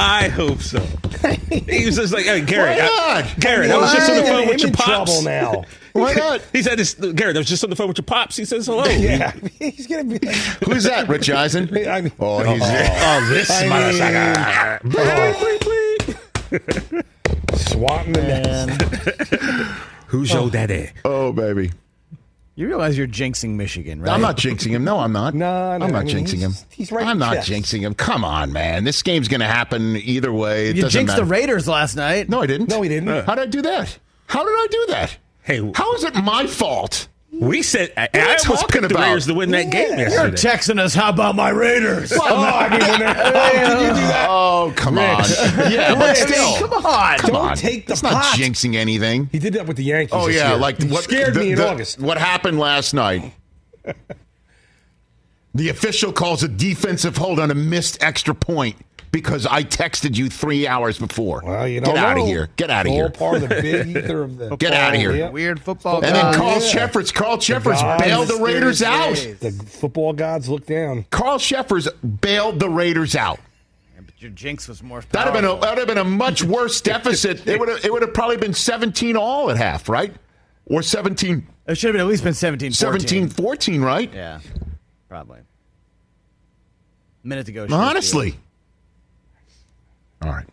I 0.00 0.26
hope 0.28 0.58
so. 0.60 0.80
he 1.50 1.86
was 1.86 1.94
just 1.94 2.12
like, 2.12 2.24
hey, 2.24 2.40
Garrett, 2.40 2.78
Why 2.78 2.88
I- 2.90 3.20
not? 3.22 3.38
Garrett, 3.38 3.70
I 3.70 3.76
was 3.76 3.92
just 3.92 4.10
on 4.10 4.16
the 4.16 4.22
phone 4.24 4.42
Him 4.42 4.48
with 4.48 4.58
your 4.62 4.68
in 4.70 4.74
pops. 4.74 4.88
trouble 5.12 5.22
now. 5.22 5.62
Why 5.92 6.12
not? 6.14 6.40
He 6.52 6.64
said, 6.64 6.80
this, 6.80 6.94
Garrett, 6.94 7.36
I 7.36 7.38
was 7.38 7.46
just 7.46 7.62
on 7.62 7.70
the 7.70 7.76
phone 7.76 7.86
with 7.86 7.98
your 7.98 8.04
pops. 8.04 8.34
He 8.36 8.44
says 8.44 8.66
hello. 8.66 8.86
Yeah, 8.86 9.30
he's 9.60 9.86
gonna 9.86 10.02
be. 10.02 10.18
Like, 10.26 10.34
Who's 10.66 10.82
that, 10.82 11.08
Rich 11.08 11.30
Eisen? 11.30 11.68
I 11.86 12.00
mean, 12.00 12.12
Oh, 12.18 12.42
he's. 12.42 12.60
Oh, 12.64 12.66
oh 12.66 13.26
this 13.28 13.48
I 13.48 14.80
motherfucker. 14.80 17.04
swatting 17.56 18.12
the 18.14 18.22
nest. 18.22 19.90
Who's 20.14 20.32
your 20.32 20.42
oh. 20.42 20.50
daddy? 20.50 20.90
Oh, 21.04 21.32
baby. 21.32 21.72
You 22.54 22.68
realize 22.68 22.96
you're 22.96 23.08
jinxing 23.08 23.56
Michigan, 23.56 24.00
right? 24.00 24.12
I'm 24.12 24.20
not 24.20 24.36
jinxing 24.36 24.68
him. 24.70 24.84
No, 24.84 25.00
I'm 25.00 25.10
not. 25.10 25.34
No, 25.34 25.76
no, 25.76 25.86
I'm 25.86 25.90
not 25.90 26.02
I 26.02 26.04
mean, 26.04 26.24
jinxing 26.24 26.38
him. 26.38 26.52
he's- 26.52 26.66
he's 26.70 26.92
right 26.92 27.04
I'm 27.04 27.18
not 27.18 27.34
chess. 27.34 27.48
jinxing 27.48 27.80
him. 27.80 27.94
Come 27.94 28.24
on, 28.24 28.52
man. 28.52 28.84
This 28.84 29.02
game's 29.02 29.26
going 29.26 29.40
to 29.40 29.46
happen 29.48 29.96
either 29.96 30.32
way. 30.32 30.68
It 30.68 30.76
You 30.76 30.82
doesn't 30.82 30.96
jinxed 31.00 31.14
matter. 31.16 31.24
the 31.24 31.30
Raiders 31.30 31.66
last 31.66 31.96
night. 31.96 32.28
No, 32.28 32.42
I 32.42 32.46
didn't. 32.46 32.68
No, 32.68 32.80
he 32.82 32.88
didn't. 32.88 33.08
How 33.26 33.34
did 33.34 33.42
I 33.42 33.46
do 33.46 33.62
that? 33.62 33.98
How 34.28 34.44
did 34.44 34.52
I 34.52 34.66
do 34.70 34.86
that? 34.90 35.16
Hey, 35.42 35.72
How 35.74 35.94
is 35.94 36.04
it 36.04 36.14
my 36.14 36.46
fault? 36.46 37.08
We 37.40 37.62
said, 37.62 37.92
I, 37.96 38.02
are 38.02 38.08
you 38.14 38.20
I 38.20 38.26
almost 38.26 38.44
talking 38.46 38.66
picked 38.68 38.88
the 38.88 38.94
about? 38.94 39.06
Raiders 39.08 39.26
to 39.26 39.34
win 39.34 39.50
that 39.50 39.70
game 39.70 39.98
Yeah. 39.98 40.08
You're 40.10 40.30
texting 40.32 40.78
us. 40.78 40.94
How 40.94 41.08
about 41.10 41.34
my 41.36 41.50
Raiders? 41.50 42.12
Oh, 42.14 42.20
I 42.22 42.68
mean, 42.70 42.80
when 42.80 43.02
oh, 43.02 43.50
did 43.52 43.80
you 43.80 43.88
do 43.88 43.94
that? 43.94 44.26
Oh, 44.28 44.72
come 44.76 44.98
on. 44.98 45.24
yeah, 45.70 45.94
but 45.94 46.18
Rick, 46.18 46.28
still. 46.28 46.68
Come 46.68 46.84
on. 46.86 47.18
Come 47.18 47.30
Don't 47.32 47.46
on. 47.50 47.56
take 47.56 47.86
the 47.86 47.92
It's 47.94 48.02
not 48.02 48.22
jinxing 48.36 48.74
anything. 48.76 49.28
He 49.32 49.38
did 49.38 49.54
that 49.54 49.66
with 49.66 49.76
the 49.76 49.84
Yankees. 49.84 50.10
Oh 50.12 50.26
this 50.26 50.36
yeah, 50.36 50.50
year. 50.50 50.58
like 50.58 50.80
He 50.82 50.88
what 50.88 51.04
scared 51.04 51.34
the- 51.34 51.40
me 51.40 51.50
in 51.52 51.58
the- 51.58 51.68
August. 51.68 51.98
What 52.00 52.18
happened 52.18 52.58
last 52.58 52.94
night? 52.94 53.32
the 55.54 55.68
official 55.68 56.12
calls 56.12 56.42
a 56.42 56.48
defensive 56.48 57.16
hold 57.16 57.38
on 57.38 57.50
a 57.50 57.54
missed 57.54 58.02
extra 58.02 58.34
point 58.34 58.76
because 59.14 59.46
I 59.46 59.62
texted 59.62 60.16
you 60.16 60.28
three 60.28 60.66
hours 60.66 60.98
before. 60.98 61.40
Well, 61.44 61.68
you 61.68 61.80
Get 61.80 61.96
out 61.96 62.18
of 62.18 62.26
here. 62.26 62.50
Get 62.56 62.68
out 62.68 62.84
of 62.84 62.92
here. 62.92 63.08
part 63.10 63.36
of 63.36 63.42
the 63.42 63.60
big 63.62 63.86
ether 63.96 64.24
of 64.24 64.36
the. 64.36 64.56
Get 64.56 64.72
outta 64.72 64.98
here. 64.98 65.14
Yeah. 65.14 65.30
Weird 65.30 65.60
football. 65.60 66.04
And 66.04 66.16
then. 66.16 66.34
Carl 66.34 66.60
yeah. 66.60 66.68
Cheffers. 66.68 67.12
Carl 67.12 67.38
Cheffers 67.38 67.80
gods, 67.80 68.02
bailed 68.02 68.26
the 68.26 68.42
Raiders 68.42 68.82
out. 68.82 69.14
The 69.14 69.52
football 69.52 70.14
gods 70.14 70.48
look 70.48 70.66
down. 70.66 71.06
Carl 71.10 71.38
Cheffers 71.38 71.88
bailed 72.02 72.58
the 72.58 72.68
Raiders 72.68 73.14
out. 73.14 73.38
But 73.96 74.20
your 74.20 74.32
jinx 74.32 74.66
was 74.66 74.82
more. 74.82 75.04
That'd 75.12 75.32
have 75.32 75.40
been 75.40 75.48
a 75.48 75.60
that'd 75.60 75.78
have 75.78 75.86
been 75.86 75.98
a 75.98 76.04
much 76.04 76.42
worse 76.44 76.80
deficit. 76.80 77.46
It 77.46 77.60
would 77.60 77.68
have 77.68 77.84
it 77.84 77.92
would 77.92 78.02
have 78.02 78.12
probably 78.12 78.36
been 78.36 78.52
17 78.52 79.16
all 79.16 79.48
at 79.48 79.56
half, 79.56 79.88
right? 79.88 80.12
Or 80.66 80.82
17 80.82 81.46
It 81.68 81.78
should 81.78 81.88
have 81.88 81.92
been 81.92 82.00
at 82.00 82.08
least 82.08 82.24
been 82.24 82.34
17 82.34 82.72
17 82.72 83.28
14, 83.28 83.80
right? 83.80 84.12
Yeah, 84.12 84.40
probably. 85.08 85.38
Minute 87.22 87.46
to 87.46 87.52
go. 87.52 87.68
Honestly. 87.70 88.34
All 90.24 90.30
right. 90.30 90.46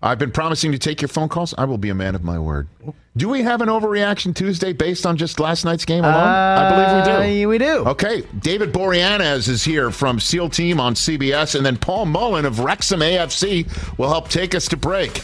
I've 0.00 0.18
been 0.18 0.30
promising 0.30 0.70
to 0.72 0.78
take 0.78 1.02
your 1.02 1.08
phone 1.08 1.28
calls. 1.28 1.54
I 1.58 1.64
will 1.64 1.78
be 1.78 1.88
a 1.88 1.94
man 1.94 2.14
of 2.14 2.22
my 2.22 2.38
word. 2.38 2.68
Do 3.16 3.28
we 3.28 3.42
have 3.42 3.60
an 3.60 3.68
overreaction 3.68 4.34
Tuesday 4.34 4.72
based 4.72 5.04
on 5.04 5.16
just 5.16 5.40
last 5.40 5.64
night's 5.64 5.84
game 5.84 6.04
alone? 6.04 6.14
I 6.14 6.70
believe 6.70 6.96
we 6.96 7.04
do. 7.04 7.44
Uh, 7.44 7.48
we 7.48 7.58
do. 7.58 7.88
Okay, 7.90 8.22
David 8.38 8.72
Boreanaz 8.72 9.48
is 9.48 9.64
here 9.64 9.90
from 9.90 10.20
SEAL 10.20 10.50
Team 10.50 10.78
on 10.78 10.94
CBS, 10.94 11.56
and 11.56 11.66
then 11.66 11.76
Paul 11.76 12.06
Mullin 12.06 12.44
of 12.44 12.60
Wrexham 12.60 13.00
AFC 13.00 13.66
will 13.98 14.08
help 14.08 14.28
take 14.28 14.54
us 14.54 14.68
to 14.68 14.76
break. 14.76 15.20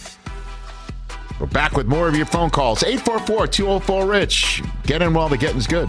We're 1.38 1.46
back 1.46 1.76
with 1.76 1.86
more 1.86 2.08
of 2.08 2.16
your 2.16 2.26
phone 2.26 2.50
calls. 2.50 2.82
844 2.82 3.46
204 3.46 4.06
Rich. 4.06 4.62
Get 4.86 5.02
in 5.02 5.14
while 5.14 5.28
the 5.28 5.38
getting's 5.38 5.68
good. 5.68 5.88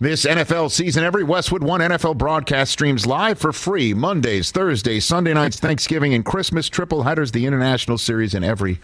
This 0.00 0.24
NFL 0.24 0.70
season, 0.70 1.02
every 1.02 1.24
Westwood 1.24 1.64
One 1.64 1.80
NFL 1.80 2.18
broadcast 2.18 2.70
streams 2.70 3.04
live 3.04 3.36
for 3.38 3.52
free 3.52 3.92
Mondays, 3.94 4.52
Thursdays, 4.52 5.04
Sunday 5.04 5.34
nights, 5.34 5.58
Thanksgiving, 5.58 6.14
and 6.14 6.24
Christmas 6.24 6.68
triple 6.68 7.02
headers, 7.02 7.32
the 7.32 7.46
international 7.46 7.98
series, 7.98 8.32
and 8.32 8.44
every 8.44 8.78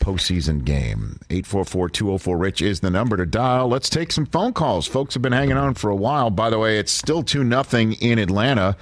postseason 0.00 0.64
game. 0.64 1.20
844-204-RICH 1.30 2.62
is 2.62 2.80
the 2.80 2.90
number 2.90 3.16
to 3.16 3.24
dial. 3.24 3.68
Let's 3.68 3.88
take 3.88 4.10
some 4.10 4.26
phone 4.26 4.52
calls. 4.52 4.88
Folks 4.88 5.14
have 5.14 5.22
been 5.22 5.32
hanging 5.32 5.56
on 5.56 5.74
for 5.74 5.88
a 5.88 5.96
while. 5.96 6.30
By 6.30 6.50
the 6.50 6.58
way, 6.58 6.80
it's 6.80 6.90
still 6.90 7.22
2 7.22 7.44
nothing 7.44 7.92
in 7.94 8.18
Atlanta. 8.18 8.76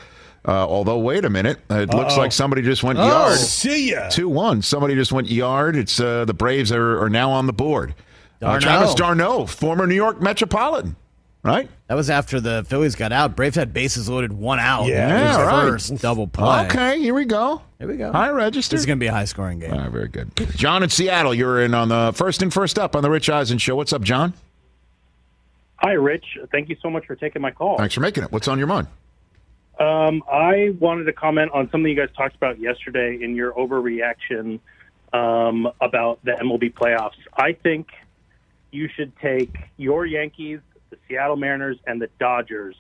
Uh, 0.47 0.67
although, 0.67 0.99
wait 0.99 1.27
a 1.27 1.31
minute. 1.31 1.59
It 1.69 1.91
looks 1.93 2.15
Uh-oh. 2.15 2.21
like 2.21 2.33
somebody 2.33 2.63
just 2.63 2.83
went 2.83 2.99
Oh, 2.99 3.07
yard. 3.07 3.39
see 3.39 3.91
ya. 3.91 4.09
2-1. 4.09 4.65
Somebody 4.65 4.95
just 4.95 5.13
went 5.13 5.29
yard. 5.31 5.77
It's 5.77 6.01
uh, 6.01 6.25
the 6.25 6.35
Braves 6.35 6.73
are, 6.73 7.03
are 7.03 7.11
now 7.11 7.31
on 7.31 7.47
the 7.47 7.53
board. 7.53 7.95
Uh, 8.41 8.47
d'Arnaud. 8.47 8.61
Travis 8.61 8.95
d'Arnaud, 8.95 9.47
former 9.47 9.87
New 9.87 9.95
York 9.95 10.21
Metropolitan, 10.21 10.97
right? 11.45 11.69
That 11.89 11.95
was 11.95 12.11
after 12.11 12.41
the 12.41 12.65
Phillies 12.67 12.97
got 12.97 13.13
out. 13.13 13.37
Braves 13.37 13.55
had 13.55 13.73
bases 13.73 14.09
loaded, 14.09 14.33
one 14.33 14.59
out. 14.59 14.87
Yeah, 14.87 15.09
It 15.09 15.39
was 15.39 15.47
right. 15.47 15.71
First 15.71 15.97
double 16.03 16.27
play. 16.27 16.65
Okay, 16.67 16.99
here 17.01 17.15
we 17.15 17.25
go. 17.27 17.63
Here 17.79 17.87
we 17.87 17.97
go. 17.97 18.11
High 18.11 18.31
register. 18.31 18.75
This 18.75 18.81
is 18.81 18.87
going 18.87 18.99
to 18.99 19.01
be 19.01 19.07
a 19.09 19.13
high 19.13 19.27
scoring 19.27 19.59
game. 19.61 19.73
All 19.73 19.79
right, 19.79 19.91
very 19.91 20.09
good. 20.09 20.31
John 20.57 20.83
in 20.83 20.89
Seattle, 20.89 21.35
you're 21.35 21.61
in 21.63 21.75
on 21.75 21.89
the 21.89 22.13
first 22.15 22.43
and 22.43 22.53
first 22.53 22.79
up 22.79 22.97
on 22.97 23.03
the 23.03 23.11
Rich 23.11 23.29
Eisen 23.31 23.59
show. 23.59 23.77
What's 23.77 23.93
up, 23.93 24.03
John? 24.03 24.33
Hi, 25.77 25.93
Rich. 25.93 26.25
Thank 26.51 26.71
you 26.71 26.77
so 26.81 26.89
much 26.89 27.05
for 27.07 27.15
taking 27.15 27.43
my 27.43 27.51
call. 27.51 27.77
Thanks 27.77 27.95
for 27.95 28.01
making 28.01 28.25
it. 28.25 28.33
What's 28.33 28.49
on 28.49 28.59
your 28.59 28.67
mind? 28.67 28.89
Um, 29.79 30.23
I 30.33 30.75
wanted 30.79 31.05
to 31.05 31.13
comment 31.13 31.51
on 31.53 31.69
something 31.71 31.91
you 31.91 31.97
guys 31.97 32.15
talked 32.17 32.37
about 32.37 32.59
yesterday 32.59 33.19
in 33.21 33.35
your 33.35 33.53
overreaction 33.53 34.61
um, 35.13 35.69
about 35.81 36.25
the 36.25 36.31
MLB 36.33 36.73
playoffs. 36.73 37.19
I 37.37 37.53
think 37.53 37.89
you 38.71 38.89
should 38.89 39.13
take 39.19 39.55
your 39.77 40.07
Yankees, 40.07 40.61
the 40.95 41.01
Seattle 41.09 41.37
Mariners, 41.37 41.79
and 41.87 42.01
the 42.01 42.09
Dodgers 42.19 42.77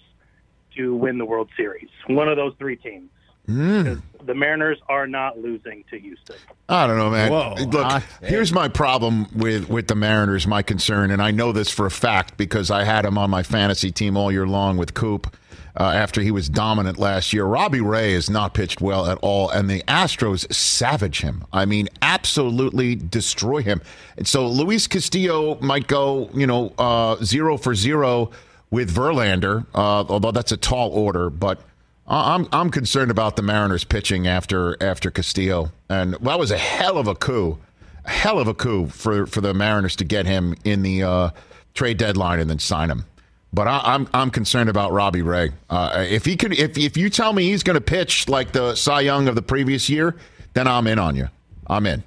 to 0.77 0.95
win 0.95 1.19
the 1.19 1.25
World 1.25 1.49
Series. 1.57 1.89
One 2.07 2.29
of 2.29 2.37
those 2.37 2.55
three 2.59 2.77
teams. 2.77 3.11
Mm. 3.49 4.01
The 4.25 4.35
Mariners 4.35 4.79
are 4.89 5.07
not 5.07 5.39
losing 5.39 5.85
to 5.91 5.99
Houston. 5.99 6.37
I 6.67 6.87
don't 6.87 6.97
know, 6.97 7.11
man. 7.11 7.31
Whoa. 7.31 7.55
Look, 7.59 7.85
Hot 7.85 8.03
here's 8.23 8.55
my 8.55 8.69
problem 8.69 9.27
with 9.37 9.69
with 9.69 9.89
the 9.89 9.95
Mariners. 9.95 10.47
My 10.47 10.62
concern, 10.62 11.11
and 11.11 11.21
I 11.21 11.31
know 11.31 11.53
this 11.53 11.69
for 11.69 11.85
a 11.85 11.91
fact 11.91 12.39
because 12.39 12.71
I 12.71 12.85
had 12.85 13.05
them 13.05 13.19
on 13.19 13.29
my 13.29 13.43
fantasy 13.43 13.91
team 13.91 14.17
all 14.17 14.33
year 14.33 14.47
long 14.47 14.79
with 14.79 14.95
Coop. 14.95 15.37
Uh, 15.77 15.91
after 15.91 16.20
he 16.20 16.31
was 16.31 16.49
dominant 16.49 16.99
last 16.99 17.33
year, 17.33 17.45
Robbie 17.45 17.81
Ray 17.81 18.12
has 18.12 18.31
not 18.31 18.55
pitched 18.55 18.81
well 18.81 19.07
at 19.07 19.18
all, 19.22 19.51
and 19.51 19.68
the 19.68 19.83
Astros 19.89 20.53
savage 20.53 21.20
him. 21.20 21.45
I 21.53 21.64
mean, 21.64 21.89
absolutely 22.01 22.95
destroy 22.95 23.62
him. 23.62 23.81
And 24.16 24.27
so 24.27 24.47
Luis 24.47 24.87
Castillo 24.87 25.57
might 25.61 25.89
go, 25.89 26.31
you 26.33 26.47
know, 26.47 26.72
uh, 26.79 27.16
zero 27.25 27.57
for 27.57 27.75
zero 27.75 28.31
with 28.70 28.95
Verlander, 28.95 29.66
uh, 29.75 30.05
although 30.09 30.31
that's 30.31 30.53
a 30.53 30.57
tall 30.57 30.91
order, 30.91 31.31
but. 31.31 31.61
I'm 32.07 32.47
I'm 32.53 32.68
concerned 32.68 33.11
about 33.11 33.37
the 33.37 33.41
Mariners 33.41 33.83
pitching 33.83 34.27
after 34.27 34.77
after 34.83 35.11
Castillo, 35.11 35.72
and 35.89 36.12
that 36.12 36.39
was 36.39 36.51
a 36.51 36.59
hell 36.59 36.99
of 36.99 37.09
a 37.09 37.14
coup, 37.14 37.59
a 38.05 38.11
hell 38.11 38.39
of 38.39 38.47
a 38.47 38.53
coup 38.53 38.89
for 38.89 39.25
for 39.27 39.41
the 39.41 39.55
Mariners 39.55 39.97
to 39.97 40.05
get 40.05 40.27
him 40.27 40.55
in 40.64 40.83
the 40.83 41.03
uh, 41.03 41.31
trade 41.72 41.97
deadline 41.97 42.41
and 42.41 42.51
then 42.51 42.59
sign 42.59 42.91
him. 42.91 43.07
But 43.55 43.69
I, 43.69 43.81
I'm 43.85 44.09
I'm 44.13 44.31
concerned 44.31 44.69
about 44.69 44.91
Robbie 44.91 45.23
Ray. 45.23 45.53
Uh, 45.71 46.05
if 46.09 46.25
he 46.25 46.37
could, 46.37 46.53
if 46.59 46.77
if 46.77 46.97
you 46.97 47.09
tell 47.09 47.33
me 47.33 47.45
he's 47.45 47.63
going 47.63 47.75
to 47.75 47.81
pitch 47.81 48.29
like 48.29 48.51
the 48.51 48.75
Cy 48.75 49.03
Young 49.03 49.29
of 49.29 49.37
the 49.37 49.43
previous 49.43 49.89
year, 49.89 50.17
then 50.55 50.67
I'm 50.67 50.89
in 50.89 50.99
on 50.99 51.15
you. 51.15 51.29
I'm 51.69 51.87
in. 51.87 52.03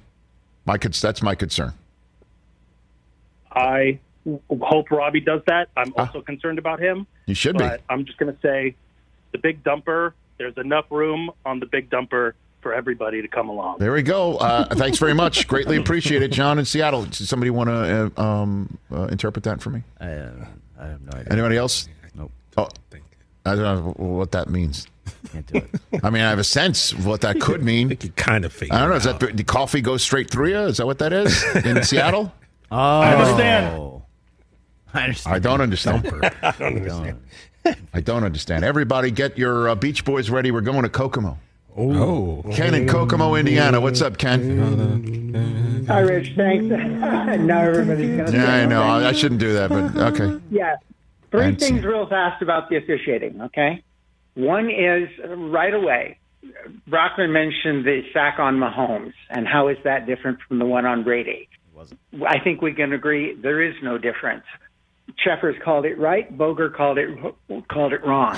My 0.66 0.76
that's 0.76 1.22
my 1.22 1.34
concern. 1.34 1.72
I 3.50 3.98
hope 4.60 4.90
Robbie 4.90 5.20
does 5.20 5.40
that. 5.46 5.70
I'm 5.74 5.94
also 5.96 6.20
concerned 6.20 6.58
about 6.58 6.80
him. 6.80 7.06
You 7.24 7.34
should 7.34 7.56
be. 7.56 7.64
I'm 7.88 8.04
just 8.04 8.18
going 8.18 8.32
to 8.32 8.40
say 8.42 8.74
the 9.32 9.38
big 9.38 9.64
dumper, 9.64 10.12
there's 10.36 10.56
enough 10.58 10.84
room 10.90 11.30
on 11.46 11.60
the 11.60 11.66
big 11.66 11.88
dumper 11.88 12.32
for 12.60 12.74
everybody 12.74 13.22
to 13.22 13.28
come 13.28 13.48
along. 13.48 13.78
There 13.78 13.92
we 13.92 14.02
go. 14.02 14.36
Uh, 14.36 14.74
thanks 14.74 14.98
very 14.98 15.14
much. 15.14 15.48
Greatly 15.48 15.78
appreciate 15.78 16.22
it, 16.22 16.28
John 16.32 16.58
in 16.58 16.66
Seattle. 16.66 17.04
Does 17.04 17.28
somebody 17.28 17.50
want 17.50 17.70
to 17.70 18.12
uh, 18.16 18.22
um, 18.22 18.78
uh, 18.92 19.04
interpret 19.04 19.44
that 19.44 19.62
for 19.62 19.70
me? 19.70 19.82
I, 20.78 20.84
I 20.84 20.88
have 20.88 21.02
no 21.02 21.18
idea. 21.18 21.32
Anybody 21.32 21.56
else? 21.56 21.88
Nope. 22.14 22.32
Oh, 22.56 22.68
I 23.44 23.54
don't 23.54 23.62
know 23.62 23.92
what 23.96 24.32
that 24.32 24.48
means. 24.50 24.86
Can't 25.32 25.46
do 25.46 25.58
it. 25.58 25.70
I 26.04 26.10
mean, 26.10 26.22
I 26.22 26.30
have 26.30 26.38
a 26.38 26.44
sense 26.44 26.92
of 26.92 27.06
what 27.06 27.22
that 27.22 27.40
could 27.40 27.62
mean. 27.62 27.96
kind 28.16 28.44
of 28.44 28.52
figure. 28.52 28.74
I 28.74 28.80
don't 28.80 28.90
know. 28.90 28.96
Is 28.96 29.04
that 29.04 29.18
the 29.20 29.44
coffee 29.44 29.80
goes 29.80 30.02
straight 30.02 30.30
through 30.30 30.50
you? 30.50 30.58
Is 30.58 30.76
that 30.78 30.86
what 30.86 30.98
that 30.98 31.12
is 31.12 31.42
in 31.64 31.82
Seattle? 31.82 32.32
Oh, 32.70 32.76
I 32.76 33.14
understand. 33.14 34.02
I 34.94 35.02
understand. 35.04 35.34
I 35.36 35.38
don't 35.38 35.60
understand. 35.60 36.06
I 36.42 36.52
don't 36.58 36.76
understand. 36.76 37.22
I 37.92 38.00
don't 38.00 38.24
understand. 38.24 38.64
Everybody, 38.64 39.10
get 39.10 39.36
your 39.36 39.68
uh, 39.68 39.74
Beach 39.74 40.04
Boys 40.04 40.30
ready. 40.30 40.50
We're 40.50 40.60
going 40.62 40.82
to 40.82 40.88
Kokomo. 40.88 41.38
Oh, 41.78 42.42
Ken 42.52 42.74
in 42.74 42.88
Kokomo, 42.88 43.36
Indiana. 43.36 43.80
What's 43.80 44.02
up, 44.02 44.18
Ken? 44.18 45.86
Hi, 45.86 46.00
Rich. 46.00 46.32
Thanks. 46.34 46.64
now 46.66 47.60
everybody's 47.60 48.16
going 48.16 48.32
to 48.32 48.36
Yeah, 48.36 48.52
I 48.52 48.66
know. 48.66 48.82
I, 48.82 49.08
I 49.08 49.12
shouldn't 49.12 49.40
do 49.40 49.52
that, 49.52 49.70
but 49.70 49.96
okay. 50.14 50.40
Yeah. 50.50 50.76
Three 51.30 51.42
Fancy. 51.42 51.66
things 51.66 51.84
real 51.84 52.08
fast 52.08 52.42
about 52.42 52.68
the 52.68 52.76
officiating, 52.76 53.40
okay? 53.42 53.84
One 54.34 54.70
is 54.70 55.08
uh, 55.22 55.36
right 55.36 55.72
away, 55.72 56.18
Brockman 56.88 57.32
mentioned 57.32 57.84
the 57.84 58.02
sack 58.12 58.38
on 58.38 58.56
Mahomes, 58.56 59.12
and 59.30 59.46
how 59.46 59.68
is 59.68 59.76
that 59.84 60.06
different 60.06 60.38
from 60.48 60.58
the 60.58 60.66
one 60.66 60.84
on 60.84 61.04
Brady? 61.04 61.48
I 62.26 62.40
think 62.40 62.60
we 62.60 62.72
can 62.72 62.92
agree 62.92 63.34
there 63.34 63.62
is 63.62 63.74
no 63.82 63.98
difference. 63.98 64.44
Cheffers 65.24 65.56
called 65.64 65.84
it 65.84 65.98
right, 65.98 66.36
Boger 66.36 66.70
called 66.70 66.98
it 66.98 67.08
called 67.68 67.92
it 67.92 68.04
wrong. 68.04 68.36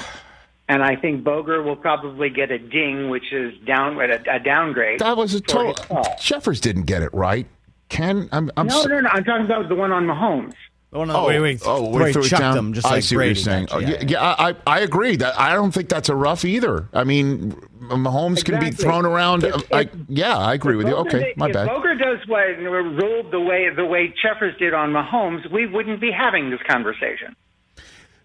And 0.70 0.84
I 0.84 0.94
think 0.94 1.24
Boger 1.24 1.64
will 1.64 1.74
probably 1.74 2.30
get 2.30 2.52
a 2.52 2.58
ding, 2.58 3.10
which 3.10 3.32
is 3.32 3.52
down 3.66 4.00
a, 4.00 4.22
a 4.30 4.38
downgrade. 4.38 5.00
That 5.00 5.16
was 5.16 5.34
a 5.34 5.40
total. 5.40 5.74
his 5.74 5.84
call. 5.84 6.16
Cheffers 6.20 6.60
didn't 6.60 6.84
get 6.84 7.02
it 7.02 7.12
right. 7.12 7.48
Ken, 7.88 8.28
I'm. 8.30 8.52
I'm 8.56 8.68
no, 8.68 8.82
so- 8.82 8.88
no, 8.88 9.00
no. 9.00 9.08
I'm 9.08 9.24
talking 9.24 9.46
about 9.46 9.68
the 9.68 9.74
one 9.74 9.90
on 9.90 10.06
Mahomes. 10.06 10.54
The 10.92 10.98
one 10.98 11.10
Oh, 11.10 11.26
wait, 11.26 11.40
wait, 11.40 11.62
oh, 11.66 11.88
where 11.88 12.06
he 12.06 12.12
threw 12.12 12.22
it 12.22 12.28
chucked 12.28 12.40
down? 12.40 12.56
him 12.56 12.72
just 12.72 12.86
I 12.86 12.90
like 12.94 13.02
see 13.02 13.16
Brady. 13.16 13.30
what 13.30 13.36
you're 13.36 13.44
saying. 13.44 13.66
did. 13.66 13.74
Oh, 13.74 13.78
yeah, 13.80 14.02
yeah, 14.06 14.22
I, 14.22 14.50
I 14.50 14.54
I 14.66 14.80
agree 14.80 15.16
that 15.16 15.38
I 15.40 15.54
don't 15.54 15.72
think 15.72 15.88
that's 15.88 16.08
a 16.08 16.14
rough 16.14 16.44
either. 16.44 16.88
I 16.92 17.02
mean, 17.02 17.50
Mahomes 17.80 18.44
can 18.44 18.60
be 18.60 18.70
thrown 18.70 19.04
around. 19.06 19.42
If- 19.42 19.72
I, 19.72 19.88
yeah, 20.08 20.38
I 20.38 20.54
agree 20.54 20.76
with 20.76 20.86
you. 20.86 20.94
Okay, 20.96 21.18
did- 21.18 21.36
my 21.36 21.48
if 21.48 21.52
bad. 21.54 21.66
Boger 21.66 21.96
does 21.96 22.18
what 22.28 22.46
ruled 22.58 23.32
the 23.32 23.40
way 23.40 23.68
the 23.74 23.84
way 23.86 24.14
Cheffers 24.22 24.56
did 24.58 24.72
on 24.72 24.90
Mahomes, 24.92 25.50
we 25.52 25.66
wouldn't 25.66 26.00
be 26.00 26.12
having 26.12 26.50
this 26.50 26.60
conversation. 26.68 27.34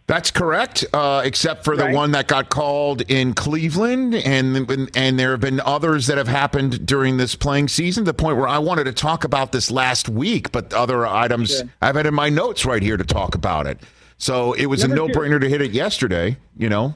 That's 0.08 0.30
correct, 0.30 0.86
uh, 0.94 1.24
except 1.26 1.64
for 1.64 1.76
the 1.76 1.86
Right. 1.86 1.96
one 1.96 2.12
that 2.12 2.28
got 2.28 2.50
called 2.50 3.02
in 3.10 3.34
Cleveland, 3.34 4.14
and 4.14 4.56
and 4.96 5.20
there 5.20 5.32
have 5.32 5.40
been 5.40 5.60
others 5.66 6.06
that 6.08 6.20
have 6.20 6.28
happened 6.28 6.86
during 6.86 7.18
this 7.18 7.34
playing 7.34 7.70
season. 7.70 8.06
To 8.06 8.12
the 8.12 8.14
point 8.14 8.38
where 8.38 8.48
I 8.48 8.60
wanted 8.60 8.84
to 8.84 8.94
talk 8.94 9.24
about 9.24 9.52
this 9.52 9.72
last 9.72 10.08
week, 10.08 10.52
but 10.52 10.72
other 10.74 11.08
items 11.08 11.58
Sure. 11.58 11.70
I've 11.82 11.96
had 11.96 12.06
in 12.06 12.14
my 12.14 12.30
notes 12.30 12.66
right 12.66 12.84
here 12.84 12.98
to 12.98 13.04
talk 13.04 13.34
about 13.34 13.66
it. 13.66 13.80
So 14.18 14.54
it 14.54 14.68
was 14.68 14.82
Number 14.88 14.96
a 14.96 15.08
no-brainer 15.08 15.42
to 15.42 15.50
hit 15.50 15.62
it 15.62 15.72
yesterday. 15.72 16.38
You 16.56 16.70
know, 16.70 16.94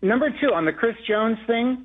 Number 0.00 0.30
two, 0.30 0.52
on 0.52 0.64
the 0.64 0.72
Chris 0.72 0.96
Jones 1.06 1.38
thing, 1.46 1.84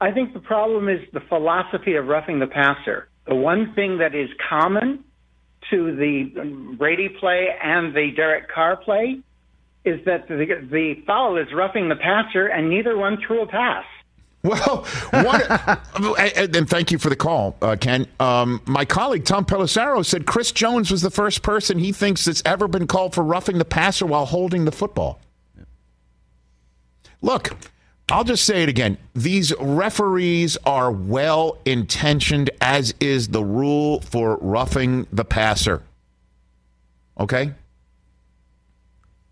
I 0.00 0.10
think 0.12 0.32
the 0.32 0.40
problem 0.40 0.88
is 0.88 1.00
the 1.12 1.20
philosophy 1.20 1.94
of 1.94 2.06
roughing 2.06 2.38
the 2.38 2.46
passer. 2.46 3.08
The 3.26 3.34
one 3.34 3.72
thing 3.74 3.98
that 3.98 4.14
is 4.14 4.28
common 4.48 5.02
to 5.70 5.94
the 5.96 6.74
Brady 6.78 7.08
play 7.08 7.48
and 7.62 7.94
the 7.94 8.12
Derek 8.12 8.48
Carr 8.48 8.76
play 8.76 9.18
is 9.86 10.04
that 10.04 10.28
the, 10.28 10.34
the 10.70 11.02
foul 11.06 11.36
is 11.36 11.46
roughing 11.54 11.88
the 11.88 11.96
passer, 11.96 12.46
and 12.48 12.68
neither 12.68 12.96
one 12.96 13.18
threw 13.26 13.42
a 13.42 13.46
pass. 13.46 13.84
Well, 14.42 14.84
one, 15.10 15.42
and 16.18 16.68
thank 16.70 16.92
you 16.92 16.98
for 16.98 17.08
the 17.08 17.16
call, 17.16 17.56
uh, 17.62 17.76
Ken. 17.80 18.06
Um, 18.20 18.60
my 18.66 18.84
colleague 18.84 19.24
Tom 19.24 19.44
Pelissero 19.44 20.04
said 20.04 20.26
Chris 20.26 20.52
Jones 20.52 20.90
was 20.90 21.02
the 21.02 21.10
first 21.10 21.42
person 21.42 21.78
he 21.78 21.92
thinks 21.92 22.24
that's 22.24 22.42
ever 22.44 22.68
been 22.68 22.86
called 22.86 23.14
for 23.14 23.24
roughing 23.24 23.58
the 23.58 23.64
passer 23.64 24.06
while 24.06 24.26
holding 24.26 24.64
the 24.64 24.72
football. 24.72 25.20
Look, 27.22 27.56
I'll 28.08 28.24
just 28.24 28.44
say 28.44 28.62
it 28.62 28.68
again. 28.68 28.98
These 29.14 29.52
referees 29.58 30.56
are 30.64 30.92
well 30.92 31.58
intentioned, 31.64 32.50
as 32.60 32.94
is 33.00 33.28
the 33.28 33.42
rule 33.42 34.00
for 34.02 34.36
roughing 34.36 35.08
the 35.12 35.24
passer. 35.24 35.82
Okay? 37.18 37.52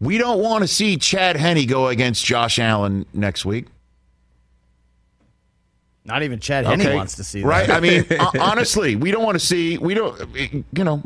We 0.01 0.18
don't 0.18 0.40
want 0.40 0.62
to 0.62 0.68
see 0.68 0.97
Chad 0.97 1.36
Henne 1.36 1.66
go 1.66 1.88
against 1.88 2.24
Josh 2.24 2.59
Allen 2.59 3.07
next 3.14 3.45
week. 3.45 3.66
Not 6.05 6.22
even 6.22 6.38
Chad 6.38 6.66
Henne 6.66 6.95
wants 6.95 7.16
to 7.16 7.24
see 7.24 7.40
that. 7.40 7.47
right? 7.47 7.70
I 7.70 7.80
mean, 7.80 8.05
honestly, 8.40 8.95
we 8.97 9.11
don't 9.11 9.24
want 9.24 9.36
to 9.38 9.45
see. 9.45 9.78
We 9.78 9.95
don't. 9.95 10.20
You 10.36 10.84
know, 10.84 11.03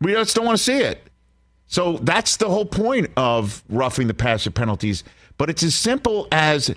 we 0.00 0.12
just 0.12 0.36
don't 0.36 0.44
want 0.46 0.56
to 0.58 0.62
see 0.62 0.78
it. 0.78 1.02
So 1.66 1.96
that's 2.02 2.36
the 2.36 2.48
whole 2.48 2.66
point 2.66 3.10
of 3.16 3.64
roughing 3.68 4.06
the 4.06 4.14
passer 4.14 4.50
penalties. 4.50 5.02
But 5.38 5.50
it's 5.50 5.62
as 5.64 5.74
simple 5.74 6.28
as: 6.30 6.72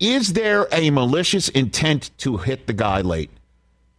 is 0.00 0.32
there 0.32 0.68
a 0.72 0.88
malicious 0.90 1.48
intent 1.50 2.10
to 2.18 2.38
hit 2.38 2.66
the 2.66 2.72
guy 2.72 3.02
late? 3.02 3.30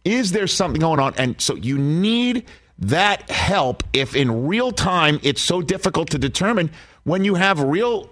Is 0.04 0.32
there 0.32 0.46
something 0.48 0.80
going 0.80 0.98
on? 0.98 1.14
And 1.18 1.40
so 1.40 1.54
you 1.54 1.78
need 1.78 2.46
that 2.80 3.28
help 3.30 3.82
if 3.92 4.14
in 4.14 4.46
real 4.46 4.70
time 4.72 5.18
it's 5.22 5.40
so 5.42 5.60
difficult 5.62 6.10
to 6.10 6.18
determine 6.18 6.70
when 7.04 7.24
you 7.24 7.34
have 7.34 7.60
real 7.60 8.08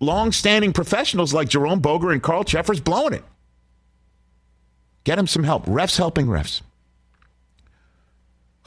long-standing 0.00 0.72
professionals 0.72 1.32
like 1.32 1.48
Jerome 1.48 1.80
Boger 1.80 2.10
and 2.10 2.22
Carl 2.22 2.44
Cheffers 2.44 2.80
blowing 2.80 3.14
it. 3.14 3.24
Get 5.04 5.18
him 5.18 5.26
some 5.26 5.44
help. 5.44 5.64
Refs 5.66 5.96
helping 5.96 6.26
refs. 6.26 6.60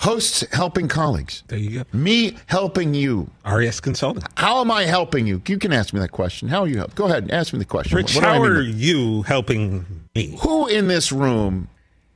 Hosts 0.02 0.46
helping 0.52 0.88
colleagues. 0.88 1.44
There 1.48 1.58
you 1.58 1.80
go. 1.80 1.98
Me 1.98 2.38
helping 2.46 2.94
you. 2.94 3.32
RES 3.44 3.80
Consulting. 3.80 4.24
How 4.36 4.62
am 4.62 4.70
I 4.70 4.84
helping 4.84 5.26
you? 5.26 5.42
You 5.48 5.58
can 5.58 5.74
ask 5.74 5.92
me 5.92 6.00
that 6.02 6.12
question. 6.12 6.48
How 6.50 6.62
are 6.62 6.68
you 6.68 6.78
help? 6.78 6.94
Go 6.94 7.06
ahead 7.06 7.24
and 7.24 7.32
ask 7.32 7.52
me 7.52 7.58
the 7.60 7.66
question. 7.66 7.96
Rich, 7.98 8.14
What 8.14 8.22
do 8.22 8.28
I 8.28 8.34
how 8.36 8.44
are 8.44 8.62
to- 8.62 8.70
you 8.70 9.24
helping 9.24 10.04
me? 10.16 10.38
Who 10.42 10.68
in 10.68 10.88
this 10.88 11.12
room 11.12 11.68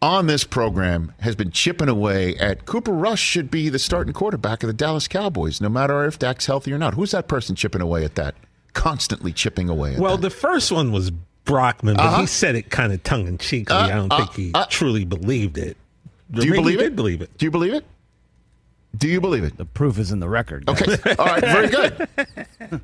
on 0.02 0.28
this 0.28 0.44
program 0.44 1.12
has 1.20 1.36
been 1.36 1.52
chipping 1.52 1.88
away 1.90 2.36
at 2.38 2.66
Cooper 2.66 2.92
Rush 2.92 3.22
should 3.22 3.52
be 3.52 3.70
the 3.70 3.80
starting 3.80 4.14
quarterback 4.14 4.64
of 4.64 4.68
the 4.68 4.74
Dallas 4.74 5.08
Cowboys, 5.08 5.62
no 5.62 5.70
matter 5.70 6.04
if 6.06 6.18
Dak's 6.18 6.46
healthy 6.48 6.74
or 6.74 6.78
not? 6.78 6.96
Who's 6.96 7.12
that 7.12 7.28
person 7.28 7.56
chipping 7.56 7.82
away 7.82 8.04
at 8.04 8.16
that? 8.16 8.36
Constantly 8.74 9.32
chipping 9.32 9.70
away 9.70 9.94
at 9.96 10.00
Well, 10.00 10.18
that. 10.18 10.22
the 10.22 10.30
first 10.30 10.72
one 10.72 10.92
was 10.92 11.12
Brockman, 11.46 11.96
but 11.98 12.06
Uh-huh. 12.06 12.22
he 12.22 12.28
said 12.28 12.56
it 12.56 12.70
kind 12.70 12.94
of 12.94 13.04
tongue 13.04 13.28
in 13.28 13.38
cheek. 13.38 13.70
Uh, 13.70 13.76
I 13.76 13.90
don't 13.90 14.12
uh, 14.12 14.18
think 14.26 14.34
he 14.34 14.52
uh. 14.54 14.66
truly 14.70 15.06
believed 15.06 15.58
it. 15.58 15.78
Do 16.32 16.46
you 16.46 16.52
Maybe 16.52 16.58
he 16.58 16.62
believe 16.64 16.78
did 16.80 16.88
it? 16.88 16.96
believe 16.96 17.22
it. 17.22 17.38
Do 17.38 17.46
you 17.46 17.52
believe 17.52 17.74
it? 17.74 17.86
Do 18.98 19.08
you 19.08 19.22
believe 19.22 19.44
it? 19.44 19.58
The 19.58 19.66
proof 19.66 19.98
is 20.00 20.12
in 20.12 20.20
the 20.20 20.30
record. 20.30 20.68
Okay. 20.70 20.98
All 21.20 21.26
right. 21.26 21.42
Very 21.42 21.68
good. 21.70 22.82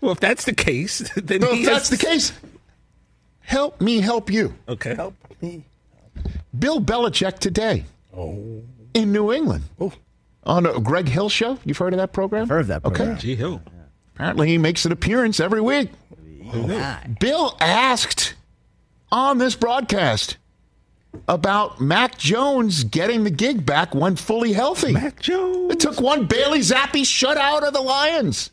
Well, 0.00 0.12
if 0.12 0.20
that's 0.20 0.44
the 0.44 0.54
case, 0.54 1.10
then 1.16 1.40
Well, 1.42 1.54
he 1.54 1.60
if 1.62 1.66
that's 1.66 1.88
has- 1.88 1.98
the 1.98 2.04
case, 2.06 2.32
help 3.40 3.80
me 3.80 4.00
help 4.00 4.30
you. 4.30 4.54
Okay. 4.68 4.94
Help 4.94 5.14
me. 5.42 5.64
Bill 6.58 6.80
Belichick 6.80 7.38
today 7.38 7.84
Oh. 8.16 8.62
in 8.94 9.12
New 9.12 9.32
England 9.32 9.64
oh. 9.80 9.92
on 10.44 10.66
a 10.66 10.80
Greg 10.80 11.08
Hill 11.08 11.28
show. 11.28 11.58
You've 11.64 11.78
heard 11.78 11.92
of 11.92 11.98
that 11.98 12.12
program? 12.12 12.48
Heard 12.48 12.62
of 12.62 12.66
that 12.68 12.82
program. 12.82 13.10
Okay. 13.12 13.20
G 13.20 13.36
Hill. 13.36 13.62
Apparently, 14.14 14.48
he 14.48 14.58
makes 14.58 14.84
an 14.84 14.92
appearance 14.92 15.40
every 15.40 15.60
week. 15.60 15.90
Bill 17.20 17.56
asked 17.60 18.34
on 19.12 19.38
this 19.38 19.54
broadcast 19.54 20.36
about 21.28 21.80
Mac 21.80 22.18
Jones 22.18 22.84
getting 22.84 23.24
the 23.24 23.30
gig 23.30 23.64
back 23.64 23.94
when 23.94 24.16
fully 24.16 24.52
healthy. 24.52 24.92
Mac 24.92 25.20
Jones. 25.20 25.72
It 25.72 25.80
took 25.80 26.00
one 26.00 26.26
Bailey 26.26 26.60
Zappe 26.60 27.02
shutout 27.02 27.62
of 27.66 27.72
the 27.72 27.80
Lions. 27.80 28.50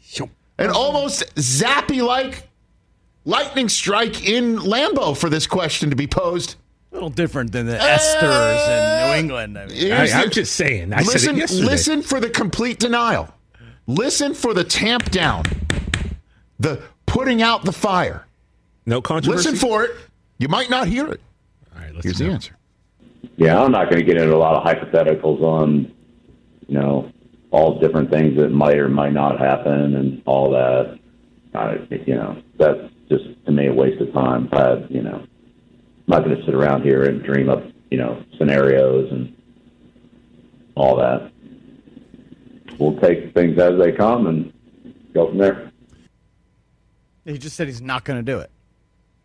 An 0.60 0.70
almost 0.70 1.24
Zappy 1.36 2.02
like 2.06 2.48
lightning 3.26 3.70
strike 3.70 4.28
in 4.28 4.58
Lambeau 4.58 5.16
for 5.18 5.30
this 5.30 5.46
question 5.48 5.90
to 5.90 5.96
be 5.96 6.08
posed. 6.08 6.56
A 6.98 7.06
little 7.06 7.10
different 7.12 7.52
than 7.52 7.68
the 7.68 7.78
Esters 7.78 8.24
in 8.24 9.06
New 9.06 9.14
uh, 9.14 9.16
England. 9.20 9.58
I 9.60 9.68
mean, 9.68 9.92
I, 9.92 10.10
I'm 10.20 10.32
just 10.32 10.56
saying. 10.56 10.94
I 10.94 11.04
listen, 11.04 11.36
said 11.36 11.38
it 11.38 11.64
listen 11.64 12.02
for 12.02 12.20
the 12.20 12.28
complete 12.28 12.80
denial. 12.80 13.30
Listen 13.86 14.34
for 14.34 14.56
the 14.56 14.64
tamp 14.64 15.12
down. 15.12 15.44
The 16.60 16.82
putting 17.06 17.44
out 17.44 17.66
the 17.66 17.72
fire. 17.72 18.26
No 18.88 19.00
controversy. 19.00 19.52
Listen 19.52 19.70
for 19.70 19.84
it. 19.84 19.92
You 20.40 20.48
might 20.48 20.72
not 20.72 20.88
hear 20.88 21.08
it. 21.08 21.22
All 21.76 21.84
right, 21.84 21.94
let's 21.94 22.04
Here's 22.04 22.18
the 22.18 22.32
answer. 22.32 22.58
Yeah, 23.36 23.62
I'm 23.62 23.72
not 23.72 23.92
going 23.92 24.00
to 24.00 24.04
get 24.04 24.20
into 24.20 24.36
a 24.36 24.38
lot 24.38 24.56
of 24.56 24.64
hypotheticals 24.64 25.42
on, 25.42 25.94
you 26.68 26.80
know, 26.80 27.12
all 27.52 27.80
different 27.80 28.10
things 28.10 28.40
that 28.40 28.50
might 28.50 28.78
or 28.78 28.90
might 28.90 29.14
not 29.14 29.40
happen 29.40 29.94
and 29.94 30.24
all 30.26 30.50
that. 30.50 30.98
I, 31.54 31.76
you 32.08 32.16
know, 32.16 32.42
that's 32.58 32.80
just 33.08 33.24
to 33.46 33.52
me 33.52 33.68
a 33.68 33.74
waste 33.74 34.02
of 34.02 34.12
time. 34.14 34.50
I, 34.52 34.84
you 34.90 35.04
know, 35.04 35.18
I'm 35.18 35.28
not 36.08 36.24
going 36.24 36.36
to 36.36 36.46
sit 36.46 36.56
around 36.56 36.84
here 36.84 37.04
and 37.04 37.24
dream 37.24 37.50
up, 37.50 37.64
you 37.92 37.98
know, 37.98 38.24
scenarios 38.38 39.12
and 39.12 39.36
all 40.76 40.96
that. 40.98 41.32
We'll 42.80 42.98
take 43.00 43.34
things 43.34 43.60
as 43.60 43.78
they 43.80 43.92
come 43.92 44.28
and 44.28 44.54
go 45.14 45.28
from 45.30 45.38
there. 45.38 45.72
he 47.26 47.38
just 47.38 47.56
said 47.56 47.68
he's 47.68 47.82
not 47.82 48.06
going 48.06 48.24
to 48.24 48.32
do 48.32 48.40
it. 48.40 48.52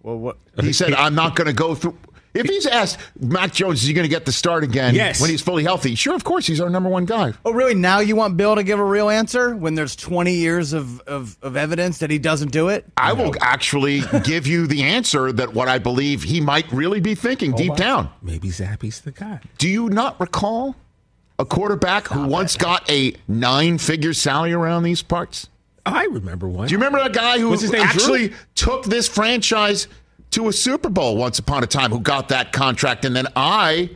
Well, 0.03 0.19
what? 0.19 0.39
He 0.61 0.73
said, 0.73 0.95
I'm 0.95 1.15
not 1.15 1.37
going 1.37 1.47
to 1.47 1.53
go 1.53 1.75
through. 1.75 1.97
If 2.35 2.47
he's 2.47 2.67
asked, 2.67 2.99
Mac 3.21 3.53
Jones, 3.53 3.83
is 3.83 3.89
he 3.89 3.93
going 3.93 4.05
to 4.05 4.09
get 4.09 4.25
the 4.25 4.33
start 4.33 4.65
again 4.65 4.95
Yes. 4.95 5.21
when 5.21 5.29
he's 5.31 5.43
fully 5.43 5.63
healthy? 5.65 5.95
Sure, 5.95 6.15
of 6.15 6.25
course. 6.25 6.47
He's 6.47 6.61
our 6.61 6.71
number 6.71 6.89
one 6.89 7.05
guy. 7.05 7.35
Oh, 7.45 7.53
really? 7.53 7.75
Now 7.75 8.01
you 8.01 8.17
want 8.17 8.37
Bill 8.39 8.55
to 8.55 8.63
give 8.63 8.79
a 8.79 8.85
real 8.85 9.11
answer 9.11 9.55
when 9.55 9.75
there's 9.75 9.95
20 9.97 10.33
years 10.33 10.73
of, 10.73 11.01
of, 11.03 11.37
of 11.43 11.57
evidence 11.57 11.99
that 11.99 12.11
he 12.11 12.19
doesn't 12.19 12.51
do 12.51 12.69
it? 12.69 12.87
I 12.97 13.13
will 13.13 13.35
actually 13.41 14.01
give 14.25 14.47
you 14.47 14.67
the 14.67 14.83
answer 14.83 15.31
that 15.33 15.53
what 15.53 15.69
I 15.69 15.79
believe 15.79 16.23
he 16.23 16.41
might 16.41 16.71
really 16.73 17.01
be 17.01 17.15
thinking 17.15 17.53
deep 17.53 17.77
down. 17.77 18.09
Maybe 18.23 18.49
Zappe's 18.49 19.01
the 19.01 19.13
guy. 19.13 19.41
Do 19.59 19.69
you 19.69 19.91
not 19.91 20.19
recall 20.19 20.75
a 21.39 21.45
quarterback 21.45 22.07
who 22.09 22.27
once 22.27 22.57
got 22.57 22.89
a 22.91 23.13
nine 23.29 23.77
figure 23.79 24.15
salary 24.15 24.53
around 24.55 24.85
these 24.85 25.03
parts? 25.03 25.49
I 25.85 26.05
remember 26.05 26.49
one. 26.49 26.69
Do 26.69 26.73
you 26.73 26.79
remember 26.79 26.99
that 27.01 27.13
guy 27.13 27.39
who 27.41 27.51
What's 27.51 27.63
his 27.63 27.73
name, 27.73 27.83
Drew? 27.89 28.01
actually 28.03 28.33
took 28.55 28.85
this 28.85 29.09
franchise 29.09 29.89
to 30.33 30.49
a 30.49 30.53
Super 30.53 30.89
Bowl 30.89 31.17
once 31.17 31.39
upon 31.39 31.63
a 31.63 31.67
time, 31.67 31.91
who 31.91 32.01
got 32.01 32.29
that 32.29 32.53
contract? 32.53 33.05
And 33.05 33.15
then 33.15 33.27
I 33.37 33.91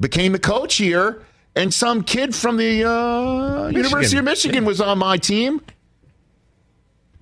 became 0.00 0.32
the 0.32 0.38
coach 0.38 0.76
here, 0.76 1.22
and 1.54 1.72
some 1.72 2.02
kid 2.02 2.34
from 2.34 2.56
the 2.56 2.84
uh, 2.84 3.68
University 3.68 4.18
of 4.18 4.24
Michigan 4.24 4.64
was 4.64 4.80
on 4.80 4.98
my 4.98 5.16
team. 5.16 5.60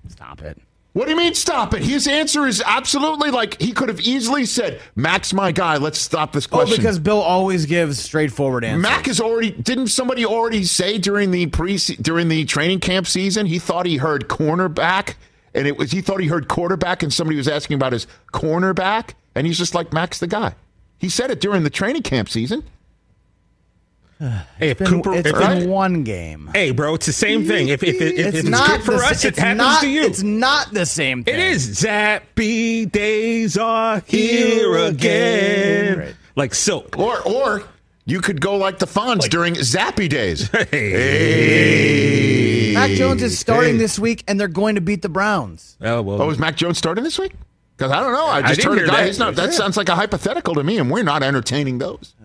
Stop 0.07 0.41
it. 0.41 0.57
What 0.93 1.05
do 1.05 1.11
you 1.11 1.17
mean, 1.17 1.33
stop 1.35 1.73
it? 1.73 1.83
His 1.83 2.05
answer 2.05 2.45
is 2.45 2.61
absolutely 2.65 3.31
like 3.31 3.61
he 3.61 3.71
could 3.71 3.87
have 3.87 4.01
easily 4.01 4.43
said, 4.43 4.81
Mac's 4.93 5.31
my 5.31 5.53
guy. 5.53 5.77
Let's 5.77 5.99
stop 5.99 6.33
this 6.33 6.45
question. 6.45 6.63
Oh, 6.63 6.67
question. 6.67 6.83
because 6.83 6.99
Bill 6.99 7.21
always 7.21 7.65
gives 7.65 7.97
straightforward 7.97 8.65
answers. 8.65 8.81
Mac 8.81 9.07
is 9.07 9.21
already. 9.21 9.51
Didn't 9.51 9.87
somebody 9.87 10.25
already 10.25 10.65
say 10.65 10.97
during 10.97 11.31
the 11.31 11.45
pre 11.45 11.77
during 11.77 12.27
the 12.27 12.43
training 12.43 12.81
camp 12.81 13.07
season 13.07 13.45
he 13.45 13.57
thought 13.57 13.85
he 13.85 13.97
heard 13.97 14.27
cornerback, 14.27 15.15
and 15.53 15.67
it 15.67 15.77
was 15.77 15.91
he 15.91 16.01
thought 16.01 16.19
he 16.21 16.27
heard 16.27 16.47
quarterback, 16.47 17.03
and 17.03 17.13
somebody 17.13 17.37
was 17.37 17.47
asking 17.47 17.75
about 17.75 17.93
his 17.93 18.07
cornerback, 18.33 19.11
and 19.35 19.45
he's 19.47 19.57
just 19.57 19.73
like 19.75 19.91
Max 19.93 20.19
the 20.19 20.27
guy. 20.27 20.55
He 20.97 21.09
said 21.09 21.31
it 21.31 21.41
during 21.41 21.63
the 21.63 21.69
training 21.69 22.03
camp 22.03 22.29
season. 22.29 22.63
Hey, 24.59 24.69
if 24.69 24.77
Been- 24.77 24.87
Cooper, 24.87 25.13
it's 25.15 25.27
if 25.27 25.33
been 25.35 25.63
it- 25.63 25.67
one 25.69 26.03
game. 26.03 26.51
hey, 26.53 26.69
bro, 26.69 26.93
it's 26.93 27.07
the 27.07 27.11
same 27.13 27.47
thing. 27.47 27.69
If 27.69 27.81
if, 27.81 27.95
it, 27.99 28.13
if 28.19 28.27
it's 28.27 28.37
it's 28.39 28.47
not 28.49 28.69
good 28.69 28.83
for 28.83 28.91
the 28.91 28.97
us, 29.05 29.25
it 29.25 29.29
it's 29.29 29.39
happens 29.39 29.57
not, 29.57 29.81
to 29.81 29.89
you. 29.89 30.03
It's 30.03 30.21
not 30.21 30.71
the 30.71 30.85
same 30.85 31.23
thing. 31.23 31.33
It 31.33 31.39
is. 31.39 31.81
Zappy 31.81 32.91
days 32.91 33.57
are 33.57 33.99
here 34.05 34.75
again. 34.77 35.97
Right. 35.97 36.15
Like 36.35 36.53
silk. 36.53 36.99
Or 36.99 37.19
or 37.27 37.63
you 38.05 38.19
could 38.21 38.41
go 38.41 38.55
like 38.57 38.79
the 38.79 38.85
Fonz 38.87 39.29
during 39.29 39.55
Zappy 39.55 40.09
days. 40.09 40.49
Hey. 40.71 40.91
hey. 40.91 42.73
Mac 42.73 42.91
Jones 42.91 43.21
is 43.21 43.37
starting 43.37 43.73
Hey. 43.73 43.77
this 43.79 43.99
week, 43.99 44.23
and 44.27 44.39
they're 44.39 44.47
going 44.47 44.75
to 44.75 44.81
beat 44.81 45.01
the 45.01 45.09
Browns. 45.09 45.77
Oh, 45.81 46.01
well. 46.01 46.21
Oh, 46.21 46.29
is 46.29 46.39
Mac 46.39 46.55
Jones 46.55 46.77
starting 46.77 47.03
this 47.03 47.19
week? 47.19 47.33
Because 47.77 47.91
I 47.91 47.99
don't 47.99 48.13
know. 48.13 48.25
I 48.25 48.37
I 48.37 48.41
just 48.43 48.61
didn't 48.61 48.77
heard 48.77 48.87
a 48.87 48.91
guy. 48.91 48.97
that. 48.97 49.07
He's 49.07 49.19
not, 49.19 49.35
that 49.35 49.45
Yeah. 49.51 49.57
sounds 49.57 49.75
like 49.77 49.89
a 49.89 49.95
hypothetical 49.95 50.55
to 50.55 50.63
me, 50.63 50.77
and 50.77 50.89
we're 50.89 51.03
not 51.03 51.21
entertaining 51.23 51.77
those. 51.79 52.15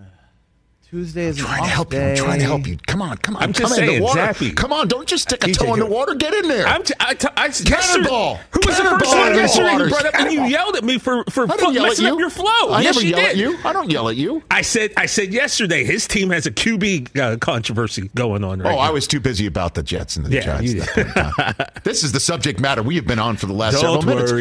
Tuesday 0.97 1.27
is 1.27 1.39
an 1.39 1.45
trying 1.45 1.59
to 1.59 1.63
off 1.65 1.69
help 1.69 1.93
you. 1.93 2.01
I'm 2.01 2.17
trying 2.17 2.39
to 2.39 2.45
help 2.47 2.67
you. 2.67 2.79
Come 2.87 3.03
on, 3.03 3.19
come 3.19 3.37
on. 3.37 3.43
I'm 3.43 3.53
come 3.53 3.69
just 3.69 3.79
in 3.79 3.87
saying, 3.87 3.99
the 3.99 4.03
water. 4.03 4.21
Zappy. 4.21 4.57
Come 4.57 4.73
on, 4.73 4.89
don't 4.89 5.07
just 5.07 5.25
stick 5.25 5.47
a 5.47 5.53
toe 5.53 5.75
in 5.75 5.81
the 5.81 5.85
water. 5.85 6.15
Get 6.15 6.33
in 6.33 6.49
there. 6.49 6.67
I'm 6.67 6.83
t- 6.83 6.95
I 6.99 7.13
t- 7.13 7.29
I, 7.37 7.49
Cannonball. 7.51 8.41
Who 8.53 8.61
was 8.65 8.79
the 8.79 8.85
first 8.85 9.15
one 9.15 9.35
yesterday 9.35 9.73
you 9.73 9.89
brought 9.91 10.07
up 10.07 10.15
and 10.15 10.33
you 10.33 10.45
yelled 10.45 10.75
at 10.75 10.85
me 10.85 10.97
for 10.97 11.23
for 11.25 11.45
I 11.45 11.49
fu- 11.49 11.61
don't 11.61 11.75
yell 11.75 11.85
at 11.85 11.89
messing 11.91 12.07
you. 12.07 12.15
up 12.15 12.19
your 12.19 12.31
flow? 12.31 12.71
I 12.71 12.81
yes, 12.81 12.95
never 12.95 13.05
you 13.07 13.11
yell 13.11 13.21
did. 13.21 13.29
at 13.29 13.37
you. 13.37 13.59
I 13.63 13.73
don't 13.75 13.91
yell 13.91 14.09
at 14.09 14.17
you. 14.17 14.43
I 14.51 14.63
said 14.63 14.95
I 14.97 15.05
said 15.05 15.35
yesterday 15.35 15.85
his 15.85 16.09
team 16.09 16.31
has 16.31 16.47
a 16.47 16.51
QB 16.51 17.19
uh, 17.19 17.37
controversy 17.37 18.11
going 18.15 18.43
on 18.43 18.61
right 18.61 18.73
oh, 18.73 18.77
now. 18.77 18.81
I 18.81 18.89
was 18.89 19.07
too 19.07 19.21
busy 19.21 19.45
about 19.45 19.75
the 19.75 19.83
Jets 19.83 20.17
and 20.17 20.25
the 20.25 20.31
Yeah, 20.31 20.41
Giants. 20.41 20.73
you 20.73 20.81
at 20.81 20.95
that 20.95 21.15
point 21.15 21.49
in 21.51 21.57
time. 21.57 21.83
this 21.85 22.05
is 22.05 22.13
the 22.13 22.21
subject 22.21 22.59
matter 22.59 22.83
we 22.83 22.97
have 22.97 23.07
been 23.07 23.19
on 23.19 23.37
for 23.37 23.45
the 23.45 23.53
last 23.53 23.75
Don't 23.75 24.01
several 24.01 24.17
minutes. 24.17 24.33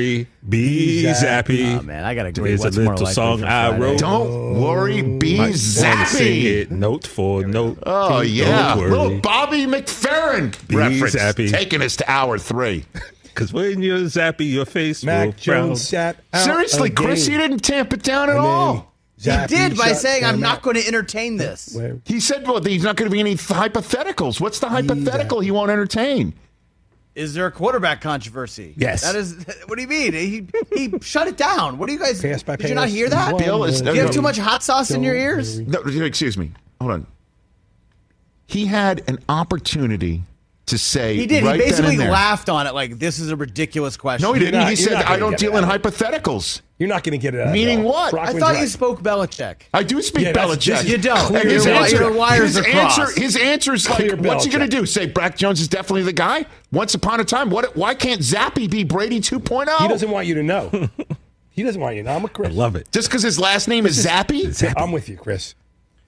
Worry, 0.48 0.50
be 0.50 1.04
zappy. 1.04 1.80
Oh, 1.80 1.82
man, 1.82 2.04
I 2.04 2.16
got 2.16 2.24
to 2.24 2.30
agree. 2.30 2.50
There's 2.50 2.62
a 2.62 2.66
What's 2.66 2.78
more 2.78 2.93
little 2.93 3.08
song 3.08 3.43
I 3.43 3.70
Friday? 3.70 3.80
wrote. 3.84 4.00
Don't 4.00 4.62
worry, 4.62 5.02
be 5.02 5.38
Might 5.38 5.43
wanna 5.43 5.58
Sing 5.58 5.91
zappy. 5.91 6.43
it 6.46 6.72
note 6.72 7.08
for 7.08 7.46
note. 7.46 7.80
Oh 7.86 8.10
Don't 8.24 8.28
yeah, 8.30 8.78
worry. 8.78 8.89
little 8.91 9.20
Bobby 9.20 9.66
McFerrin 9.66 10.68
Be 10.68 10.76
reference 10.76 11.16
zappy. 11.16 11.50
taking 11.52 11.82
us 11.82 11.96
to 11.98 12.10
hour 12.12 12.38
three. 12.38 12.86
Because 13.36 13.52
when 13.52 13.82
you're 13.82 13.98
zappy, 14.06 14.50
your 14.50 14.64
face 14.66 15.02
will 15.04 15.08
Mac 15.08 15.38
frown. 15.41 15.68
Jones 15.68 15.86
sat 15.89 16.16
Seriously, 16.34 16.88
again. 16.89 17.06
Chris, 17.06 17.28
you 17.28 17.38
didn't 17.38 17.60
tamp 17.66 17.91
it 17.91 18.02
down 18.02 18.30
at 18.30 18.38
And 18.38 18.46
then 18.46 18.50
all. 18.50 18.93
He 19.20 19.30
did 19.48 19.78
by 19.78 19.91
saying, 19.91 20.24
"I'm 20.24 20.39
not 20.39 20.60
out. 20.60 20.62
going 20.62 20.78
to 20.78 20.88
entertain 20.88 21.36
this." 21.36 21.74
Where- 21.76 22.00
He 22.06 22.22
said, 22.22 22.48
"Well, 22.48 22.62
there's 22.62 22.84
not 22.84 22.96
going 22.96 23.10
to 23.10 23.14
be 23.14 23.20
any 23.20 23.36
hypotheticals. 23.36 24.39
What's 24.39 24.60
the 24.60 24.70
hypothetical 24.70 25.41
he 25.41 25.52
won't 25.52 25.70
entertain?" 25.70 26.34
Is 27.16 27.34
there 27.34 27.45
a 27.45 27.51
quarterback 27.51 28.01
controversy? 28.01 28.74
Yes. 28.78 29.03
That 29.03 29.16
is. 29.16 29.45
What 29.68 29.78
do 29.78 29.82
you 29.82 29.88
mean? 29.88 30.13
He 30.13 30.47
he 30.76 30.93
shut 31.01 31.28
it 31.28 31.38
down. 31.38 31.78
What 31.78 31.88
do 31.88 31.93
you 31.93 31.99
guys? 31.99 32.22
Pass 32.22 32.43
by 32.43 32.57
did 32.57 32.70
you 32.70 32.76
not 32.76 32.89
hear 32.89 33.09
that? 33.09 33.38
Bill 33.38 33.63
is- 33.63 33.82
Do 33.82 33.91
you 33.93 33.99
have 34.01 34.07
no, 34.07 34.11
too 34.11 34.22
much 34.22 34.38
hot 34.38 34.61
sauce 34.63 34.91
in 34.91 35.01
your 35.01 35.16
ears? 35.16 35.61
worry. 35.61 35.95
No, 35.95 36.05
excuse 36.05 36.38
me. 36.38 36.51
Hold 36.82 36.91
on. 36.91 37.07
He 38.47 38.66
had 38.66 39.01
an 39.09 39.20
opportunity 39.30 40.24
to 40.68 40.78
say 40.78 41.16
He 41.16 41.28
did. 41.28 41.43
right 41.43 41.53
he 41.55 41.59
then 41.59 41.70
basically 41.70 41.91
and 41.91 41.99
there. 41.99 42.11
laughed 42.11 42.49
on 42.49 42.66
it 42.66 42.74
like 42.74 42.97
this 42.97 43.20
is 43.20 43.30
a 43.30 43.36
ridiculous 43.36 43.97
question. 43.97 44.28
No, 44.28 44.34
he 44.34 44.39
didn't. 44.39 44.61
not- 44.61 44.70
he 44.70 44.76
said, 44.76 44.93
"I 44.93 45.18
don't 45.18 45.38
deal 45.38 45.55
in 45.57 45.63
out. 45.63 45.82
hypotheticals." 45.82 46.61
You're 46.80 46.89
not 46.89 47.03
going 47.03 47.11
to 47.11 47.18
get 47.18 47.34
it 47.34 47.39
out. 47.39 47.53
Meaning 47.53 47.84
though. 47.84 47.89
what? 47.89 48.13
I 48.16 48.34
thought 48.34 48.41
right. 48.53 48.61
you 48.61 48.68
spoke 48.68 49.01
Belichick. 49.01 49.61
I 49.74 49.84
do 49.84 50.01
speak 50.01 50.24
Yeah, 50.26 50.32
that's- 50.34 50.57
Belichick. 50.57 50.82
this 50.82 50.89
You 50.89 50.97
don't. 50.97 51.18
clear 51.28 51.41
And 51.41 51.49
his 51.51 51.66
Your- 51.66 51.76
answer, 51.76 51.95
your 51.95 52.11
wires 52.13 52.55
his 52.55 52.66
answer, 52.66 53.01
crossed. 53.03 53.18
his 53.18 53.38
answer's 53.38 53.88
like, 53.89 53.97
Clear 53.99 54.16
what's 54.18 54.43
he 54.43 54.51
going 54.51 54.70
to 54.70 54.76
do? 54.78 54.86
Say 54.86 55.05
Brack 55.05 55.38
Jones 55.38 55.61
is 55.61 55.70
definitely 55.70 56.03
the 56.03 56.11
guy? 56.13 56.45
Once 56.74 56.93
upon 56.93 57.22
a 57.22 57.24
time, 57.24 57.49
what? 57.49 57.78
Why 57.78 57.95
can't 57.95 58.20
Zappy 58.20 58.70
be 58.70 58.84
Brady 58.84 59.22
2.0? 59.22 59.70
He 59.78 59.88
doesn't 59.88 60.09
want 60.11 60.28
you 60.28 60.34
to 60.36 60.43
know. 60.43 60.89
he 61.51 61.63
doesn't 61.63 61.80
want 61.80 61.95
you 61.95 62.01
to 62.03 62.09
know. 62.09 62.16
I'm 62.18 62.26
a 62.26 62.28
Chris. 62.30 62.49
I 62.49 62.51
love 62.51 62.76
it. 62.76 62.91
Just 62.91 63.07
because 63.07 63.24
his 63.24 63.39
last 63.39 63.70
name 63.70 63.86
is 63.86 64.05
Zappy? 64.05 64.74
I'm 64.76 64.91
with 64.91 65.07
you, 65.07 65.16
Chris. 65.16 65.55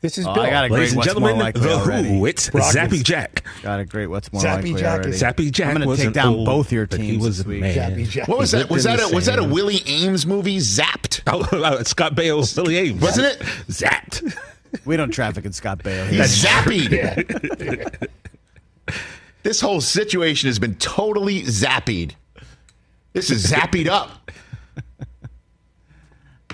This 0.08 0.18
is 0.20 0.26
Oh, 0.26 0.34
Bill. 0.34 0.44
I 0.44 0.50
got 0.50 0.72
a 0.72 0.74
Ladies 0.74 0.78
great 0.78 0.88
and 0.92 0.98
what's 0.98 1.08
gentlemen, 1.08 1.34
more 1.36 1.44
likely 1.44 1.62
the 1.64 1.74
already. 1.74 2.08
Who. 2.08 2.26
It's 2.28 2.50
Brock 2.50 2.74
Zappy 2.74 2.94
is- 2.94 3.04
Jack. 3.04 3.44
Got 3.62 3.82
a 3.82 3.86
great 3.86 4.08
what's 4.08 4.32
more 4.32 4.42
Zappy 4.42 4.54
likely 4.56 4.74
Jack 4.76 4.94
already. 4.94 5.10
is- 5.10 5.22
Zappy 5.22 5.52
Jack 5.52 5.68
I'm 5.68 5.74
gonna 5.74 5.88
was 5.88 6.00
take 6.00 6.14
down 6.14 6.34
old- 6.34 6.46
both 6.46 6.72
your 6.72 6.88
but 6.88 6.96
teams 6.96 7.10
He 7.10 7.18
was 7.18 7.38
this 7.40 7.46
a 7.46 7.50
week. 7.50 7.60
man. 7.60 7.76
Zappy 7.76 8.10
Jack. 8.10 8.28
What 8.30 8.38
was 8.40 8.52
that? 8.52 8.70
Was 8.70 8.86
that 8.86 9.02
a, 9.02 9.14
was 9.14 9.26
that 9.26 9.38
a. 9.38 9.44
Willie 9.44 9.80
Aames 9.82 10.26
movie? 10.26 10.60
Zapped? 10.60 11.22
Oh, 11.28 11.42
uh, 11.62 11.84
Scott 11.84 12.16
Baio, 12.16 12.56
Billy 12.56 12.78
Ames. 12.78 13.02
Wasn't 13.02 13.28
it? 13.28 13.40
Zapped. 13.68 14.34
We 14.86 14.96
don't 14.96 15.12
traffic 15.12 15.44
in 15.44 15.52
Scott 15.52 15.80
Baio. 15.84 16.08
He's 16.08 16.42
He's 16.42 16.46
zappy. 16.46 18.08
this 19.44 19.60
whole 19.60 19.82
situation 19.82 20.48
has 20.48 20.58
been 20.58 20.76
totally 20.76 21.42
zappied. 21.44 22.14
This 23.12 23.30
is 23.30 23.52
zappied 23.52 23.88
up. 23.88 24.27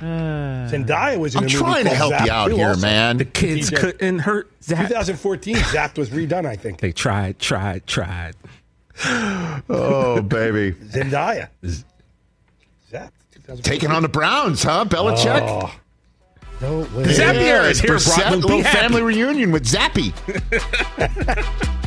Zendaya 0.70 1.18
was 1.18 1.36
in 1.36 1.40
I'm 1.40 1.44
a 1.44 1.48
movie 1.48 1.58
trying 1.58 1.84
to 1.86 1.96
called 1.96 1.98
help 1.98 2.14
Zapped 2.14 2.26
you 2.26 2.32
out 2.32 2.48
too, 2.50 2.56
here, 2.58 2.68
also. 2.70 2.82
man. 2.82 3.18
The 3.18 3.26
kids 3.26 3.72
DJ. 3.72 3.78
couldn't 3.78 4.20
hurt 4.20 4.52
Zapp. 4.62 4.88
2014, 4.90 5.56
Zapped 5.56 5.98
was 5.98 6.10
redone, 6.10 6.46
I 6.46 6.56
think. 6.56 6.80
They 6.82 6.92
tried, 6.92 7.40
tried, 7.40 7.88
tried. 7.88 8.36
Oh, 9.70 10.22
baby. 10.22 10.74
Zendaya. 10.74 11.48
Zapped. 11.64 11.84
2014. 12.92 13.64
Taking 13.64 13.92
on 13.92 14.02
the 14.02 14.10
Browns, 14.10 14.64
huh? 14.64 14.86
Belichick? 14.86 15.42
Oh. 15.42 15.74
No 16.62 16.80
way. 16.80 17.06
Zappy 17.06 17.42
era 17.42 17.66
is 17.70 17.80
here, 17.80 17.92
Brissett, 17.92 18.16
Brockman. 18.16 18.40
Be 18.42 18.48
little 18.48 18.64
happy. 18.64 18.78
family 18.78 19.02
reunion 19.02 19.52
with 19.52 19.66
Zappy. 19.66 20.14